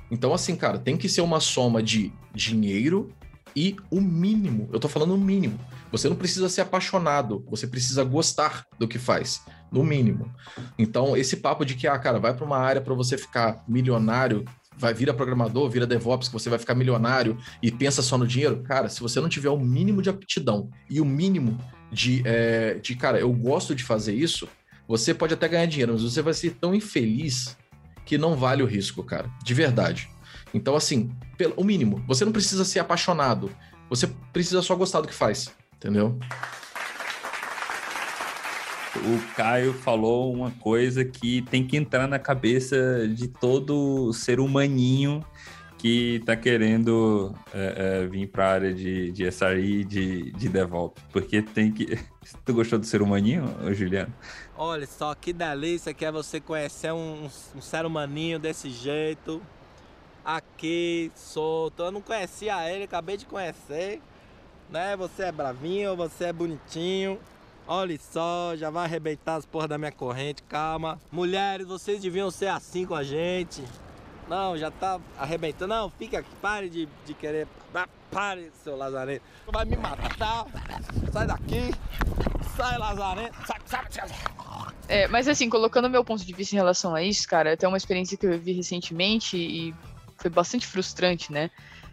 Então, 0.10 0.34
assim, 0.34 0.56
cara, 0.56 0.80
tem 0.80 0.98
que 0.98 1.10
ser 1.10 1.22
uma 1.22 1.40
soma 1.40 1.84
de 1.84 2.12
dinheiro 2.34 3.14
e 3.56 3.76
o 3.92 4.00
mínimo. 4.00 4.70
Eu 4.72 4.80
tô 4.80 4.88
falando 4.88 5.14
o 5.14 5.18
mínimo. 5.18 5.60
Você 5.92 6.08
não 6.10 6.16
precisa 6.16 6.50
ser 6.50 6.62
apaixonado, 6.62 7.46
você 7.50 7.68
precisa 7.68 8.04
gostar 8.04 8.66
do 8.80 8.88
que 8.88 8.98
faz 8.98 9.42
no 9.72 9.84
mínimo. 9.84 10.32
Então, 10.78 11.16
esse 11.16 11.38
papo 11.38 11.66
de 11.66 11.76
que, 11.76 11.88
ah, 11.88 11.98
cara, 11.98 12.20
vai 12.20 12.34
para 12.34 12.46
uma 12.46 12.58
área 12.58 12.82
para 12.82 12.94
você 12.94 13.18
ficar 13.18 13.64
milionário, 13.68 14.46
vai 14.78 14.94
vira 14.94 15.14
programador, 15.14 15.70
vira 15.70 15.88
DevOps, 15.88 16.28
que 16.28 16.34
você 16.34 16.50
vai 16.50 16.60
ficar 16.60 16.76
milionário 16.76 17.38
e 17.62 17.72
pensa 17.72 18.02
só 18.02 18.18
no 18.18 18.28
dinheiro, 18.28 18.62
cara, 18.64 18.88
se 18.90 19.02
você 19.02 19.20
não 19.20 19.28
tiver 19.28 19.50
o 19.50 19.60
mínimo 19.60 20.02
de 20.02 20.10
aptidão 20.10 20.70
e 20.90 21.02
o 21.02 21.06
mínimo 21.06 21.58
de, 21.92 22.22
é, 22.26 22.76
de 22.76 22.96
cara, 22.96 23.20
eu 23.20 23.32
gosto 23.34 23.74
de 23.74 23.84
fazer 23.84 24.14
isso, 24.14 24.48
você 24.88 25.14
pode 25.14 25.34
até 25.34 25.48
ganhar 25.48 25.66
dinheiro, 25.66 25.94
mas 25.94 26.04
você 26.04 26.22
vai 26.22 26.34
ser 26.34 26.52
tão 26.52 26.74
infeliz 26.74 27.58
que 28.06 28.18
não 28.18 28.36
vale 28.36 28.64
o 28.64 28.66
risco, 28.66 29.04
cara, 29.04 29.30
de 29.44 29.54
verdade. 29.54 30.10
Então, 30.54 30.76
assim, 30.76 31.12
pelo, 31.38 31.54
o 31.58 31.64
mínimo, 31.64 32.02
você 32.08 32.24
não 32.24 32.32
precisa 32.32 32.64
ser 32.64 32.80
apaixonado, 32.80 33.52
você 33.90 34.08
precisa 34.32 34.62
só 34.62 34.76
gostar 34.76 35.02
do 35.02 35.08
que 35.08 35.14
faz, 35.14 35.52
entendeu? 35.76 36.18
O 38.96 39.36
Caio 39.36 39.74
falou 39.74 40.34
uma 40.34 40.52
coisa 40.52 41.04
que 41.04 41.42
tem 41.44 41.66
que 41.66 41.78
entrar 41.78 42.08
na 42.08 42.18
cabeça 42.18 43.08
de 43.08 43.28
todo 43.28 44.12
ser 44.14 44.40
humaninho 44.40 45.24
que 45.78 46.16
está 46.16 46.36
querendo 46.36 47.36
é, 47.54 48.02
é, 48.04 48.08
vir 48.08 48.28
para 48.28 48.48
a 48.48 48.52
área 48.52 48.74
de, 48.74 49.12
de 49.12 49.32
SRI 49.32 49.84
de, 49.84 50.32
de 50.32 50.50
DevOps. 50.50 51.02
Porque 51.12 51.42
tem 51.42 51.72
que. 51.72 52.00
Tu 52.44 52.54
gostou 52.54 52.78
do 52.78 52.86
ser 52.86 53.02
humaninho, 53.02 53.46
Juliano? 53.74 54.14
Olha 54.58 54.86
só 54.86 55.16
que 55.16 55.32
delícia 55.32 55.94
que 55.94 56.04
é 56.04 56.12
você 56.12 56.42
conhecer 56.42 56.92
um, 56.92 57.30
um 57.56 57.62
ser 57.62 57.86
humaninho 57.86 58.38
desse 58.38 58.70
jeito. 58.70 59.42
Aqui, 60.26 61.10
solto. 61.16 61.84
Eu 61.84 61.92
não 61.92 62.02
conhecia 62.02 62.70
ele, 62.70 62.84
acabei 62.84 63.16
de 63.16 63.26
conhecer. 63.26 64.02
Né? 64.70 64.98
Você 64.98 65.24
é 65.24 65.32
bravinho, 65.32 65.96
você 65.96 66.26
é 66.26 66.34
bonitinho. 66.34 67.18
Olha 67.68 68.00
só, 68.00 68.56
já 68.56 68.70
vai 68.70 68.86
arrebentar 68.86 69.36
as 69.36 69.46
porra 69.46 69.68
da 69.68 69.78
minha 69.78 69.92
corrente, 69.92 70.42
calma. 70.44 70.98
Mulheres, 71.12 71.68
vocês 71.68 72.02
deviam 72.02 72.32
ser 72.32 72.48
assim 72.48 72.86
com 72.86 72.96
a 72.96 73.04
gente. 73.04 73.62
Não, 74.30 74.58
já 74.58 74.72
tá 74.72 75.02
arrebentando. 75.18 75.74
Não, 75.74 75.90
fica 75.90 76.20
aqui, 76.20 76.30
pare 76.42 76.70
de, 76.70 76.88
de 77.06 77.14
querer. 77.14 77.46
Pare, 78.10 78.52
seu 78.64 78.78
lazarento. 78.78 79.22
Vai 79.52 79.66
me 79.66 79.76
matar. 79.76 80.46
Sai 81.12 81.28
daqui. 81.28 81.74
Sai, 82.56 82.78
lazarento. 82.78 83.36
Sai, 83.46 83.60
sai, 83.66 83.86
sai. 83.92 84.10
É, 84.88 85.06
mas 85.10 85.28
assim, 85.28 85.50
colocando 85.50 85.90
meu 85.90 86.06
ponto 86.06 86.26
de 86.26 86.34
vista 86.34 86.56
em 86.56 86.58
relação 86.58 86.96
a 86.96 87.04
isso, 87.04 87.28
cara, 87.28 87.54
até 87.54 87.68
uma 87.68 87.76
experiência 87.76 88.18
que 88.18 88.26
eu 88.26 88.40
vi 88.40 88.54
recentemente 88.54 89.36
e 89.36 89.76
foi 90.16 90.32
bastante 90.32 90.66
frustrante, 90.66 91.34
né? 91.34 91.52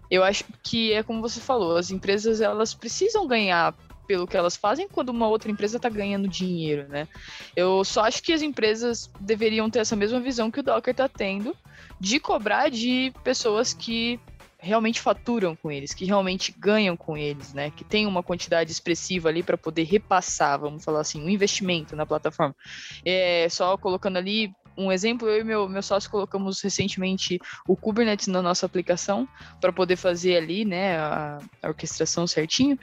Eu 0.08 0.22
acho 0.22 0.44
que 0.62 0.92
é 0.92 1.02
como 1.02 1.20
você 1.20 1.40
falou, 1.40 1.76
as 1.76 1.90
empresas 1.90 2.40
elas 2.40 2.72
precisam 2.72 3.26
ganhar 3.26 3.74
pelo 4.06 4.26
que 4.26 4.36
elas 4.36 4.56
fazem 4.56 4.88
quando 4.88 5.08
uma 5.10 5.28
outra 5.28 5.50
empresa 5.50 5.76
está 5.76 5.88
ganhando 5.88 6.28
dinheiro, 6.28 6.88
né? 6.88 7.08
Eu 7.56 7.84
só 7.84 8.04
acho 8.04 8.22
que 8.22 8.32
as 8.32 8.42
empresas 8.42 9.10
deveriam 9.20 9.70
ter 9.70 9.80
essa 9.80 9.96
mesma 9.96 10.20
visão 10.20 10.50
que 10.50 10.60
o 10.60 10.62
Docker 10.62 10.92
está 10.92 11.08
tendo 11.08 11.56
de 11.98 12.20
cobrar 12.20 12.70
de 12.70 13.12
pessoas 13.22 13.72
que 13.72 14.20
realmente 14.58 15.00
faturam 15.00 15.54
com 15.54 15.70
eles, 15.70 15.92
que 15.92 16.06
realmente 16.06 16.54
ganham 16.58 16.96
com 16.96 17.16
eles, 17.16 17.52
né? 17.52 17.70
Que 17.70 17.84
tem 17.84 18.06
uma 18.06 18.22
quantidade 18.22 18.72
expressiva 18.72 19.28
ali 19.28 19.42
para 19.42 19.58
poder 19.58 19.84
repassar, 19.84 20.58
vamos 20.58 20.82
falar 20.84 21.00
assim, 21.00 21.22
um 21.22 21.28
investimento 21.28 21.94
na 21.94 22.06
plataforma. 22.06 22.56
É, 23.04 23.46
só 23.50 23.76
colocando 23.76 24.16
ali 24.16 24.50
um 24.76 24.90
exemplo, 24.90 25.28
eu 25.28 25.40
e 25.40 25.44
meu, 25.44 25.68
meu 25.68 25.82
sócio 25.82 26.10
colocamos 26.10 26.60
recentemente 26.60 27.38
o 27.68 27.76
Kubernetes 27.76 28.26
na 28.26 28.42
nossa 28.42 28.66
aplicação 28.66 29.28
para 29.60 29.72
poder 29.72 29.96
fazer 29.96 30.36
ali, 30.36 30.64
né, 30.64 30.98
a, 30.98 31.38
a 31.62 31.68
orquestração 31.68 32.26
certinho 32.26 32.78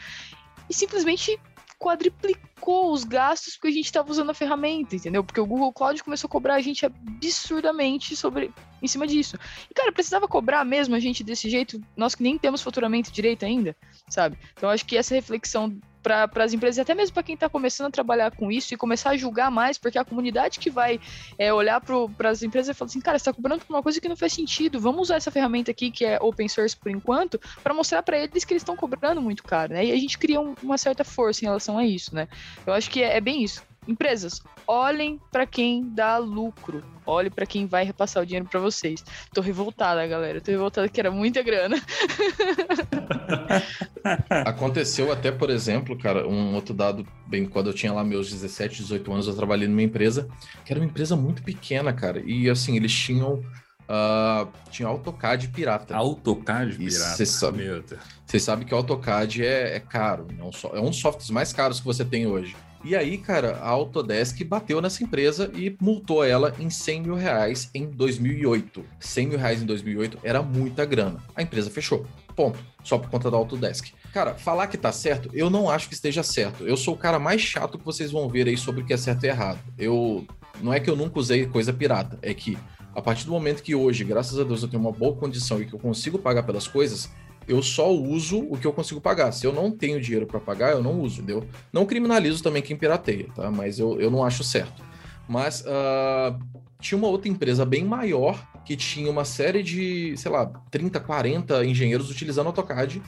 e 0.72 0.74
simplesmente 0.74 1.38
quadriplicou 1.78 2.94
os 2.94 3.04
gastos 3.04 3.56
porque 3.56 3.68
a 3.68 3.72
gente 3.72 3.86
estava 3.86 4.10
usando 4.10 4.30
a 4.30 4.34
ferramenta, 4.34 4.96
entendeu? 4.96 5.22
Porque 5.22 5.42
o 5.42 5.46
Google 5.46 5.74
Cloud 5.74 6.02
começou 6.02 6.30
a 6.30 6.32
cobrar 6.32 6.56
a 6.56 6.62
gente 6.62 6.86
absurdamente 6.86 8.16
sobre 8.16 8.54
em 8.82 8.88
cima 8.88 9.06
disso. 9.06 9.38
E 9.70 9.74
cara, 9.74 9.92
precisava 9.92 10.30
cobrar 10.30 10.64
mesmo 10.64 10.96
a 10.96 11.00
gente 11.00 11.26
desse 11.26 11.50
jeito, 11.50 11.82
nós 11.98 12.16
que 12.16 12.24
nem 12.24 12.38
temos 12.38 12.62
faturamento 12.62 13.12
direito 13.12 13.44
ainda, 13.46 13.76
sabe? 14.08 14.38
Então 14.54 14.70
acho 14.70 14.86
que 14.86 14.96
essa 14.96 15.14
reflexão 15.14 15.78
para 16.02 16.30
as 16.44 16.54
empresas, 16.54 16.80
até 16.80 16.94
mesmo 16.94 17.14
para 17.14 17.24
quem 17.24 17.36
está 17.36 17.50
começando 17.50 17.88
a 17.88 17.92
trabalhar 17.92 18.32
com 18.32 18.52
isso 18.52 18.74
e 18.74 18.78
começar 18.78 19.12
a 19.12 19.18
julgar 19.18 19.52
mais, 19.52 19.78
porque 19.78 19.98
a 19.98 20.06
comunidade 20.06 20.60
que 20.60 20.70
vai 20.70 21.00
é, 21.38 21.54
olhar 21.54 21.82
para 21.82 22.30
as 22.30 22.44
empresas 22.44 22.76
e 22.76 22.78
falar 22.78 22.90
assim, 22.90 23.02
cara, 23.02 23.18
você 23.18 23.24
está 23.24 23.34
cobrando 23.34 23.66
por 23.66 23.74
uma 23.74 23.84
coisa 23.84 24.00
que 24.02 24.10
não 24.10 24.16
faz 24.16 24.34
sentido, 24.34 24.80
vamos 24.80 25.04
usar 25.04 25.16
essa 25.16 25.32
ferramenta 25.32 25.72
aqui 25.72 25.92
que 25.92 26.06
é 26.06 26.18
open 26.22 26.48
source 26.48 26.76
por 26.76 26.92
enquanto, 26.92 27.40
para 27.64 27.74
mostrar 27.74 28.04
para 28.04 28.18
eles 28.18 28.44
que 28.44 28.54
eles 28.54 28.62
estão 28.62 28.76
cobrando 28.76 29.22
muito 29.22 29.44
caro, 29.44 29.74
né? 29.74 29.86
E 29.86 29.92
a 29.92 29.98
gente 29.98 30.18
cria 30.18 30.40
um, 30.42 30.56
uma 30.62 30.78
certa 30.78 31.04
força 31.04 31.44
em 31.44 31.48
relação 31.48 31.78
a 31.78 31.86
isso, 31.86 32.14
né? 32.16 32.28
Eu 32.66 32.74
acho 32.74 32.90
que 32.90 33.02
é, 33.02 33.18
é 33.18 33.22
bem 33.22 33.44
isso. 33.44 33.64
Empresas, 33.88 34.40
olhem 34.68 35.20
para 35.32 35.48
quem 35.48 35.90
dá 35.90 36.20
lucro. 36.20 36.84
Olhe 37.04 37.32
para 37.32 37.48
quem 37.48 37.66
vai 37.66 37.84
repassar 37.84 38.22
o 38.22 38.26
dinheiro 38.26 38.48
para 38.48 38.60
vocês. 38.60 39.04
Tô 39.34 39.42
revoltada, 39.42 40.06
galera. 40.06 40.40
Tô 40.40 40.52
revoltada 40.52 40.88
que 40.88 41.00
era 41.00 41.10
muita 41.10 41.42
grana. 41.42 41.82
Aconteceu 44.46 45.12
até, 45.12 45.32
por 45.32 45.50
exemplo, 45.50 45.98
cara, 45.98 46.28
um 46.28 46.54
outro 46.54 46.76
dado, 46.76 47.08
bem, 47.26 47.48
quando 47.48 47.72
eu 47.72 47.74
tinha 47.74 47.92
lá 47.92 48.04
meus 48.04 48.30
17, 48.32 48.84
18 48.84 49.12
anos, 49.12 49.28
eu 49.28 49.36
trabalhei 49.36 49.68
numa 49.68 49.82
empresa 49.82 50.30
que 50.64 50.72
era 50.72 50.80
uma 50.80 50.86
empresa 50.86 51.16
muito 51.16 51.42
pequena, 51.42 51.92
cara. 51.92 52.22
E 52.24 52.52
assim, 52.52 52.76
eles 52.76 52.94
tinham. 52.94 53.44
Uh, 53.90 54.48
tinha 54.70 54.88
AutoCAD 54.88 55.48
pirata. 55.50 55.96
AutoCAD 55.98 56.78
pirata. 56.78 57.16
Você 57.16 57.26
sabe, 57.26 57.84
vocês 58.26 58.44
sabem 58.44 58.66
que 58.66 58.74
o 58.76 58.78
AutoCAD 58.78 59.44
é, 59.44 59.76
é 59.76 59.80
caro, 59.80 60.28
é 60.40 60.44
um, 60.44 60.52
so- 60.52 60.72
é 60.74 60.80
um 60.80 60.92
dos 60.92 61.00
softwares 61.00 61.32
mais 61.32 61.52
caros 61.52 61.80
que 61.80 61.86
você 61.86 62.06
tem 62.06 62.28
hoje. 62.28 62.56
E 62.84 62.96
aí, 62.96 63.18
cara, 63.18 63.58
a 63.58 63.70
Autodesk 63.70 64.44
bateu 64.44 64.82
nessa 64.82 65.04
empresa 65.04 65.52
e 65.54 65.76
multou 65.80 66.24
ela 66.24 66.54
em 66.60 66.70
100 66.70 67.02
mil 67.02 67.16
reais 67.16 67.70
em 67.76 67.86
2008. 67.86 68.84
100 69.00 69.28
mil 69.28 69.38
reais 69.38 69.62
em 69.62 69.66
2008 69.66 70.18
era 70.24 70.42
muita 70.42 70.84
grana. 70.84 71.20
A 71.36 71.44
empresa 71.44 71.70
fechou. 71.70 72.08
Ponto. 72.36 72.60
Só 72.84 72.98
por 72.98 73.10
conta 73.10 73.30
da 73.30 73.38
Autodesk. 73.38 73.90
Cara, 74.12 74.34
falar 74.34 74.68
que 74.68 74.78
tá 74.78 74.92
certo, 74.92 75.30
eu 75.34 75.50
não 75.50 75.70
acho 75.70 75.88
que 75.88 75.94
esteja 75.94 76.24
certo. 76.24 76.66
Eu 76.66 76.76
sou 76.76 76.96
o 76.96 76.98
cara 76.98 77.20
mais 77.20 77.40
chato 77.40 77.78
que 77.78 77.86
vocês 77.86 78.12
vão 78.12 78.28
ver 78.28 78.48
aí 78.48 78.58
sobre 78.58 78.82
o 78.82 78.86
que 78.86 78.94
é 78.94 78.98
certo 78.98 79.24
e 79.26 79.28
errado. 79.28 79.60
Eu. 79.78 80.26
Não 80.60 80.74
é 80.74 80.80
que 80.80 80.90
eu 80.90 80.96
nunca 80.96 81.20
usei 81.20 81.48
coisa 81.48 81.74
pirata, 81.74 82.20
é 82.22 82.34
que 82.34 82.58
a 82.94 83.02
partir 83.02 83.26
do 83.26 83.32
momento 83.32 83.64
que 83.64 83.74
hoje, 83.74 84.04
graças 84.04 84.38
a 84.38 84.44
Deus, 84.44 84.62
eu 84.62 84.68
tenho 84.68 84.82
uma 84.82 84.92
boa 84.92 85.16
condição 85.16 85.62
e 85.62 85.66
que 85.66 85.74
eu 85.74 85.80
consigo 85.80 86.20
pagar 86.20 86.44
pelas 86.44 86.68
coisas, 86.68 87.10
eu 87.52 87.62
só 87.62 87.92
uso 87.92 88.40
o 88.50 88.58
que 88.58 88.66
eu 88.66 88.72
consigo 88.72 89.02
pagar. 89.02 89.34
Se 89.34 89.46
eu 89.46 89.52
não 89.52 89.70
tenho 89.70 90.00
dinheiro 90.00 90.26
para 90.26 90.40
pagar, 90.40 90.72
eu 90.72 90.82
não 90.82 91.02
uso, 91.02 91.18
entendeu? 91.18 91.46
Não 91.72 91.86
criminalizo 91.86 92.42
também 92.42 92.62
quem 92.62 92.78
pirateia, 92.78 93.28
tá? 93.36 93.52
Mas 93.52 93.78
eu, 93.78 94.00
eu 94.00 94.10
não 94.10 94.24
acho 94.24 94.42
certo. 94.42 94.82
Mas 95.28 95.62
ah, 95.68 96.40
tinha 96.80 96.98
uma 96.98 97.10
outra 97.10 97.30
empresa 97.30 97.66
bem 97.66 97.84
maior 97.84 98.42
que 98.64 98.78
tinha 98.78 99.12
uma 99.12 99.26
série 99.26 99.62
de, 99.62 100.16
sei 100.16 100.32
lá, 100.32 100.46
30, 100.46 100.98
40 101.02 101.66
engenheiros 101.66 102.10
utilizando 102.10 102.48
AutoCAD 102.48 103.02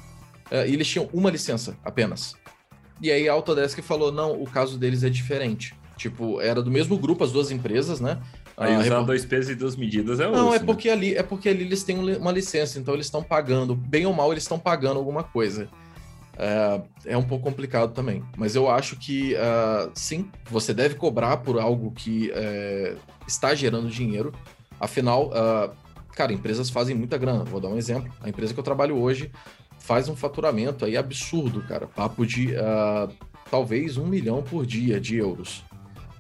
ah, 0.52 0.66
e 0.66 0.74
eles 0.74 0.90
tinham 0.90 1.10
uma 1.14 1.30
licença 1.30 1.78
apenas. 1.84 2.36
E 3.02 3.10
aí 3.12 3.30
a 3.30 3.34
Autodesk 3.34 3.82
falou: 3.82 4.12
não, 4.12 4.42
o 4.42 4.46
caso 4.46 4.78
deles 4.78 5.04
é 5.04 5.10
diferente. 5.10 5.74
Tipo, 5.96 6.42
era 6.42 6.62
do 6.62 6.70
mesmo 6.70 6.98
grupo 6.98 7.24
as 7.24 7.32
duas 7.32 7.50
empresas, 7.50 8.02
né? 8.02 8.22
Aí 8.56 8.76
Ah, 8.76 8.80
usar 8.80 8.96
repo- 8.96 9.06
dois 9.08 9.26
pesos 9.26 9.50
e 9.52 9.56
duas 9.56 9.76
medidas 9.76 10.20
é 10.20 10.28
não, 10.30 10.48
osso, 10.48 10.56
é 10.56 10.60
né? 10.60 10.66
porque 10.66 10.90
ali 10.90 11.16
é 11.16 11.24
porque 11.24 11.50
ali 11.50 11.64
eles 11.64 11.84
têm 11.84 11.98
um 11.98 12.18
uma 12.18 12.32
licença, 12.32 12.78
então 12.80 12.94
eles 12.94 13.08
estão 13.08 13.24
pagando, 13.24 13.76
bem 13.76 14.06
ou 14.06 14.14
mal, 14.14 14.32
eles 14.32 14.44
estão 14.44 14.60
pagando 14.60 14.98
alguma 15.00 15.24
coisa. 15.24 15.68
É, 16.38 16.82
é 17.14 17.18
um 17.18 17.24
pouco 17.24 17.44
complicado 17.44 17.94
também. 17.94 18.24
Mas 18.38 18.56
eu 18.56 18.70
acho 18.70 18.96
que 18.98 19.36
ah, 19.36 19.90
sim, 19.94 20.30
você 20.50 20.74
deve 20.74 20.96
cobrar 20.96 21.38
por 21.38 21.60
algo 21.60 21.92
que 21.92 22.32
é, 22.34 22.96
está 23.28 23.54
gerando 23.56 23.88
dinheiro. 23.90 24.32
Afinal, 24.80 25.32
ah, 25.34 25.72
cara, 26.14 26.34
empresas 26.34 26.70
fazem 26.70 26.96
muita 26.96 27.18
grana. 27.18 27.44
Vou 27.44 27.60
dar 27.60 27.70
um 27.70 27.78
exemplo. 27.78 28.12
A 28.22 28.30
empresa 28.30 28.54
que 28.54 28.60
eu 28.60 28.64
trabalho 28.64 28.98
hoje 28.98 29.32
faz 29.80 30.08
um 30.10 30.16
faturamento 30.16 30.86
aí 30.86 30.96
absurdo, 30.98 31.62
cara. 31.68 31.88
Papo 31.88 32.26
de 32.26 32.54
talvez 33.52 33.98
um 33.98 34.08
milhão 34.08 34.42
por 34.42 34.66
dia 34.66 35.00
de 35.00 35.18
euros. 35.18 35.64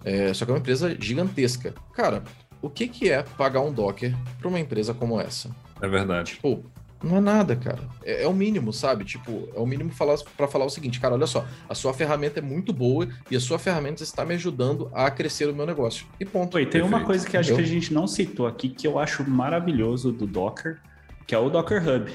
É, 0.03 0.33
só 0.33 0.45
que 0.45 0.51
é 0.51 0.53
uma 0.53 0.59
empresa 0.59 0.95
gigantesca. 0.99 1.73
Cara, 1.93 2.23
o 2.61 2.69
que, 2.69 2.87
que 2.87 3.09
é 3.09 3.23
pagar 3.23 3.61
um 3.61 3.71
Docker 3.71 4.15
para 4.39 4.47
uma 4.47 4.59
empresa 4.59 4.93
como 4.93 5.19
essa? 5.19 5.49
É 5.81 5.87
verdade. 5.87 6.33
Tipo, 6.33 6.63
não 7.03 7.17
é 7.17 7.19
nada, 7.19 7.55
cara. 7.55 7.79
É, 8.03 8.23
é 8.23 8.27
o 8.27 8.33
mínimo, 8.33 8.71
sabe? 8.71 9.03
Tipo, 9.03 9.49
é 9.53 9.59
o 9.59 9.65
mínimo 9.65 9.91
falar, 9.91 10.17
para 10.37 10.47
falar 10.47 10.65
o 10.65 10.69
seguinte, 10.69 10.99
cara, 10.99 11.13
olha 11.15 11.27
só, 11.27 11.45
a 11.67 11.75
sua 11.75 11.93
ferramenta 11.93 12.39
é 12.39 12.41
muito 12.41 12.71
boa 12.71 13.07
e 13.29 13.35
a 13.35 13.39
sua 13.39 13.59
ferramenta 13.59 14.03
está 14.03 14.23
me 14.23 14.33
ajudando 14.35 14.89
a 14.93 15.11
crescer 15.11 15.49
o 15.49 15.53
meu 15.53 15.65
negócio. 15.65 16.05
E 16.19 16.25
ponto. 16.25 16.55
Oi, 16.55 16.65
tem 16.65 16.81
uma 16.81 16.89
Perfeito. 16.99 17.05
coisa 17.07 17.27
que 17.27 17.37
acho 17.37 17.55
que 17.55 17.61
a 17.61 17.65
gente 17.65 17.93
não 17.93 18.07
citou 18.07 18.47
aqui 18.47 18.69
que 18.69 18.87
eu 18.87 18.97
acho 18.97 19.29
maravilhoso 19.29 20.11
do 20.13 20.25
Docker, 20.25 20.79
que 21.27 21.35
é 21.35 21.37
o 21.37 21.49
Docker 21.49 21.81
Hub. 21.85 22.11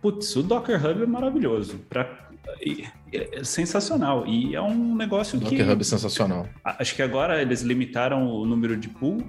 Putz, 0.00 0.36
o 0.36 0.44
Docker 0.44 0.76
Hub 0.86 1.02
é 1.02 1.06
maravilhoso. 1.06 1.78
Pra, 1.88 2.27
e- 2.27 2.27
é 3.12 3.44
sensacional. 3.44 4.26
E 4.26 4.54
é 4.54 4.60
um 4.60 4.94
negócio 4.94 5.38
O 5.38 5.40
que. 5.40 5.56
Docker 5.56 5.70
Hub 5.72 5.80
é 5.80 5.84
sensacional. 5.84 6.48
Acho 6.64 6.94
que 6.94 7.02
agora 7.02 7.40
eles 7.40 7.62
limitaram 7.62 8.26
o 8.28 8.44
número 8.44 8.76
de 8.76 8.88
pool, 8.88 9.22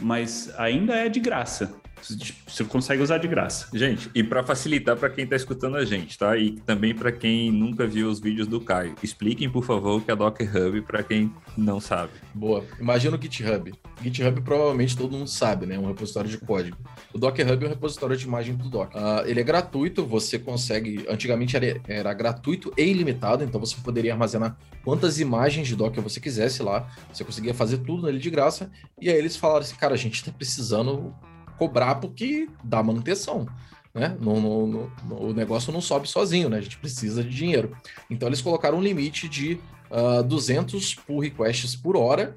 mas 0.00 0.52
ainda 0.58 0.94
é 0.94 1.08
de 1.08 1.20
graça. 1.20 1.74
Você 2.02 2.64
consegue 2.64 3.02
usar 3.02 3.18
de 3.18 3.26
graça. 3.26 3.68
Gente, 3.74 4.10
e 4.14 4.22
para 4.22 4.42
facilitar 4.42 4.96
para 4.96 5.10
quem 5.10 5.24
está 5.24 5.36
escutando 5.36 5.76
a 5.76 5.84
gente, 5.84 6.18
tá? 6.18 6.36
E 6.36 6.52
também 6.60 6.94
para 6.94 7.10
quem 7.10 7.50
nunca 7.50 7.86
viu 7.86 8.08
os 8.08 8.20
vídeos 8.20 8.46
do 8.46 8.60
Caio, 8.60 8.94
expliquem, 9.02 9.50
por 9.50 9.64
favor, 9.64 9.98
o 9.98 10.00
que 10.00 10.10
é 10.10 10.16
Docker 10.16 10.48
Hub 10.56 10.82
para 10.82 11.02
quem 11.02 11.32
não 11.56 11.80
sabe. 11.80 12.12
Boa. 12.34 12.64
Imagina 12.78 13.16
o 13.16 13.20
GitHub. 13.20 13.72
GitHub 14.02 14.40
provavelmente 14.42 14.96
todo 14.96 15.16
mundo 15.16 15.28
sabe, 15.28 15.66
né? 15.66 15.78
Um 15.78 15.86
repositório 15.86 16.28
de 16.28 16.38
código. 16.38 16.76
O 17.12 17.18
Docker 17.18 17.50
Hub 17.50 17.64
é 17.64 17.66
um 17.66 17.70
repositório 17.70 18.16
de 18.16 18.24
imagem 18.24 18.54
do 18.54 18.68
Docker. 18.68 19.00
Ah, 19.00 19.24
ele 19.26 19.40
é 19.40 19.44
gratuito, 19.44 20.04
você 20.04 20.38
consegue. 20.38 21.04
Antigamente 21.08 21.56
era, 21.56 21.80
era 21.88 22.14
gratuito 22.14 22.72
e 22.76 22.82
ilimitado, 22.82 23.42
então 23.42 23.58
você 23.58 23.76
poderia 23.82 24.12
armazenar 24.12 24.56
quantas 24.84 25.18
imagens 25.18 25.66
de 25.66 25.74
Docker 25.74 26.02
você 26.02 26.20
quisesse 26.20 26.62
lá. 26.62 26.88
Você 27.12 27.24
conseguia 27.24 27.54
fazer 27.54 27.78
tudo 27.78 28.06
nele 28.06 28.18
de 28.18 28.30
graça. 28.30 28.70
E 29.00 29.08
aí 29.08 29.16
eles 29.16 29.36
falaram 29.36 29.62
assim, 29.62 29.76
cara, 29.76 29.94
a 29.94 29.98
gente 29.98 30.24
tá 30.24 30.30
precisando 30.30 31.14
cobrar 31.58 31.96
porque 31.96 32.48
dá 32.62 32.82
manutenção. 32.82 33.46
Né? 33.94 34.14
No, 34.20 34.38
no- 34.40 34.66
no- 35.08 35.22
o 35.28 35.32
negócio 35.32 35.72
não 35.72 35.80
sobe 35.80 36.06
sozinho, 36.08 36.48
né? 36.50 36.58
A 36.58 36.60
gente 36.60 36.76
precisa 36.76 37.24
de 37.24 37.30
dinheiro. 37.30 37.74
Então 38.10 38.28
eles 38.28 38.42
colocaram 38.42 38.78
um 38.78 38.82
limite 38.82 39.26
de 39.28 39.58
ah, 39.90 40.20
200 40.22 40.94
pull 40.94 41.20
requests 41.20 41.74
por 41.74 41.96
hora. 41.96 42.34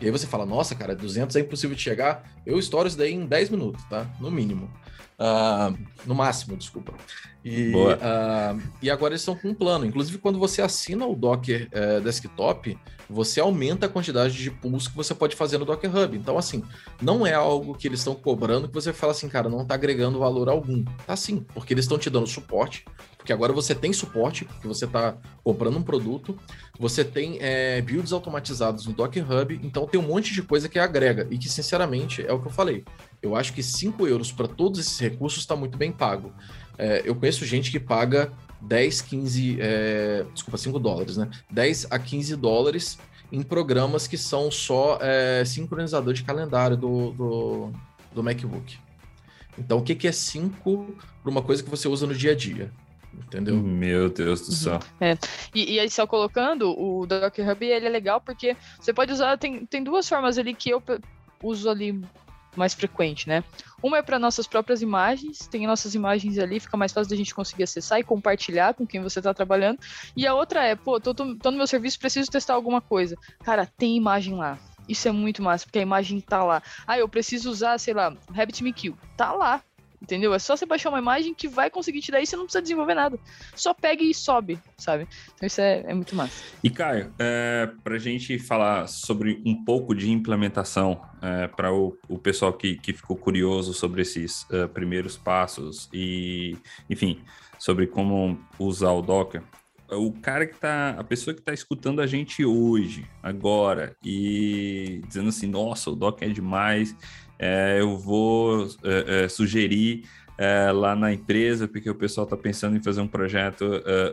E 0.00 0.04
aí 0.06 0.10
você 0.10 0.26
fala, 0.26 0.44
nossa, 0.46 0.74
cara, 0.74 0.94
200 0.94 1.34
é 1.36 1.40
impossível 1.40 1.74
de 1.76 1.82
chegar. 1.82 2.24
Eu 2.46 2.58
estouro 2.58 2.88
isso 2.88 2.96
daí 2.98 3.12
em 3.14 3.26
10 3.26 3.50
minutos, 3.50 3.82
tá? 3.84 4.06
No 4.20 4.30
mínimo. 4.30 4.70
Uh, 5.18 5.76
no 6.06 6.14
máximo, 6.14 6.56
desculpa. 6.56 6.94
E, 7.44 7.72
uh, 7.72 8.60
e 8.82 8.90
agora 8.90 9.12
eles 9.12 9.22
estão 9.22 9.36
com 9.36 9.48
um 9.48 9.54
plano. 9.54 9.86
Inclusive, 9.86 10.18
quando 10.18 10.38
você 10.38 10.60
assina 10.60 11.06
o 11.06 11.14
Docker 11.14 11.68
uh, 11.72 12.00
Desktop, 12.00 12.76
você 13.08 13.40
aumenta 13.40 13.86
a 13.86 13.88
quantidade 13.88 14.36
de 14.36 14.50
pools 14.50 14.86
que 14.86 14.94
você 14.94 15.14
pode 15.14 15.34
fazer 15.34 15.56
no 15.56 15.64
Docker 15.64 15.94
Hub. 15.96 16.16
Então, 16.16 16.36
assim, 16.36 16.62
não 17.00 17.26
é 17.26 17.32
algo 17.32 17.74
que 17.74 17.88
eles 17.88 18.00
estão 18.00 18.14
cobrando 18.14 18.68
que 18.68 18.74
você 18.74 18.92
fala 18.92 19.12
assim, 19.12 19.28
cara, 19.28 19.48
não 19.48 19.62
está 19.62 19.74
agregando 19.74 20.18
valor 20.18 20.48
algum. 20.48 20.84
Tá 21.06 21.16
sim, 21.16 21.44
porque 21.54 21.72
eles 21.72 21.84
estão 21.84 21.96
te 21.96 22.10
dando 22.10 22.26
suporte, 22.26 22.84
porque 23.16 23.32
agora 23.32 23.52
você 23.52 23.74
tem 23.74 23.92
suporte, 23.92 24.44
porque 24.44 24.68
você 24.68 24.84
está 24.84 25.16
comprando 25.42 25.78
um 25.78 25.82
produto, 25.82 26.38
você 26.78 27.02
tem 27.02 27.38
é, 27.40 27.80
builds 27.80 28.12
automatizados 28.12 28.86
no 28.86 28.92
Docker 28.92 29.24
Hub, 29.30 29.58
então 29.62 29.86
tem 29.86 29.98
um 29.98 30.06
monte 30.06 30.34
de 30.34 30.42
coisa 30.42 30.68
que 30.68 30.78
agrega 30.78 31.26
e 31.30 31.38
que, 31.38 31.48
sinceramente, 31.48 32.24
é 32.26 32.32
o 32.32 32.40
que 32.40 32.48
eu 32.48 32.52
falei. 32.52 32.84
Eu 33.22 33.34
acho 33.34 33.54
que 33.54 33.62
5 33.62 34.06
euros 34.06 34.30
para 34.30 34.46
todos 34.46 34.78
esses 34.78 34.98
recursos 34.98 35.40
está 35.40 35.56
muito 35.56 35.78
bem 35.78 35.90
pago. 35.90 36.32
É, 36.78 37.02
eu 37.04 37.14
conheço 37.14 37.44
gente 37.44 37.70
que 37.70 37.80
paga 37.80 38.32
10, 38.60 39.02
15, 39.02 39.58
é, 39.60 40.24
desculpa, 40.32 40.56
5 40.56 40.78
dólares, 40.78 41.16
né? 41.16 41.28
10 41.50 41.88
a 41.90 41.98
15 41.98 42.36
dólares 42.36 42.98
em 43.30 43.42
programas 43.42 44.06
que 44.06 44.16
são 44.16 44.50
só 44.50 44.98
é, 45.00 45.44
sincronizador 45.44 46.14
de 46.14 46.22
calendário 46.22 46.76
do, 46.76 47.10
do, 47.12 47.72
do 48.14 48.22
MacBook. 48.22 48.78
Então, 49.58 49.78
o 49.78 49.82
que, 49.82 49.94
que 49.94 50.06
é 50.06 50.12
5 50.12 50.96
para 51.22 51.30
uma 51.30 51.42
coisa 51.42 51.62
que 51.62 51.68
você 51.68 51.88
usa 51.88 52.06
no 52.06 52.14
dia 52.14 52.32
a 52.32 52.34
dia? 52.34 52.72
Entendeu? 53.12 53.56
Meu 53.56 54.08
Deus 54.08 54.46
do 54.46 54.52
céu. 54.52 54.74
Uhum. 54.74 55.06
É. 55.06 55.18
E, 55.54 55.74
e 55.74 55.80
aí, 55.80 55.90
só 55.90 56.06
colocando, 56.06 56.70
o 56.78 57.04
Docker 57.04 57.50
Hub 57.50 57.66
ele 57.66 57.86
é 57.86 57.88
legal 57.88 58.20
porque 58.20 58.56
você 58.80 58.92
pode 58.92 59.12
usar, 59.12 59.36
tem, 59.36 59.66
tem 59.66 59.82
duas 59.82 60.08
formas 60.08 60.38
ali 60.38 60.54
que 60.54 60.70
eu 60.70 60.82
uso 61.42 61.68
ali 61.68 62.00
mais 62.58 62.74
frequente, 62.74 63.28
né? 63.28 63.42
Uma 63.82 63.98
é 63.98 64.02
para 64.02 64.18
nossas 64.18 64.46
próprias 64.46 64.82
imagens, 64.82 65.46
tem 65.46 65.66
nossas 65.66 65.94
imagens 65.94 66.38
ali, 66.38 66.60
fica 66.60 66.76
mais 66.76 66.92
fácil 66.92 67.10
da 67.10 67.16
gente 67.16 67.34
conseguir 67.34 67.62
acessar 67.62 67.98
e 67.98 68.04
compartilhar 68.04 68.74
com 68.74 68.86
quem 68.86 69.00
você 69.00 69.20
está 69.20 69.32
trabalhando. 69.32 69.78
E 70.16 70.26
a 70.26 70.34
outra 70.34 70.64
é, 70.64 70.74
pô, 70.74 71.00
tô, 71.00 71.14
tô, 71.14 71.36
tô 71.36 71.50
no 71.50 71.56
meu 71.56 71.66
serviço, 71.66 71.98
preciso 71.98 72.30
testar 72.30 72.54
alguma 72.54 72.80
coisa. 72.80 73.16
Cara, 73.44 73.66
tem 73.66 73.96
imagem 73.96 74.34
lá. 74.34 74.58
Isso 74.88 75.06
é 75.06 75.12
muito 75.12 75.42
massa, 75.42 75.66
porque 75.66 75.78
a 75.78 75.82
imagem 75.82 76.20
tá 76.20 76.42
lá. 76.42 76.62
Ah, 76.86 76.98
eu 76.98 77.08
preciso 77.08 77.50
usar, 77.50 77.78
sei 77.78 77.94
lá, 77.94 78.16
RabbitMQ. 78.32 78.94
Tá 79.16 79.32
lá. 79.32 79.62
Entendeu? 80.00 80.32
É 80.32 80.38
só 80.38 80.56
você 80.56 80.64
baixar 80.64 80.90
uma 80.90 80.98
imagem 80.98 81.34
que 81.34 81.48
vai 81.48 81.68
conseguir 81.68 82.00
te 82.00 82.12
dar 82.12 82.20
isso, 82.20 82.30
você 82.30 82.36
não 82.36 82.44
precisa 82.44 82.62
desenvolver 82.62 82.94
nada. 82.94 83.18
Só 83.54 83.74
pega 83.74 84.02
e 84.02 84.14
sobe, 84.14 84.58
sabe? 84.76 85.08
Então 85.34 85.46
isso 85.46 85.60
é, 85.60 85.84
é 85.86 85.94
muito 85.94 86.14
massa. 86.14 86.42
E 86.62 86.70
Caio, 86.70 87.12
é, 87.18 87.68
para 87.82 87.96
a 87.96 87.98
gente 87.98 88.38
falar 88.38 88.86
sobre 88.86 89.42
um 89.44 89.64
pouco 89.64 89.94
de 89.94 90.10
implementação, 90.10 91.02
é, 91.20 91.48
para 91.48 91.72
o, 91.72 91.98
o 92.08 92.18
pessoal 92.18 92.52
que, 92.52 92.76
que 92.76 92.92
ficou 92.92 93.16
curioso 93.16 93.74
sobre 93.74 94.02
esses 94.02 94.42
uh, 94.44 94.68
primeiros 94.68 95.16
passos 95.16 95.88
e, 95.92 96.56
enfim, 96.88 97.20
sobre 97.58 97.86
como 97.86 98.38
usar 98.58 98.92
o 98.92 99.02
Docker, 99.02 99.42
o 99.90 100.12
cara 100.12 100.46
que 100.46 100.56
tá, 100.56 100.90
a 100.98 101.04
pessoa 101.04 101.34
que 101.34 101.40
está 101.40 101.52
escutando 101.52 102.00
a 102.00 102.06
gente 102.06 102.44
hoje, 102.44 103.06
agora, 103.22 103.96
e 104.04 105.00
dizendo 105.06 105.30
assim, 105.30 105.46
nossa, 105.46 105.90
o 105.90 105.96
Docker 105.96 106.28
é 106.28 106.32
demais, 106.32 106.94
é, 107.38 107.80
eu 107.80 107.96
vou 107.96 108.66
é, 108.82 109.24
é, 109.24 109.28
sugerir 109.28 110.04
é, 110.36 110.70
lá 110.72 110.96
na 110.96 111.12
empresa, 111.12 111.68
porque 111.68 111.88
o 111.88 111.94
pessoal 111.94 112.24
está 112.24 112.36
pensando 112.36 112.76
em 112.76 112.82
fazer 112.82 113.00
um 113.00 113.08
projeto 113.08 113.64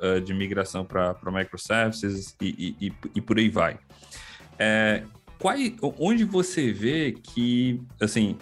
é, 0.01 0.19
de 0.19 0.33
migração 0.33 0.85
para 0.85 1.15
microservices 1.25 2.35
e, 2.39 2.75
e, 2.79 2.93
e, 3.15 3.21
por 3.21 3.37
aí 3.37 3.49
vai. 3.49 3.77
Qual, 5.39 5.55
onde 5.99 6.23
você 6.23 6.71
vê 6.71 7.11
que, 7.11 7.81
assim, 8.01 8.37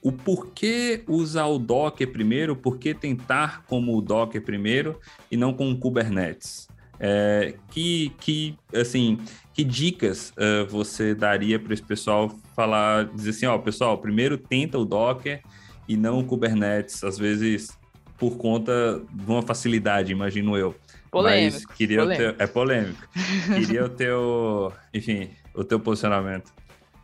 o 0.00 0.12
porquê 0.12 1.02
usar 1.08 1.46
o 1.46 1.58
Docker 1.58 2.10
primeiro, 2.10 2.54
por 2.54 2.78
que 2.78 2.94
tentar 2.94 3.64
como 3.66 3.96
o 3.96 4.00
Docker 4.00 4.42
primeiro 4.42 5.00
e 5.30 5.36
não 5.36 5.52
com 5.52 5.70
o 5.70 5.78
Kubernetes? 5.78 6.68
É, 6.98 7.54
que, 7.70 8.12
que, 8.20 8.56
assim, 8.74 9.18
que 9.52 9.64
dicas 9.64 10.32
uh, 10.32 10.66
você 10.68 11.14
daria 11.14 11.58
para 11.58 11.74
esse 11.74 11.82
pessoal 11.82 12.30
falar, 12.54 13.06
dizer 13.06 13.30
assim, 13.30 13.46
ó, 13.46 13.58
pessoal, 13.58 13.98
primeiro 13.98 14.38
tenta 14.38 14.78
o 14.78 14.84
Docker 14.84 15.42
e 15.88 15.96
não 15.96 16.20
o 16.20 16.24
Kubernetes, 16.24 17.02
às 17.04 17.18
vezes 17.18 17.76
por 18.16 18.36
conta 18.36 19.02
de 19.12 19.30
uma 19.30 19.42
facilidade, 19.42 20.12
imagino 20.12 20.56
eu. 20.56 20.74
Polêmico. 21.10 21.58
Mas 21.68 21.76
queria 21.76 21.98
polêmico. 22.00 22.36
Teu, 22.36 22.44
é 22.44 22.46
polêmico. 22.46 23.08
queria 23.54 23.84
o 23.84 23.88
teu, 23.88 24.72
enfim, 24.92 25.30
o 25.54 25.62
teu 25.62 25.78
posicionamento. 25.78 26.52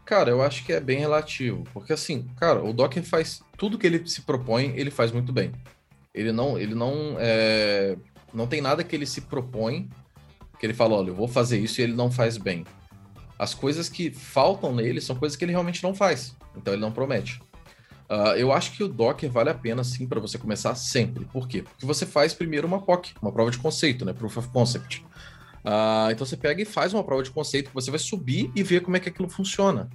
Cara, 0.04 0.30
eu 0.30 0.42
acho 0.42 0.64
que 0.64 0.72
é 0.72 0.80
bem 0.80 0.98
relativo, 0.98 1.62
porque 1.72 1.92
assim, 1.92 2.26
cara, 2.36 2.64
o 2.64 2.72
Docker 2.72 3.02
faz 3.04 3.42
tudo 3.56 3.78
que 3.78 3.86
ele 3.86 4.04
se 4.08 4.22
propõe, 4.22 4.72
ele 4.74 4.90
faz 4.90 5.12
muito 5.12 5.32
bem. 5.32 5.52
Ele 6.12 6.32
não, 6.32 6.58
ele 6.58 6.74
não, 6.74 7.16
é, 7.20 7.96
não 8.32 8.46
tem 8.46 8.60
nada 8.60 8.84
que 8.84 8.94
ele 8.94 9.06
se 9.06 9.22
propõe 9.22 9.88
que 10.60 10.66
ele 10.66 10.74
fala, 10.74 10.94
olha, 10.94 11.08
eu 11.08 11.14
vou 11.14 11.26
fazer 11.26 11.58
isso 11.58 11.80
e 11.80 11.84
ele 11.84 11.94
não 11.94 12.10
faz 12.10 12.36
bem. 12.36 12.66
As 13.38 13.54
coisas 13.54 13.88
que 13.88 14.10
faltam 14.10 14.74
nele 14.74 15.00
são 15.00 15.16
coisas 15.16 15.34
que 15.34 15.44
ele 15.44 15.52
realmente 15.52 15.82
não 15.82 15.94
faz, 15.94 16.36
então 16.54 16.74
ele 16.74 16.82
não 16.82 16.92
promete. 16.92 17.40
Uh, 18.10 18.36
eu 18.36 18.52
acho 18.52 18.72
que 18.72 18.82
o 18.82 18.88
Docker 18.88 19.30
vale 19.30 19.48
a 19.48 19.54
pena 19.54 19.82
sim 19.82 20.06
para 20.06 20.20
você 20.20 20.36
começar 20.36 20.74
sempre. 20.74 21.24
Por 21.26 21.48
quê? 21.48 21.62
Porque 21.62 21.86
você 21.86 22.04
faz 22.04 22.34
primeiro 22.34 22.66
uma 22.66 22.82
POC, 22.82 23.14
uma 23.22 23.32
prova 23.32 23.50
de 23.50 23.58
conceito, 23.58 24.04
né? 24.04 24.12
Proof 24.12 24.36
of 24.36 24.48
Concept. 24.48 25.02
Uh, 25.64 26.10
então 26.10 26.26
você 26.26 26.36
pega 26.36 26.60
e 26.60 26.64
faz 26.64 26.92
uma 26.92 27.04
prova 27.04 27.22
de 27.22 27.30
conceito 27.30 27.68
que 27.68 27.74
você 27.74 27.90
vai 27.90 28.00
subir 28.00 28.50
e 28.54 28.62
ver 28.62 28.80
como 28.80 28.96
é 28.96 29.00
que 29.00 29.08
aquilo 29.08 29.28
funciona. 29.28 29.88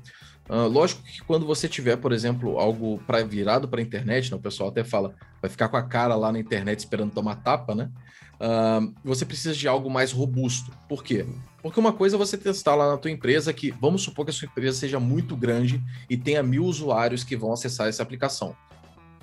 Uh, 0.50 0.68
lógico 0.68 1.04
que 1.04 1.22
quando 1.24 1.46
você 1.46 1.68
tiver, 1.68 1.98
por 1.98 2.12
exemplo, 2.12 2.58
algo 2.58 3.00
para 3.06 3.24
virado 3.24 3.68
para 3.68 3.80
a 3.82 3.84
internet, 3.84 4.32
né, 4.32 4.38
o 4.38 4.40
pessoal 4.40 4.70
até 4.70 4.84
fala, 4.84 5.14
vai 5.42 5.50
ficar 5.50 5.68
com 5.68 5.78
a 5.78 5.84
cara 5.84 6.16
lá 6.16 6.32
na 6.32 6.40
internet 6.40 6.80
esperando 6.80 7.12
tomar 7.12 7.36
tapa, 7.38 7.76
né? 7.76 7.92
Uh, 8.36 8.94
você 9.04 9.26
precisa 9.26 9.54
de 9.54 9.68
algo 9.68 9.90
mais 9.90 10.12
robusto. 10.12 10.72
Por 10.90 11.04
quê? 11.04 11.26
Porque 11.62 11.80
uma 11.80 11.94
coisa 11.94 12.16
é 12.16 12.20
você 12.20 12.38
testar 12.38 12.76
lá 12.76 12.92
na 12.92 12.98
tua 12.98 13.12
empresa 13.12 13.54
que, 13.54 13.72
vamos 13.72 14.04
supor 14.04 14.26
que 14.26 14.32
a 14.32 14.34
sua 14.34 14.48
empresa 14.48 14.78
seja 14.78 15.00
muito 15.00 15.36
grande 15.36 15.82
e 16.10 16.18
tenha 16.18 16.44
mil 16.44 16.66
usuários 16.66 17.24
que 17.24 17.36
vão 17.36 17.54
acessar 17.54 17.88
essa 17.88 18.04
aplicação. 18.04 18.56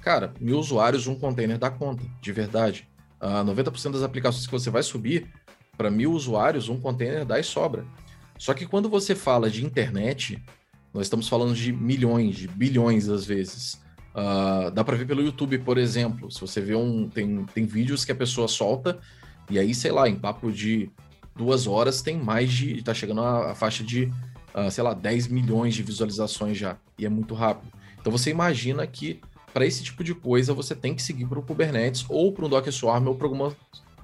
Cara, 0.01 0.33
mil 0.41 0.59
usuários, 0.59 1.07
um 1.07 1.15
container 1.15 1.59
dá 1.59 1.71
conta, 1.71 2.03
de 2.21 2.33
verdade. 2.33 2.89
Uh, 3.21 3.27
ah, 3.27 3.45
90% 3.45 3.93
das 3.93 4.03
aplicações 4.03 4.47
que 4.47 4.53
você 4.53 4.71
vai 4.71 4.83
subir, 4.83 5.29
para 5.77 5.91
mil 5.91 6.13
usuários, 6.13 6.69
um 6.69 6.81
container 6.81 7.25
dá 7.25 7.39
e 7.39 7.45
sobra. 7.45 7.85
Só 8.39 8.55
que 8.55 8.67
quando 8.67 8.89
você 8.89 9.15
fala 9.15 9.49
de 9.49 9.65
internet, 9.65 10.43
nós 10.93 11.07
estamos 11.07 11.29
falando 11.29 11.55
de 11.55 11.73
milhões, 11.73 12.37
de 12.37 12.49
bilhões 12.49 13.09
às 13.09 13.25
vezes. 13.25 13.81
Uh, 14.15 14.71
dá 14.71 14.85
para 14.85 14.97
ver 14.97 15.07
pelo 15.07 15.23
YouTube, 15.23 15.59
por 15.59 15.79
exemplo. 15.79 16.31
Se 16.31 16.41
você 16.41 16.61
vê 16.61 16.75
um. 16.75 17.09
Tem, 17.09 17.45
tem 17.47 17.65
vídeos 17.65 18.05
que 18.05 18.13
a 18.13 18.15
pessoa 18.15 18.47
solta, 18.47 18.99
e 19.51 19.59
aí, 19.59 19.75
sei 19.75 19.91
lá, 19.91 20.09
em 20.09 20.17
papo 20.17 20.53
de 20.53 20.91
duas 21.35 21.67
horas 21.67 22.03
tem 22.03 22.17
mais 22.17 22.53
de. 22.53 22.83
tá 22.83 22.93
chegando 22.93 23.23
a, 23.23 23.53
a 23.53 23.55
faixa 23.55 23.83
de, 23.83 24.13
uh, 24.55 24.71
sei 24.71 24.85
lá, 24.85 24.95
10 24.95 25.29
milhões 25.29 25.75
de 25.75 25.83
visualizações 25.83 26.59
já. 26.59 26.77
E 26.99 27.07
é 27.07 27.09
muito 27.09 27.35
rápido. 27.35 27.73
Então 28.01 28.13
você 28.13 28.31
imagina 28.31 28.87
que 28.87 29.21
para 29.53 29.67
esse 29.67 29.83
tipo 29.83 30.03
de 30.03 30.15
coisa 30.15 30.55
você 30.55 30.75
tem 30.75 30.95
que 30.95 31.03
seguir 31.03 31.27
para 31.27 31.39
o 31.39 31.43
Kubernetes 31.43 32.05
ou 32.09 32.33
para 32.33 32.45
um 32.45 32.49
Docker 32.49 32.73
Swarm 32.73 33.07
ou 33.07 33.15
para 33.15 33.27
alguma, 33.27 33.57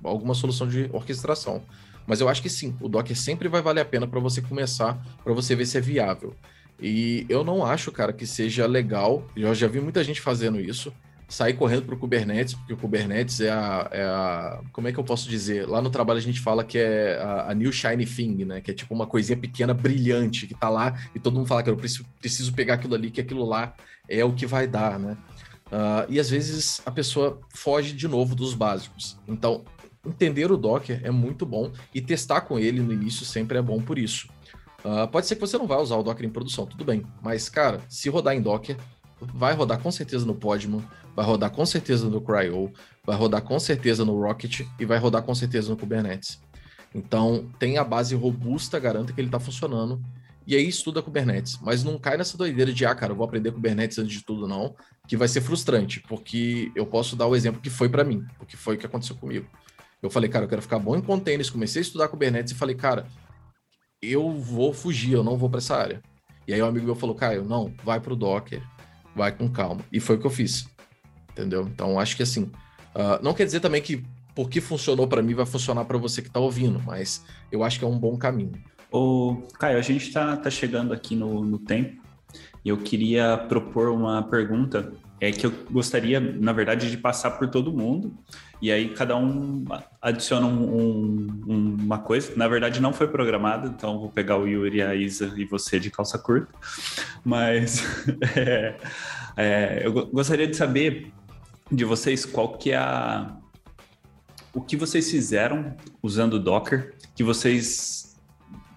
alguma 0.02 0.34
solução 0.34 0.68
de 0.68 0.88
orquestração. 0.92 1.62
Mas 2.06 2.20
eu 2.20 2.28
acho 2.28 2.40
que 2.40 2.48
sim, 2.48 2.74
o 2.80 2.88
Docker 2.88 3.16
sempre 3.16 3.48
vai 3.48 3.60
valer 3.60 3.82
a 3.82 3.84
pena 3.84 4.06
para 4.06 4.20
você 4.20 4.40
começar, 4.40 4.98
para 5.22 5.32
você 5.34 5.54
ver 5.54 5.66
se 5.66 5.76
é 5.76 5.80
viável. 5.80 6.34
E 6.80 7.26
eu 7.28 7.42
não 7.42 7.64
acho, 7.64 7.90
cara, 7.90 8.12
que 8.12 8.26
seja 8.26 8.66
legal. 8.66 9.26
Eu 9.36 9.54
já 9.54 9.66
vi 9.66 9.80
muita 9.80 10.02
gente 10.04 10.20
fazendo 10.20 10.60
isso. 10.60 10.92
Sair 11.28 11.52
correndo 11.54 11.82
para 11.82 11.94
o 11.94 11.98
Kubernetes, 11.98 12.54
porque 12.54 12.72
o 12.72 12.76
Kubernetes 12.76 13.40
é 13.40 13.50
a, 13.50 13.88
é 13.92 14.02
a, 14.02 14.60
Como 14.72 14.88
é 14.88 14.92
que 14.92 14.98
eu 14.98 15.04
posso 15.04 15.28
dizer? 15.28 15.68
Lá 15.68 15.82
no 15.82 15.90
trabalho 15.90 16.18
a 16.18 16.22
gente 16.22 16.40
fala 16.40 16.64
que 16.64 16.78
é 16.78 17.18
a, 17.20 17.50
a, 17.50 17.54
new 17.54 17.70
shiny 17.70 18.06
thing, 18.06 18.44
né? 18.46 18.62
Que 18.62 18.70
é 18.70 18.74
tipo 18.74 18.94
uma 18.94 19.06
coisinha 19.06 19.36
pequena, 19.36 19.74
brilhante, 19.74 20.46
que 20.46 20.54
tá 20.54 20.70
lá 20.70 20.98
e 21.14 21.18
todo 21.18 21.34
mundo 21.34 21.46
fala 21.46 21.62
que 21.62 21.68
eu 21.68 21.76
preciso, 21.76 22.06
preciso 22.18 22.54
pegar 22.54 22.74
aquilo 22.74 22.94
ali, 22.94 23.10
que 23.10 23.20
aquilo 23.20 23.44
lá 23.44 23.74
é 24.08 24.24
o 24.24 24.32
que 24.32 24.46
vai 24.46 24.66
dar, 24.66 24.98
né? 24.98 25.18
Uh, 25.66 26.08
e 26.08 26.18
às 26.18 26.30
vezes 26.30 26.80
a 26.86 26.90
pessoa 26.90 27.40
foge 27.54 27.92
de 27.92 28.08
novo 28.08 28.34
dos 28.34 28.54
básicos. 28.54 29.18
Então, 29.28 29.64
entender 30.06 30.50
o 30.50 30.56
Docker 30.56 31.00
é 31.04 31.10
muito 31.10 31.44
bom 31.44 31.70
e 31.94 32.00
testar 32.00 32.42
com 32.42 32.58
ele 32.58 32.80
no 32.80 32.92
início 32.92 33.26
sempre 33.26 33.58
é 33.58 33.62
bom 33.62 33.80
por 33.82 33.98
isso. 33.98 34.28
Uh, 34.84 35.08
pode 35.08 35.26
ser 35.26 35.34
que 35.34 35.40
você 35.40 35.58
não 35.58 35.66
vai 35.66 35.78
usar 35.78 35.96
o 35.96 36.02
Docker 36.02 36.24
em 36.24 36.30
produção, 36.30 36.66
tudo 36.66 36.84
bem. 36.84 37.04
Mas, 37.22 37.48
cara, 37.48 37.80
se 37.88 38.08
rodar 38.08 38.34
em 38.34 38.40
Docker, 38.40 38.76
vai 39.20 39.54
rodar 39.54 39.80
com 39.80 39.90
certeza 39.90 40.24
no 40.24 40.34
Podman, 40.34 40.84
vai 41.14 41.24
rodar 41.24 41.50
com 41.50 41.66
certeza 41.66 42.08
no 42.08 42.20
CRY-O, 42.20 42.72
vai 43.04 43.16
rodar 43.16 43.42
com 43.42 43.58
certeza 43.58 44.04
no 44.04 44.20
Rocket 44.20 44.60
e 44.78 44.84
vai 44.84 44.98
rodar 44.98 45.22
com 45.22 45.34
certeza 45.34 45.70
no 45.70 45.76
Kubernetes. 45.76 46.40
Então, 46.94 47.50
tem 47.58 47.76
a 47.76 47.84
base 47.84 48.14
robusta, 48.14 48.78
garanta 48.78 49.12
que 49.12 49.20
ele 49.20 49.28
está 49.28 49.40
funcionando. 49.40 50.00
E 50.46 50.56
aí 50.56 50.66
estuda 50.66 51.02
Kubernetes. 51.02 51.58
Mas 51.60 51.84
não 51.84 51.98
cai 51.98 52.16
nessa 52.16 52.38
doideira 52.38 52.72
de, 52.72 52.86
ah, 52.86 52.94
cara, 52.94 53.12
eu 53.12 53.16
vou 53.16 53.26
aprender 53.26 53.52
Kubernetes 53.52 53.98
antes 53.98 54.12
de 54.12 54.24
tudo, 54.24 54.48
não. 54.48 54.74
Que 55.06 55.16
vai 55.16 55.28
ser 55.28 55.42
frustrante, 55.42 56.00
porque 56.08 56.72
eu 56.74 56.86
posso 56.86 57.14
dar 57.14 57.26
o 57.26 57.36
exemplo 57.36 57.60
que 57.60 57.68
foi 57.68 57.88
para 57.88 58.04
mim, 58.04 58.24
o 58.40 58.46
que 58.46 58.56
foi 58.56 58.76
o 58.76 58.78
que 58.78 58.86
aconteceu 58.86 59.16
comigo. 59.16 59.46
Eu 60.00 60.08
falei, 60.08 60.30
cara, 60.30 60.44
eu 60.44 60.48
quero 60.48 60.62
ficar 60.62 60.78
bom 60.78 60.96
em 60.96 61.02
containers, 61.02 61.50
comecei 61.50 61.80
a 61.80 61.82
estudar 61.82 62.08
Kubernetes 62.08 62.52
e 62.52 62.54
falei, 62.54 62.74
cara, 62.74 63.06
eu 64.02 64.32
vou 64.32 64.72
fugir, 64.72 65.12
eu 65.12 65.24
não 65.24 65.36
vou 65.36 65.50
para 65.50 65.58
essa 65.58 65.76
área. 65.76 66.02
E 66.46 66.54
aí 66.54 66.62
o 66.62 66.64
um 66.64 66.68
amigo 66.68 66.86
meu 66.86 66.94
falou, 66.94 67.14
Caio, 67.14 67.44
não, 67.44 67.72
vai 67.84 68.00
pro 68.00 68.16
Docker, 68.16 68.62
vai 69.14 69.32
com 69.32 69.48
calma. 69.48 69.82
E 69.92 70.00
foi 70.00 70.16
o 70.16 70.18
que 70.18 70.26
eu 70.26 70.30
fiz. 70.30 70.66
entendeu? 71.30 71.68
Então 71.72 71.98
acho 71.98 72.16
que 72.16 72.22
assim, 72.22 72.44
uh, 72.94 73.22
não 73.22 73.34
quer 73.34 73.44
dizer 73.44 73.60
também 73.60 73.82
que 73.82 74.04
porque 74.34 74.60
funcionou 74.60 75.08
para 75.08 75.20
mim 75.20 75.34
vai 75.34 75.44
funcionar 75.44 75.84
para 75.84 75.98
você 75.98 76.22
que 76.22 76.28
está 76.28 76.38
ouvindo, 76.38 76.80
mas 76.86 77.24
eu 77.50 77.64
acho 77.64 77.78
que 77.78 77.84
é 77.84 77.88
um 77.88 77.98
bom 77.98 78.16
caminho. 78.16 78.52
Ô, 78.90 79.42
Caio, 79.58 79.78
a 79.78 79.82
gente 79.82 80.06
está 80.06 80.36
tá 80.36 80.48
chegando 80.48 80.94
aqui 80.94 81.16
no, 81.16 81.44
no 81.44 81.58
tempo 81.58 82.00
e 82.64 82.68
eu 82.68 82.76
queria 82.76 83.36
propor 83.36 83.88
uma 83.88 84.22
pergunta 84.22 84.92
é 85.20 85.32
que 85.32 85.46
eu 85.46 85.52
gostaria, 85.70 86.20
na 86.20 86.52
verdade, 86.52 86.90
de 86.90 86.96
passar 86.96 87.32
por 87.32 87.48
todo 87.48 87.72
mundo. 87.72 88.16
E 88.60 88.70
aí 88.72 88.88
cada 88.90 89.16
um 89.16 89.64
adiciona 90.00 90.46
um, 90.46 91.28
um, 91.46 91.76
uma 91.80 91.98
coisa. 91.98 92.32
Na 92.36 92.46
verdade, 92.48 92.80
não 92.80 92.92
foi 92.92 93.08
programado, 93.08 93.68
então 93.68 93.98
vou 93.98 94.10
pegar 94.10 94.36
o 94.36 94.46
Yuri, 94.46 94.82
a 94.82 94.94
Isa 94.94 95.32
e 95.36 95.44
você 95.44 95.78
de 95.78 95.90
calça 95.90 96.18
curta. 96.18 96.52
Mas 97.24 97.84
é, 98.36 98.76
é, 99.36 99.82
eu 99.84 99.92
gostaria 99.92 100.46
de 100.46 100.56
saber 100.56 101.12
de 101.70 101.84
vocês 101.84 102.24
qual 102.24 102.56
que 102.56 102.70
é 102.70 102.76
a... 102.76 103.36
O 104.54 104.60
que 104.60 104.76
vocês 104.76 105.10
fizeram 105.10 105.76
usando 106.02 106.38
Docker 106.38 106.94
que 107.14 107.22
vocês 107.22 108.16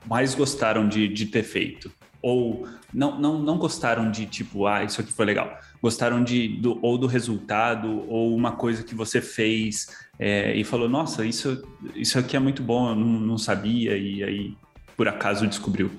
mais 0.05 0.35
gostaram 0.35 0.87
de, 0.87 1.07
de 1.07 1.27
ter 1.27 1.43
feito? 1.43 1.91
Ou 2.21 2.67
não, 2.93 3.19
não, 3.19 3.39
não 3.39 3.57
gostaram 3.57 4.11
de 4.11 4.25
tipo, 4.25 4.67
ah, 4.67 4.83
isso 4.83 5.01
aqui 5.01 5.11
foi 5.11 5.25
legal. 5.25 5.57
Gostaram 5.81 6.23
de 6.23 6.47
do, 6.47 6.77
ou 6.81 6.97
do 6.97 7.07
resultado, 7.07 8.05
ou 8.07 8.35
uma 8.35 8.51
coisa 8.51 8.83
que 8.83 8.93
você 8.93 9.19
fez 9.19 9.87
é, 10.19 10.55
e 10.55 10.63
falou, 10.63 10.87
nossa, 10.87 11.25
isso, 11.25 11.63
isso 11.95 12.19
aqui 12.19 12.37
é 12.37 12.39
muito 12.39 12.61
bom, 12.61 12.89
eu 12.89 12.95
não, 12.95 13.19
não 13.19 13.37
sabia, 13.37 13.97
e 13.97 14.23
aí 14.23 14.57
por 14.95 15.07
acaso 15.07 15.47
descobriu. 15.47 15.89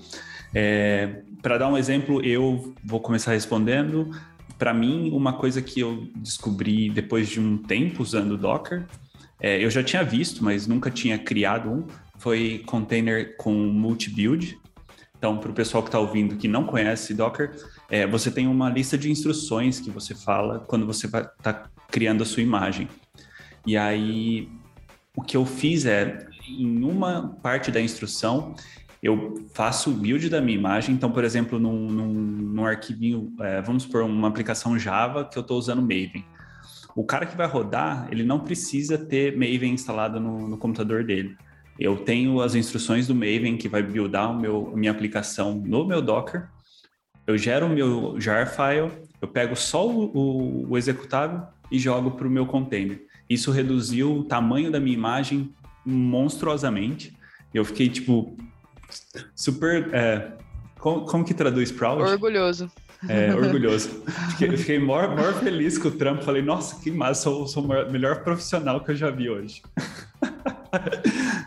É, 0.55 1.23
Para 1.43 1.59
dar 1.59 1.69
um 1.69 1.77
exemplo, 1.77 2.25
eu 2.25 2.73
vou 2.85 3.01
começar 3.01 3.33
respondendo. 3.33 4.11
Para 4.59 4.73
mim, 4.73 5.11
uma 5.13 5.33
coisa 5.33 5.61
que 5.61 5.81
eu 5.81 6.07
descobri 6.15 6.89
depois 6.89 7.29
de 7.29 7.41
um 7.41 7.59
tempo 7.59 8.03
usando 8.03 8.39
Docker, 8.39 8.87
é, 9.41 9.65
eu 9.65 9.69
já 9.69 9.83
tinha 9.83 10.05
visto, 10.05 10.45
mas 10.45 10.69
nunca 10.69 10.89
tinha 10.89 11.19
criado 11.19 11.69
um, 11.69 11.87
foi 12.17 12.63
container 12.65 13.37
com 13.37 13.53
multi-build. 13.53 14.57
Então, 15.23 15.39
para 15.39 15.53
o 15.53 15.55
pessoal 15.55 15.85
que 15.85 15.89
está 15.89 16.01
ouvindo 16.01 16.35
que 16.35 16.49
não 16.49 16.65
conhece 16.65 17.15
Docker, 17.15 17.55
é, 17.89 18.05
você 18.09 18.29
tem 18.29 18.49
uma 18.49 18.69
lista 18.69 18.99
de 18.99 19.09
instruções 19.09 19.79
que 19.79 19.89
você 19.89 20.17
fala 20.17 20.59
quando 20.59 20.85
você 20.85 21.07
vai 21.07 21.23
estar 21.23 21.53
tá 21.53 21.71
criando 21.93 22.25
a 22.25 22.27
sua 22.27 22.43
imagem. 22.43 22.89
E 23.65 23.77
aí, 23.77 24.49
o 25.15 25.23
que 25.23 25.37
eu 25.37 25.47
fiz 25.47 25.87
é, 25.87 26.27
em 26.49 26.83
uma 26.83 27.39
parte 27.41 27.71
da 27.71 27.81
instrução, 27.81 28.57
eu 29.01 29.49
faço 29.55 29.91
o 29.91 29.95
build 29.95 30.29
da 30.29 30.41
minha 30.41 30.59
imagem. 30.59 30.93
Então, 30.93 31.13
por 31.13 31.23
exemplo, 31.23 31.57
num, 31.57 31.87
num, 31.89 32.13
num 32.13 32.67
arquivinho, 32.67 33.33
é, 33.43 33.63
vamos 33.63 33.87
por 33.87 34.03
uma 34.03 34.27
aplicação 34.27 34.77
Java 34.77 35.25
que 35.25 35.39
eu 35.39 35.43
estou 35.43 35.57
usando 35.57 35.83
Maven. 35.83 36.25
O 36.97 37.05
cara 37.05 37.27
que 37.27 37.37
vai 37.37 37.47
rodar, 37.47 38.09
ele 38.11 38.25
não 38.25 38.41
precisa 38.41 38.99
ter 38.99 39.37
Maven 39.37 39.73
instalado 39.73 40.19
no, 40.19 40.49
no 40.49 40.59
computador 40.59 41.05
dele. 41.05 41.37
Eu 41.83 41.97
tenho 41.97 42.41
as 42.41 42.55
instruções 42.55 43.09
do 43.09 43.15
Maven 43.15 43.57
que 43.57 43.69
vai 43.69 43.83
buildar 43.83 44.31
o 44.31 44.41
meu, 44.41 44.73
minha 44.77 44.93
aplicação 44.93 45.53
no 45.53 45.85
meu 45.85 46.01
Docker. 46.01 46.49
Eu 47.27 47.37
gero 47.37 47.67
o 47.67 47.69
meu 47.69 48.21
jar 48.21 48.47
file, 48.47 48.93
eu 49.21 49.27
pego 49.27 49.57
só 49.57 49.85
o, 49.89 50.71
o 50.71 50.79
executável 50.79 51.43
e 51.73 51.81
jogo 51.81 52.13
para 52.13 52.29
o 52.29 52.31
meu 52.31 52.47
container. 52.47 53.05
Isso 53.29 53.51
reduziu 53.51 54.19
o 54.19 54.25
tamanho 54.25 54.71
da 54.71 54.79
minha 54.79 54.95
imagem 54.95 55.53
monstruosamente. 55.85 57.17
Eu 57.53 57.65
fiquei, 57.65 57.89
tipo, 57.89 58.37
super. 59.35 59.93
É, 59.93 60.31
como, 60.79 61.05
como, 61.05 61.25
que 61.25 61.35
traduz 61.35 61.73
proud? 61.73 62.01
Orgulhoso. 62.01 62.71
É, 63.09 63.35
orgulhoso. 63.35 64.05
Fiquei, 64.31 64.57
fiquei 64.57 64.79
maior, 64.79 65.17
maior 65.17 65.35
feliz 65.35 65.79
com 65.79 65.89
o 65.89 65.91
trampo. 65.91 66.23
Falei, 66.23 66.43
nossa, 66.43 66.81
que 66.81 66.93
massa, 66.93 67.23
sou, 67.23 67.49
sou 67.49 67.65
o 67.65 67.91
melhor 67.91 68.23
profissional 68.23 68.85
que 68.85 68.93
eu 68.93 68.97
já 68.97 69.11
vi 69.11 69.29
hoje. 69.29 69.63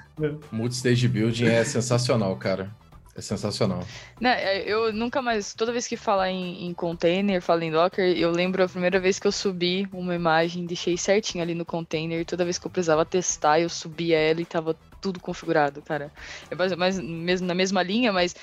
Multistage 0.52 1.08
Building 1.08 1.46
é 1.46 1.64
sensacional, 1.64 2.36
cara. 2.38 2.74
É 3.18 3.22
sensacional. 3.22 3.80
Né, 4.20 4.44
é, 4.44 4.70
eu 4.70 4.92
nunca 4.92 5.22
mais, 5.22 5.54
toda 5.54 5.72
vez 5.72 5.88
que 5.88 5.96
falar 5.96 6.30
em, 6.30 6.66
em, 6.66 6.74
container, 6.74 7.42
falo 7.42 7.64
em 7.64 7.72
Docker, 7.72 8.06
eu 8.18 8.30
lembro 8.30 8.62
a 8.62 8.68
primeira 8.68 9.00
vez 9.00 9.20
que 9.20 9.26
eu 9.26 9.32
subi 9.32 9.88
uma 9.94 10.14
imagem, 10.14 10.66
deixei 10.66 10.98
certinho 10.98 11.42
ali 11.42 11.56
no 11.56 11.64
container, 11.64 12.26
toda 12.26 12.44
vez 12.44 12.58
que 12.58 12.68
eu 12.68 12.72
precisava 12.72 13.06
testar, 13.06 13.62
eu 13.62 13.70
subia 13.70 14.18
ela 14.18 14.42
e 14.42 14.46
tava 14.46 14.76
tudo 15.00 15.18
configurado, 15.22 15.82
cara. 15.82 16.12
É 16.52 16.76
mais 16.76 17.00
mesmo 17.00 17.48
na 17.48 17.56
mesma 17.56 17.82
linha, 17.82 18.12
mas 18.12 18.36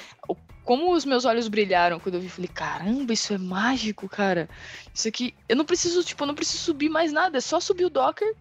como 0.64 0.94
os 0.94 1.04
meus 1.04 1.26
olhos 1.26 1.48
brilharam 1.48 2.00
quando 2.00 2.14
eu 2.14 2.20
vi, 2.22 2.30
falei, 2.30 2.48
caramba, 2.48 3.12
isso 3.12 3.34
é 3.34 3.38
mágico, 3.38 4.08
cara. 4.08 4.48
Isso 4.94 5.06
aqui, 5.06 5.34
eu 5.50 5.56
não 5.56 5.66
preciso, 5.66 6.02
tipo, 6.02 6.22
eu 6.22 6.28
não 6.28 6.34
preciso 6.34 6.62
subir 6.62 6.88
mais 6.88 7.12
nada, 7.12 7.36
é 7.36 7.40
só 7.42 7.60
subir 7.60 7.84
o 7.84 7.90
Docker 7.90 8.34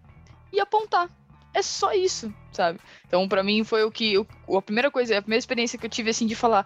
e 0.54 0.62
apontar. 0.62 1.10
É 1.54 1.62
só 1.62 1.94
isso, 1.94 2.34
sabe? 2.52 2.80
Então, 3.08 3.28
para 3.28 3.44
mim, 3.44 3.64
foi 3.64 3.84
o 3.84 3.92
que. 3.92 4.16
A 4.18 4.62
primeira 4.62 4.90
coisa, 4.90 5.18
a 5.18 5.22
primeira 5.22 5.40
experiência 5.40 5.78
que 5.78 5.86
eu 5.86 5.90
tive, 5.90 6.10
assim, 6.10 6.26
de 6.26 6.36
falar: 6.36 6.66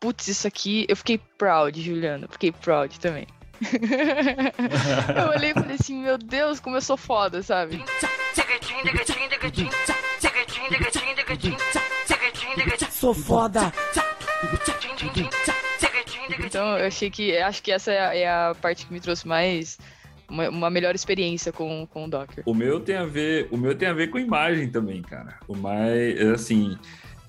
putz, 0.00 0.26
isso 0.28 0.46
aqui. 0.46 0.84
Eu 0.88 0.96
fiquei 0.96 1.18
proud, 1.38 1.80
Juliana. 1.80 2.26
Fiquei 2.28 2.52
proud 2.52 2.98
também. 2.98 3.26
eu 5.16 5.28
olhei 5.30 5.50
e 5.50 5.54
falei 5.54 5.76
assim: 5.78 6.02
meu 6.02 6.18
Deus, 6.18 6.60
como 6.60 6.76
eu 6.76 6.82
sou 6.82 6.96
foda, 6.96 7.42
sabe? 7.42 7.82
Sou 12.90 13.14
foda! 13.14 13.72
Então, 16.44 16.78
eu 16.78 16.86
achei 16.86 17.10
que. 17.10 17.36
Acho 17.36 17.62
que 17.62 17.70
essa 17.70 17.92
é 17.92 18.00
a, 18.00 18.14
é 18.14 18.28
a 18.28 18.56
parte 18.60 18.86
que 18.86 18.92
me 18.92 19.00
trouxe 19.00 19.26
mais 19.26 19.78
uma, 20.28 20.48
uma, 20.48 20.70
melhor 20.70 20.94
experiência 20.94 21.52
com, 21.52 21.86
com 21.86 22.04
o 22.06 22.10
Docker. 22.10 22.42
O 22.46 22.54
meu 22.54 22.80
tem 22.80 22.96
a 22.96 23.04
ver, 23.04 23.48
o 23.50 23.56
meu 23.56 23.74
tem 23.74 23.88
a 23.88 23.92
ver 23.92 24.08
com 24.08 24.18
imagem 24.18 24.68
também, 24.68 25.02
cara. 25.02 25.38
O 25.46 25.56
mais, 25.56 26.20
assim, 26.20 26.76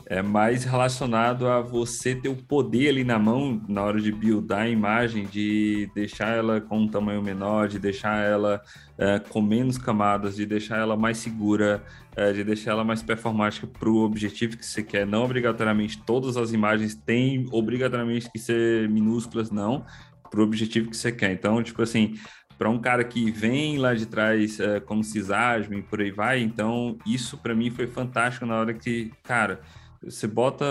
é 0.09 0.21
mais 0.21 0.63
relacionado 0.63 1.47
a 1.47 1.59
você 1.59 2.15
ter 2.15 2.29
o 2.29 2.35
poder 2.35 2.89
ali 2.89 3.03
na 3.03 3.19
mão 3.19 3.61
na 3.67 3.83
hora 3.83 3.99
de 3.99 4.09
buildar 4.09 4.61
a 4.61 4.69
imagem, 4.69 5.25
de 5.25 5.89
deixar 5.93 6.29
ela 6.29 6.61
com 6.61 6.79
um 6.79 6.87
tamanho 6.87 7.21
menor, 7.21 7.67
de 7.67 7.77
deixar 7.77 8.23
ela 8.23 8.61
é, 8.97 9.19
com 9.19 9.41
menos 9.41 9.77
camadas, 9.77 10.37
de 10.37 10.45
deixar 10.45 10.77
ela 10.77 10.95
mais 10.95 11.17
segura, 11.17 11.83
é, 12.15 12.31
de 12.31 12.41
deixar 12.43 12.71
ela 12.71 12.85
mais 12.85 13.03
performática 13.03 13.67
para 13.67 13.89
o 13.89 13.97
objetivo 13.97 14.55
que 14.55 14.65
você 14.65 14.81
quer. 14.81 15.05
Não 15.05 15.25
obrigatoriamente 15.25 16.01
todas 16.05 16.37
as 16.37 16.53
imagens 16.53 16.95
têm 16.95 17.45
obrigatoriamente 17.51 18.31
que 18.31 18.39
ser 18.39 18.87
minúsculas, 18.89 19.51
não 19.51 19.85
para 20.29 20.39
o 20.39 20.43
objetivo 20.43 20.89
que 20.89 20.97
você 20.97 21.11
quer. 21.11 21.31
Então, 21.31 21.61
tipo 21.61 21.81
assim, 21.81 22.15
para 22.57 22.69
um 22.69 22.79
cara 22.79 23.03
que 23.03 23.29
vem 23.31 23.77
lá 23.77 23.93
de 23.93 24.05
trás 24.05 24.59
é, 24.59 24.79
como 24.79 25.03
cisasmo 25.03 25.75
e 25.75 25.81
por 25.81 26.01
aí 26.01 26.11
vai, 26.11 26.39
então 26.41 26.97
isso 27.05 27.37
para 27.37 27.53
mim 27.53 27.69
foi 27.69 27.87
fantástico 27.87 28.45
na 28.45 28.55
hora 28.55 28.73
que, 28.73 29.11
cara, 29.23 29.61
você 30.01 30.27
bota 30.27 30.65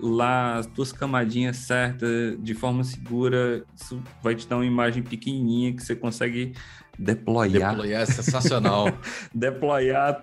lá 0.00 0.56
as 0.56 0.66
tuas 0.66 0.92
camadinhas 0.92 1.56
certas 1.58 2.36
de 2.40 2.54
forma 2.54 2.82
segura, 2.84 3.64
isso 3.74 4.02
vai 4.22 4.34
te 4.34 4.46
dar 4.46 4.56
uma 4.56 4.66
imagem 4.66 5.02
pequenininha 5.02 5.72
que 5.72 5.82
você 5.82 5.94
consegue 5.94 6.52
deployar. 6.98 7.70
Deployar 7.70 8.02
é 8.02 8.06
sensacional. 8.06 8.86
deployar, 9.34 10.20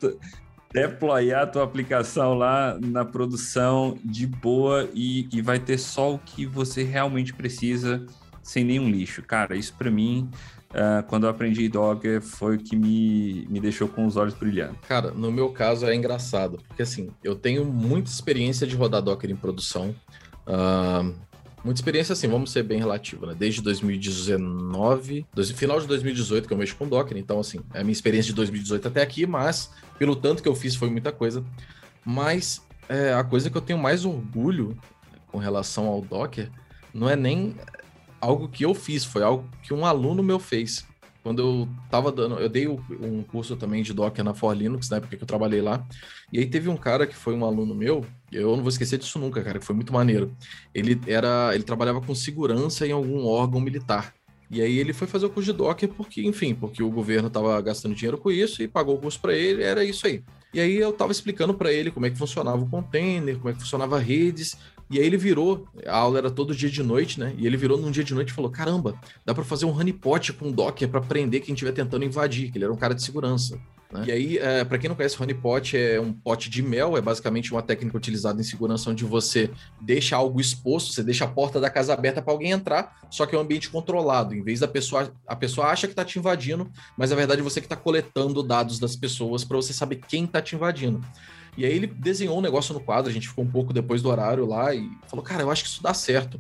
deployar 0.74 1.44
a 1.44 1.48
tua 1.48 1.64
aplicação 1.64 2.34
lá 2.34 2.78
na 2.82 3.06
produção 3.06 3.98
de 4.04 4.26
boa 4.26 4.90
e, 4.94 5.28
e 5.32 5.42
vai 5.42 5.60
ter 5.60 5.78
só 5.78 6.14
o 6.14 6.20
que 6.20 6.46
você 6.46 6.84
realmente 6.84 7.34
precisa 7.34 8.06
sem 8.42 8.64
nenhum 8.64 8.90
lixo. 8.90 9.22
Cara, 9.22 9.56
isso 9.56 9.74
para 9.78 9.92
mim 9.92 10.30
uh, 10.76 11.04
quando 11.08 11.24
eu 11.24 11.30
aprendi 11.30 11.68
Docker 11.70 12.22
foi 12.22 12.58
o 12.58 12.60
que 12.60 12.76
me, 12.76 13.48
me 13.50 13.60
deixou 13.60 13.88
com 13.88 14.06
os 14.06 14.18
olhos 14.18 14.34
brilhando. 14.34 14.76
Cara, 14.88 15.12
no 15.12 15.32
meu 15.32 15.50
caso 15.50 15.86
é 15.86 15.96
engraçado, 15.96 16.60
porque 16.68 16.84
assim, 16.84 17.10
eu 17.24 17.36
tenho 17.36 17.66
muita 17.66 18.10
experiência 18.10 18.68
de 18.68 18.76
rodar 18.76 19.02
Docker 19.02 19.32
em 19.32 19.36
produção. 19.36 19.96
Uh, 20.46 21.14
muita 21.64 21.80
experiência, 21.80 22.14
assim, 22.14 22.28
vamos 22.28 22.52
ser 22.52 22.64
bem 22.64 22.78
relativo, 22.78 23.26
né? 23.26 23.34
Desde 23.38 23.62
2019, 23.62 25.26
dois, 25.34 25.50
final 25.52 25.80
de 25.80 25.88
2018 25.88 26.48
que 26.48 26.54
eu 26.54 26.58
mexo 26.58 26.76
com 26.76 26.88
Docker, 26.88 27.18
então, 27.18 27.40
assim, 27.40 27.62
é 27.74 27.80
a 27.80 27.84
minha 27.84 27.94
experiência 27.94 28.30
de 28.30 28.36
2018 28.36 28.88
até 28.88 29.02
aqui, 29.02 29.26
mas 29.26 29.72
pelo 29.98 30.16
tanto 30.16 30.44
que 30.44 30.50
eu 30.50 30.56
fiz 30.56 30.76
foi 30.76 30.90
muita 30.90 31.12
coisa. 31.12 31.44
Mas 32.06 32.62
é, 32.88 33.14
a 33.14 33.24
coisa 33.24 33.50
que 33.50 33.58
eu 33.58 33.62
tenho 33.62 33.80
mais 33.80 34.06
orgulho 34.06 34.78
com 35.32 35.40
relação 35.40 35.88
ao 35.88 36.02
Docker 36.02 36.52
não 36.94 37.10
é 37.10 37.16
nem 37.16 37.56
algo 38.20 38.48
que 38.50 38.66
eu 38.66 38.74
fiz, 38.74 39.04
foi 39.04 39.24
algo 39.24 39.50
que 39.64 39.74
um 39.74 39.86
aluno 39.86 40.24
meu 40.24 40.40
fez. 40.40 40.86
Quando 41.26 41.42
eu 41.42 41.70
tava 41.90 42.12
dando, 42.12 42.38
eu 42.40 42.48
dei 42.48 42.68
um 42.68 43.24
curso 43.24 43.56
também 43.56 43.82
de 43.82 43.94
Docker 43.94 44.24
na 44.24 44.36
For 44.36 44.56
Linux, 44.56 44.90
na 44.90 44.98
época 44.98 45.18
que 45.18 45.24
eu 45.24 45.28
trabalhei 45.28 45.60
lá. 45.60 45.84
E 46.32 46.38
aí 46.38 46.46
teve 46.46 46.70
um 46.70 46.78
cara 46.78 47.08
que 47.08 47.16
foi 47.16 47.34
um 47.34 47.44
aluno 47.44 47.74
meu, 47.74 48.06
eu 48.32 48.56
não 48.56 48.62
vou 48.62 48.70
esquecer 48.70 49.00
disso 49.00 49.18
nunca, 49.18 49.42
cara, 49.42 49.58
que 49.58 49.66
foi 49.66 49.76
muito 49.76 49.92
maneiro. 49.92 50.36
Ele 50.72 51.02
era, 51.08 51.50
ele 51.56 51.64
trabalhava 51.64 52.00
com 52.00 52.14
segurança 52.14 52.86
em 52.86 52.92
algum 52.92 53.26
órgão 53.26 53.60
militar. 53.60 54.14
E 54.52 54.62
aí 54.62 54.78
ele 54.78 54.94
foi 54.94 55.08
fazer 55.08 55.26
o 55.26 55.30
curso 55.30 55.52
de 55.52 55.58
Docker 55.58 55.90
porque, 55.90 56.22
enfim, 56.22 56.54
porque 56.54 56.84
o 56.84 56.92
governo 56.92 57.28
estava 57.28 57.60
gastando 57.60 57.96
dinheiro 57.96 58.20
com 58.20 58.30
isso 58.30 58.62
e 58.62 58.68
pagou 58.68 58.96
o 58.96 59.00
curso 59.00 59.20
para 59.20 59.34
ele, 59.34 59.64
era 59.64 59.84
isso 59.84 60.06
aí. 60.06 60.24
E 60.54 60.60
aí 60.60 60.78
eu 60.78 60.92
estava 60.92 61.12
explicando 61.12 61.54
para 61.54 61.74
ele 61.74 61.90
como 61.90 62.06
é 62.06 62.10
que 62.10 62.18
funcionava 62.18 62.62
o 62.62 62.70
container, 62.70 63.38
como 63.38 63.50
é 63.50 63.54
que 63.54 63.60
funcionava 63.60 63.98
redes, 63.98 64.58
E 64.90 65.00
aí 65.00 65.06
ele 65.06 65.18
virou, 65.18 65.68
a 65.86 65.98
aula 65.98 66.20
era 66.20 66.30
todo 66.30 66.56
dia 66.56 66.70
de 66.70 66.84
noite, 66.84 67.20
né? 67.20 67.34
E 67.38 67.48
ele 67.48 67.58
virou 67.58 67.78
num 67.78 67.90
dia 67.90 68.04
de 68.04 68.14
noite 68.14 68.30
e 68.30 68.34
falou: 68.34 68.52
caramba, 68.52 69.00
dá 69.26 69.34
para 69.34 69.44
fazer 69.44 69.66
um 69.66 69.76
honeypot 69.76 70.34
com 70.34 70.52
Docker 70.52 70.88
para 70.88 71.02
prender 71.02 71.42
quem 71.42 71.54
estiver 71.54 71.72
tentando 71.72 72.06
invadir, 72.06 72.52
que 72.52 72.58
ele 72.58 72.66
era 72.66 72.74
um 72.74 72.78
cara 72.78 72.94
de 72.94 73.04
segurança. 73.04 73.60
Né? 73.92 74.06
E 74.08 74.12
aí, 74.12 74.38
é, 74.38 74.64
para 74.64 74.78
quem 74.78 74.88
não 74.88 74.96
conhece, 74.96 75.22
honeypot 75.22 75.78
é 75.78 76.00
um 76.00 76.12
pote 76.12 76.50
de 76.50 76.62
mel, 76.62 76.98
é 76.98 77.02
basicamente 77.02 77.52
uma 77.52 77.62
técnica 77.62 77.98
utilizada 77.98 78.40
em 78.40 78.44
segurança 78.44 78.90
onde 78.90 79.06
você 79.06 79.50
deixa 79.82 80.16
algo 80.16 80.40
exposto, 80.40 80.94
você 80.94 81.04
deixa 81.04 81.26
a 81.26 81.28
porta 81.28 81.60
da 81.60 81.70
casa 81.70 81.94
aberta 81.94 82.22
para 82.22 82.34
alguém 82.34 82.52
entrar, 82.52 82.96
só 83.10 83.26
que 83.26 83.36
é 83.36 83.38
um 83.38 83.42
ambiente 83.42 83.70
controlado. 83.70 84.36
Em 84.36 84.44
vez 84.44 84.60
da 84.60 84.68
pessoa, 84.68 85.12
a 85.28 85.36
pessoa 85.36 85.68
acha 85.68 85.88
que 85.88 85.94
está 85.94 86.04
te 86.04 86.20
invadindo, 86.20 86.70
mas 86.98 87.10
na 87.10 87.16
verdade 87.16 87.42
você 87.42 87.60
que 87.60 87.66
está 87.66 87.76
coletando 87.76 88.44
dados 88.44 88.80
das 88.80 88.96
pessoas 88.96 89.44
para 89.44 89.58
você 89.58 89.74
saber 89.74 90.02
quem 90.08 90.26
está 90.26 90.42
te 90.42 90.56
invadindo. 90.56 91.02
E 91.58 91.66
aí 91.66 91.72
ele 91.72 91.88
desenhou 91.88 92.38
um 92.38 92.42
negócio 92.42 92.74
no 92.74 92.80
quadro, 92.80 93.10
a 93.10 93.14
gente 93.14 93.30
ficou 93.30 93.44
um 93.44 93.50
pouco 93.50 93.72
depois 93.72 94.02
do 94.02 94.10
horário 94.10 94.46
lá 94.46 94.74
e 94.74 94.90
falou, 95.08 95.24
cara, 95.24 95.44
eu 95.44 95.52
acho 95.52 95.64
que 95.64 95.70
isso 95.70 95.82
dá 95.82 95.94
certo. 95.94 96.40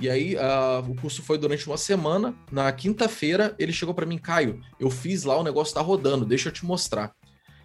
E 0.00 0.08
aí 0.08 0.34
uh, 0.34 0.90
o 0.90 0.94
curso 0.94 1.22
foi 1.22 1.38
durante 1.38 1.66
uma 1.66 1.76
semana. 1.76 2.34
Na 2.50 2.70
quinta-feira 2.72 3.54
ele 3.58 3.72
chegou 3.72 3.94
para 3.94 4.06
mim, 4.06 4.18
Caio, 4.18 4.60
eu 4.78 4.90
fiz 4.90 5.24
lá, 5.24 5.38
o 5.38 5.44
negócio 5.44 5.74
tá 5.74 5.80
rodando, 5.80 6.24
deixa 6.24 6.48
eu 6.48 6.52
te 6.52 6.64
mostrar. 6.64 7.12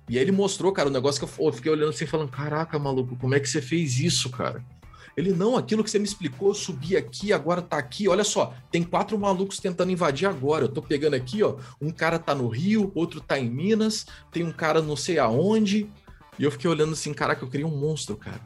E 0.08 0.18
aí 0.18 0.24
ele 0.24 0.32
mostrou, 0.32 0.72
cara, 0.72 0.90
o 0.90 0.92
negócio 0.92 1.26
que 1.26 1.42
eu, 1.42 1.48
eu 1.48 1.54
fiquei 1.54 1.72
olhando 1.72 1.90
assim, 1.90 2.06
falando, 2.06 2.30
caraca, 2.30 2.78
maluco, 2.78 3.16
como 3.16 3.34
é 3.34 3.40
que 3.40 3.50
você 3.50 3.62
fez 3.62 4.00
isso, 4.00 4.30
cara? 4.30 4.64
Ele, 5.18 5.32
não, 5.32 5.56
aquilo 5.56 5.84
que 5.84 5.90
você 5.90 5.98
me 5.98 6.06
explicou, 6.06 6.50
eu 6.50 6.54
subi 6.54 6.98
aqui, 6.98 7.32
agora 7.32 7.62
tá 7.62 7.78
aqui. 7.78 8.08
Olha 8.08 8.24
só, 8.24 8.54
tem 8.70 8.84
quatro 8.84 9.18
malucos 9.18 9.60
tentando 9.60 9.92
invadir 9.92 10.28
agora. 10.28 10.66
Eu 10.66 10.70
tô 10.70 10.82
pegando 10.82 11.14
aqui, 11.14 11.42
ó. 11.42 11.56
Um 11.82 11.90
cara 11.90 12.20
tá 12.20 12.36
no 12.36 12.50
Rio, 12.50 12.92
outro 12.94 13.22
tá 13.22 13.40
em 13.40 13.50
Minas, 13.50 14.06
tem 14.30 14.44
um 14.44 14.52
cara 14.52 14.82
não 14.82 14.98
sei 14.98 15.18
aonde. 15.18 15.90
E 16.38 16.44
eu 16.44 16.52
fiquei 16.52 16.70
olhando 16.70 16.94
assim, 16.94 17.14
caraca, 17.14 17.44
eu 17.44 17.50
queria 17.50 17.68
um 17.68 17.76
monstro, 17.76 18.16
cara. 18.16 18.42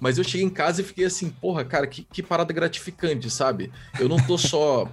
Mas 0.00 0.18
eu 0.18 0.24
cheguei 0.24 0.46
em 0.46 0.50
casa 0.50 0.80
e 0.80 0.84
fiquei 0.84 1.04
assim, 1.04 1.30
porra, 1.30 1.64
cara, 1.64 1.86
que, 1.86 2.02
que 2.04 2.22
parada 2.22 2.52
gratificante, 2.52 3.30
sabe? 3.30 3.72
Eu 3.98 4.08
não 4.08 4.18
tô 4.18 4.36
só 4.38 4.90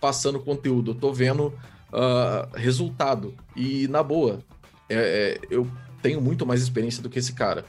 passando 0.00 0.38
conteúdo, 0.38 0.90
eu 0.90 0.94
tô 0.94 1.12
vendo 1.12 1.46
uh, 1.92 2.54
resultado. 2.54 3.34
E, 3.54 3.88
na 3.88 4.02
boa, 4.02 4.40
é, 4.88 5.38
é, 5.40 5.40
eu 5.50 5.66
tenho 6.02 6.20
muito 6.20 6.46
mais 6.46 6.62
experiência 6.62 7.02
do 7.02 7.08
que 7.08 7.18
esse 7.18 7.32
cara. 7.32 7.64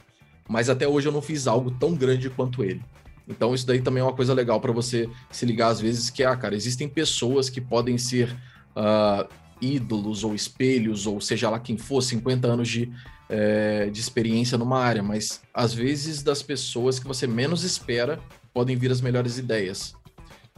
Mas 0.48 0.70
até 0.70 0.86
hoje 0.86 1.08
eu 1.08 1.12
não 1.12 1.22
fiz 1.22 1.46
algo 1.46 1.70
tão 1.70 1.94
grande 1.94 2.30
quanto 2.30 2.62
ele. 2.62 2.82
Então 3.26 3.54
isso 3.54 3.66
daí 3.66 3.80
também 3.82 4.00
é 4.00 4.04
uma 4.04 4.14
coisa 4.14 4.32
legal 4.32 4.60
para 4.60 4.72
você 4.72 5.08
se 5.30 5.44
ligar 5.44 5.68
às 5.68 5.80
vezes, 5.80 6.08
que, 6.08 6.24
ah, 6.24 6.34
cara, 6.34 6.54
existem 6.54 6.88
pessoas 6.88 7.50
que 7.50 7.60
podem 7.60 7.98
ser 7.98 8.34
uh, 8.74 9.28
ídolos 9.60 10.24
ou 10.24 10.34
espelhos, 10.34 11.06
ou 11.06 11.20
seja 11.20 11.50
lá 11.50 11.58
quem 11.58 11.76
for, 11.76 12.00
50 12.00 12.46
anos 12.48 12.68
de 12.68 12.90
é, 13.28 13.90
de 13.90 14.00
experiência 14.00 14.56
numa 14.56 14.78
área, 14.80 15.02
mas 15.02 15.40
às 15.52 15.74
vezes 15.74 16.22
das 16.22 16.42
pessoas 16.42 16.98
que 16.98 17.06
você 17.06 17.26
menos 17.26 17.62
espera 17.62 18.18
podem 18.52 18.76
vir 18.76 18.90
as 18.90 19.00
melhores 19.00 19.38
ideias. 19.38 19.94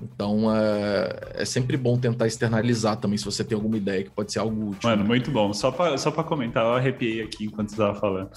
Então 0.03 0.55
é, 0.55 1.43
é 1.43 1.45
sempre 1.45 1.77
bom 1.77 1.99
tentar 1.99 2.27
externalizar 2.27 2.97
também 2.97 3.19
se 3.19 3.25
você 3.25 3.45
tem 3.45 3.55
alguma 3.55 3.77
ideia 3.77 4.03
que 4.03 4.11
pode 4.11 4.33
ser 4.33 4.39
algo 4.39 4.71
útil. 4.71 4.89
Mano, 4.89 5.05
muito 5.05 5.31
bom. 5.31 5.53
Só 5.53 5.71
para 5.71 5.99
só 5.99 6.11
pra 6.11 6.25
comentar, 6.25 6.65
eu 6.65 6.75
arrepiei 6.75 7.23
aqui 7.23 7.45
enquanto 7.45 7.69
você 7.69 7.75
estava 7.75 7.99
falando. 7.99 8.31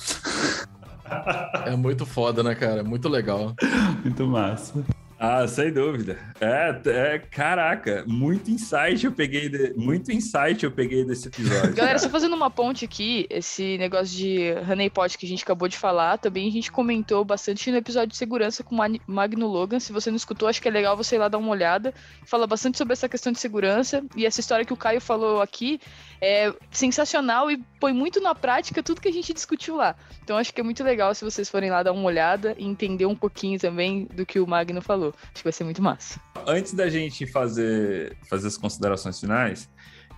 É 1.66 1.76
muito 1.76 2.06
foda, 2.06 2.44
né, 2.44 2.56
cara? 2.56 2.84
Muito 2.84 3.08
legal. 3.08 3.54
Muito 4.04 4.28
massa. 4.28 4.84
Ah, 5.26 5.48
sem 5.48 5.72
dúvida. 5.72 6.20
É, 6.42 6.82
é, 6.86 7.18
caraca, 7.18 8.04
muito 8.06 8.52
insight 8.52 9.06
eu 9.06 9.12
peguei, 9.14 9.48
de, 9.48 9.74
muito 9.74 10.12
insight 10.12 10.66
eu 10.66 10.70
peguei 10.70 11.06
desse 11.06 11.30
episódio. 11.30 11.74
Galera, 11.74 11.98
só 11.98 12.10
fazendo 12.10 12.36
uma 12.36 12.50
ponte 12.50 12.84
aqui, 12.84 13.26
esse 13.30 13.78
negócio 13.78 14.18
de 14.18 14.54
honeypot 14.70 15.18
que 15.18 15.26
a 15.26 15.30
gente 15.30 15.42
acabou 15.42 15.70
de 15.70 15.78
falar, 15.78 16.18
também 16.18 16.50
a 16.50 16.52
gente 16.52 16.70
comentou 16.70 17.24
bastante 17.24 17.72
no 17.72 17.78
episódio 17.78 18.10
de 18.10 18.18
segurança 18.18 18.66
com 18.66 18.76
o 18.76 18.78
Magno 19.08 19.48
Logan. 19.48 19.80
Se 19.80 19.94
você 19.94 20.10
não 20.10 20.18
escutou, 20.18 20.50
acho 20.50 20.62
que 20.62 20.68
é 20.68 20.72
legal 20.72 20.98
você 20.98 21.16
ir 21.16 21.20
lá 21.20 21.30
dar 21.30 21.38
uma 21.38 21.52
olhada. 21.52 21.94
Fala 22.26 22.46
bastante 22.46 22.78
sobre 22.78 22.92
essa 22.92 23.08
questão 23.08 23.32
de 23.32 23.40
segurança 23.40 24.04
e 24.18 24.26
essa 24.26 24.42
história 24.42 24.66
que 24.66 24.74
o 24.74 24.78
Caio 24.78 25.00
falou 25.00 25.42
aqui 25.42 25.80
é 26.24 26.54
sensacional 26.72 27.52
e 27.52 27.58
põe 27.82 27.92
muito 27.92 28.22
na 28.22 28.34
prática 28.34 28.82
tudo 28.82 29.02
que 29.02 29.10
a 29.10 29.12
gente 29.12 29.34
discutiu 29.34 29.76
lá. 29.76 29.94
Então 30.24 30.38
acho 30.38 30.54
que 30.54 30.62
é 30.62 30.64
muito 30.64 30.82
legal 30.82 31.14
se 31.14 31.26
vocês 31.26 31.50
forem 31.50 31.70
lá 31.70 31.84
dar 31.84 31.92
uma 31.92 32.06
olhada 32.06 32.56
e 32.58 32.66
entender 32.66 33.06
um 33.06 33.16
pouquinho 33.16 33.60
também 33.60 34.06
do 34.06 34.26
que 34.26 34.40
o 34.40 34.48
Magno 34.48 34.82
falou. 34.82 35.14
Acho 35.22 35.34
que 35.34 35.44
vai 35.44 35.52
ser 35.52 35.66
muito 35.66 35.82
massa. 35.82 36.22
Antes 36.48 36.74
da 36.74 36.88
gente 36.88 37.28
fazer, 37.28 38.16
fazer 38.30 38.48
as 38.48 38.58
considerações 38.58 39.20
finais, 39.20 39.70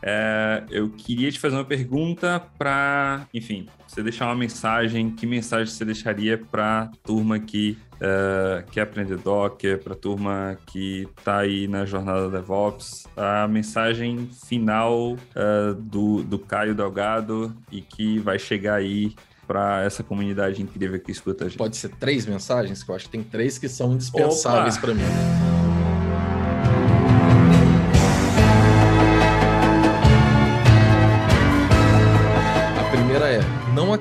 é, 0.04 0.64
eu 0.70 0.92
queria 0.92 1.32
te 1.32 1.40
fazer 1.40 1.56
uma 1.56 1.66
pergunta 1.66 2.40
para, 2.56 3.28
enfim, 3.34 3.68
você 3.88 4.04
deixar 4.04 4.26
uma 4.26 4.36
mensagem. 4.36 5.10
Que 5.10 5.26
mensagem 5.26 5.74
você 5.74 5.84
deixaria 5.84 6.38
para 6.38 6.92
turma 7.04 7.40
que 7.40 7.80
uh, 7.96 8.70
quer 8.72 8.82
aprender 8.82 9.18
Docker, 9.18 9.80
para 9.80 9.94
a 9.94 9.96
turma 9.96 10.58
que 10.66 11.08
está 11.18 11.40
aí 11.40 11.68
na 11.68 11.86
jornada 11.86 12.30
DevOps? 12.30 13.08
A 13.16 13.48
mensagem 13.48 14.30
final 14.48 15.14
uh, 15.14 15.74
do, 15.76 16.24
do 16.24 16.40
Caio 16.40 16.76
Delgado 16.76 17.56
e 17.72 17.82
que 17.82 18.20
vai 18.20 18.40
chegar 18.40 18.76
aí 18.76 19.16
para 19.48 19.84
essa 19.84 20.04
comunidade 20.04 20.62
incrível 20.62 21.00
que 21.00 21.12
escuta 21.12 21.46
a 21.46 21.48
gente. 21.48 21.58
Pode 21.58 21.78
ser 21.78 21.90
três 21.90 22.26
mensagens, 22.26 22.84
que 22.84 22.90
eu 22.90 22.96
acho 22.96 23.06
que 23.06 23.12
tem 23.12 23.24
três 23.24 23.58
que 23.58 23.70
são 23.70 23.94
indispensáveis 23.94 24.78
para 24.78 24.94
mim. 24.94 25.65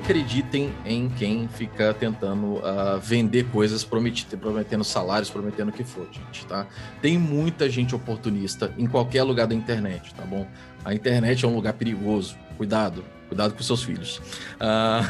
Acreditem 0.05 0.71
em 0.85 1.09
quem 1.09 1.47
fica 1.47 1.91
tentando 1.91 2.57
uh, 2.57 2.99
vender 3.01 3.45
coisas, 3.45 3.83
prometendo, 3.83 4.37
prometendo 4.37 4.83
salários, 4.83 5.31
prometendo 5.31 5.69
o 5.69 5.71
que 5.71 5.83
for, 5.83 6.07
gente, 6.11 6.45
tá? 6.45 6.67
Tem 7.01 7.17
muita 7.17 7.67
gente 7.67 7.95
oportunista 7.95 8.71
em 8.77 8.85
qualquer 8.85 9.23
lugar 9.23 9.47
da 9.47 9.55
internet, 9.55 10.13
tá 10.13 10.23
bom? 10.23 10.47
A 10.83 10.93
internet 10.93 11.43
é 11.43 11.47
um 11.47 11.55
lugar 11.55 11.73
perigoso. 11.73 12.37
Cuidado, 12.55 13.03
cuidado 13.27 13.55
com 13.55 13.63
seus 13.63 13.81
filhos. 13.81 14.17
Uh, 14.57 15.09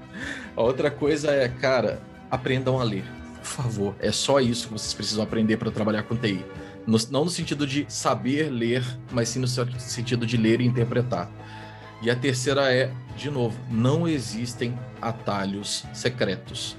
a 0.56 0.62
outra 0.62 0.90
coisa 0.90 1.30
é, 1.30 1.46
cara, 1.46 2.00
aprendam 2.30 2.80
a 2.80 2.82
ler. 2.82 3.04
Por 3.36 3.44
favor, 3.44 3.94
é 4.00 4.10
só 4.10 4.40
isso 4.40 4.68
que 4.68 4.72
vocês 4.72 4.94
precisam 4.94 5.22
aprender 5.22 5.58
para 5.58 5.70
trabalhar 5.70 6.04
com 6.04 6.16
TI. 6.16 6.42
No, 6.86 6.96
não 7.10 7.24
no 7.26 7.30
sentido 7.30 7.66
de 7.66 7.84
saber 7.90 8.48
ler, 8.48 8.82
mas 9.12 9.28
sim 9.28 9.38
no 9.38 9.46
sentido 9.46 10.26
de 10.26 10.38
ler 10.38 10.62
e 10.62 10.66
interpretar. 10.66 11.30
E 12.02 12.10
a 12.10 12.16
terceira 12.16 12.72
é, 12.72 12.90
de 13.16 13.30
novo, 13.30 13.58
não 13.70 14.08
existem 14.08 14.78
atalhos 15.00 15.84
secretos. 15.92 16.76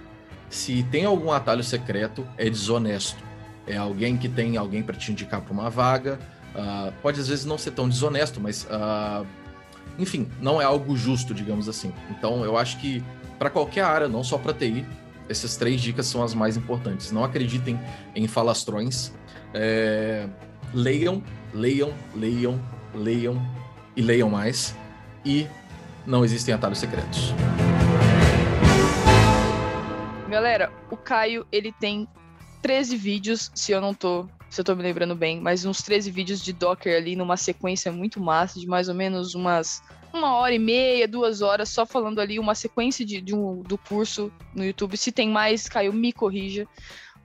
Se 0.49 0.83
tem 0.83 1.05
algum 1.05 1.31
atalho 1.31 1.63
secreto, 1.63 2.27
é 2.37 2.49
desonesto. 2.49 3.23
É 3.67 3.77
alguém 3.77 4.17
que 4.17 4.27
tem 4.27 4.57
alguém 4.57 4.81
para 4.81 4.95
te 4.97 5.11
indicar 5.11 5.41
para 5.41 5.53
uma 5.53 5.69
vaga. 5.69 6.19
Uh, 6.55 6.91
pode 7.01 7.19
às 7.19 7.27
vezes 7.27 7.45
não 7.45 7.57
ser 7.57 7.71
tão 7.71 7.87
desonesto, 7.87 8.41
mas 8.41 8.65
uh, 8.65 9.25
enfim, 9.97 10.27
não 10.41 10.59
é 10.59 10.65
algo 10.65 10.97
justo, 10.97 11.33
digamos 11.33 11.69
assim. 11.69 11.93
Então 12.09 12.43
eu 12.43 12.57
acho 12.57 12.79
que 12.79 13.03
para 13.37 13.49
qualquer 13.49 13.83
área, 13.83 14.07
não 14.07 14.23
só 14.23 14.37
para 14.37 14.53
TI, 14.53 14.85
essas 15.29 15.55
três 15.55 15.79
dicas 15.79 16.07
são 16.07 16.23
as 16.23 16.33
mais 16.33 16.57
importantes. 16.57 17.11
Não 17.11 17.23
acreditem 17.23 17.79
em 18.15 18.27
falastrões. 18.27 19.13
É... 19.53 20.27
Leiam, 20.73 21.23
leiam, 21.53 21.93
leiam, 22.15 22.59
leiam 22.93 23.41
e 23.95 24.01
leiam 24.01 24.29
mais 24.29 24.75
e 25.25 25.47
não 26.05 26.23
existem 26.23 26.53
atalhos 26.53 26.79
secretos. 26.79 27.33
Galera, 30.29 30.71
o 30.89 30.97
Caio, 30.97 31.45
ele 31.51 31.71
tem 31.71 32.07
13 32.61 32.95
vídeos, 32.95 33.51
se 33.53 33.71
eu 33.71 33.81
não 33.81 33.93
tô, 33.93 34.27
se 34.49 34.61
eu 34.61 34.65
tô 34.65 34.75
me 34.75 34.83
lembrando 34.83 35.15
bem, 35.15 35.41
mas 35.41 35.65
uns 35.65 35.81
13 35.81 36.09
vídeos 36.09 36.41
de 36.41 36.53
Docker 36.53 36.95
ali 36.95 37.15
numa 37.15 37.37
sequência 37.37 37.91
muito 37.91 38.21
massa, 38.21 38.59
de 38.59 38.67
mais 38.67 38.87
ou 38.87 38.95
menos 38.95 39.35
umas 39.35 39.81
uma 40.13 40.35
hora 40.35 40.53
e 40.53 40.59
meia, 40.59 41.07
duas 41.07 41.41
horas, 41.41 41.69
só 41.69 41.85
falando 41.85 42.19
ali 42.19 42.37
uma 42.37 42.53
sequência 42.53 43.05
de, 43.05 43.21
de 43.21 43.33
um, 43.33 43.61
do 43.61 43.77
curso 43.77 44.31
no 44.53 44.63
YouTube. 44.63 44.97
Se 44.97 45.11
tem 45.11 45.29
mais, 45.29 45.69
Caio, 45.69 45.93
me 45.93 46.11
corrija. 46.11 46.67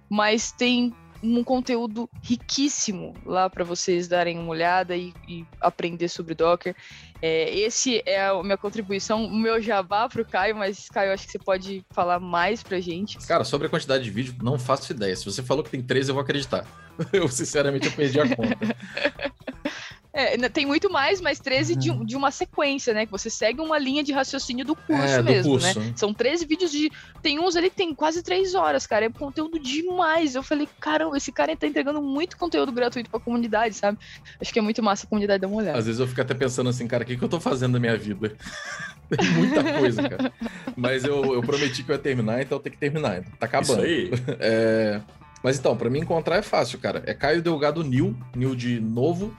Mas 0.09 0.53
tem 0.53 0.94
um 1.26 1.42
conteúdo 1.42 2.08
riquíssimo 2.22 3.14
lá 3.24 3.50
para 3.50 3.64
vocês 3.64 4.06
darem 4.06 4.38
uma 4.38 4.50
olhada 4.50 4.96
e, 4.96 5.12
e 5.28 5.44
aprender 5.60 6.08
sobre 6.08 6.34
Docker. 6.34 6.74
É, 7.20 7.54
esse 7.58 8.02
é 8.06 8.26
a 8.26 8.42
minha 8.42 8.56
contribuição, 8.56 9.24
o 9.24 9.34
meu 9.34 9.60
jabá 9.60 10.08
para 10.08 10.22
o 10.22 10.24
Caio, 10.24 10.54
mas 10.54 10.88
Caio, 10.88 11.12
acho 11.12 11.26
que 11.26 11.32
você 11.32 11.38
pode 11.38 11.84
falar 11.90 12.20
mais 12.20 12.62
para 12.62 12.78
gente. 12.80 13.18
Cara, 13.26 13.44
sobre 13.44 13.66
a 13.66 13.70
quantidade 13.70 14.04
de 14.04 14.10
vídeo, 14.10 14.34
não 14.42 14.58
faço 14.58 14.92
ideia. 14.92 15.16
Se 15.16 15.24
você 15.24 15.42
falou 15.42 15.64
que 15.64 15.70
tem 15.70 15.82
três, 15.82 16.08
eu 16.08 16.14
vou 16.14 16.22
acreditar. 16.22 16.66
Eu, 17.12 17.28
sinceramente, 17.28 17.88
eu 17.88 17.92
perdi 17.92 18.18
a 18.18 18.34
conta. 18.34 18.56
É, 20.18 20.48
tem 20.48 20.64
muito 20.64 20.90
mais, 20.90 21.20
mas 21.20 21.38
13 21.38 21.76
de, 21.76 21.90
um- 21.90 22.04
de 22.04 22.16
uma 22.16 22.30
sequência, 22.30 22.94
né? 22.94 23.04
Que 23.04 23.12
você 23.12 23.28
segue 23.28 23.60
uma 23.60 23.78
linha 23.78 24.02
de 24.02 24.12
raciocínio 24.12 24.64
do 24.64 24.74
curso 24.74 25.02
É, 25.02 25.18
do 25.18 25.24
mesmo, 25.24 25.52
curso. 25.52 25.78
né? 25.78 25.92
São 25.94 26.14
13 26.14 26.46
vídeos 26.46 26.70
de. 26.70 26.90
Tem 27.22 27.38
uns 27.38 27.54
ali 27.54 27.68
que 27.68 27.76
tem 27.76 27.94
quase 27.94 28.22
3 28.22 28.54
horas, 28.54 28.86
cara. 28.86 29.04
É 29.04 29.10
conteúdo 29.10 29.58
demais. 29.58 30.34
Eu 30.34 30.42
falei, 30.42 30.66
caramba, 30.80 31.16
esse 31.16 31.30
cara 31.30 31.54
tá 31.54 31.66
entregando 31.66 32.00
muito 32.00 32.36
conteúdo 32.38 32.72
gratuito 32.72 33.10
pra 33.10 33.20
comunidade, 33.20 33.74
sabe? 33.74 33.98
Acho 34.40 34.52
que 34.52 34.58
é 34.58 34.62
muito 34.62 34.82
massa 34.82 35.06
a 35.06 35.08
comunidade 35.08 35.40
dar 35.42 35.48
uma 35.48 35.58
olhada. 35.58 35.78
Às 35.78 35.84
vezes 35.86 36.00
eu 36.00 36.06
fico 36.06 36.20
até 36.22 36.32
pensando 36.34 36.70
assim, 36.70 36.86
cara, 36.88 37.02
o 37.04 37.06
que, 37.06 37.16
que 37.16 37.22
eu 37.22 37.28
tô 37.28 37.38
fazendo 37.38 37.74
na 37.74 37.78
minha 37.78 37.96
vida? 37.98 38.34
Tem 39.14 39.30
muita 39.32 39.62
coisa, 39.78 40.08
cara. 40.08 40.32
Mas 40.76 41.04
eu, 41.04 41.34
eu 41.34 41.42
prometi 41.42 41.82
que 41.84 41.90
eu 41.92 41.94
ia 41.94 42.00
terminar, 42.02 42.40
então 42.42 42.58
tem 42.58 42.72
que 42.72 42.78
terminar. 42.78 43.22
Tá 43.38 43.46
acabando. 43.46 43.84
Isso 43.86 43.86
aí. 43.86 44.10
É, 44.40 45.00
Mas 45.42 45.58
então, 45.58 45.76
pra 45.76 45.88
mim 45.90 46.00
encontrar 46.00 46.36
é 46.36 46.42
fácil, 46.42 46.78
cara. 46.78 47.02
É 47.06 47.14
Caio 47.14 47.40
Delgado 47.42 47.84
New, 47.84 48.16
New 48.34 48.56
de 48.56 48.80
novo. 48.80 49.32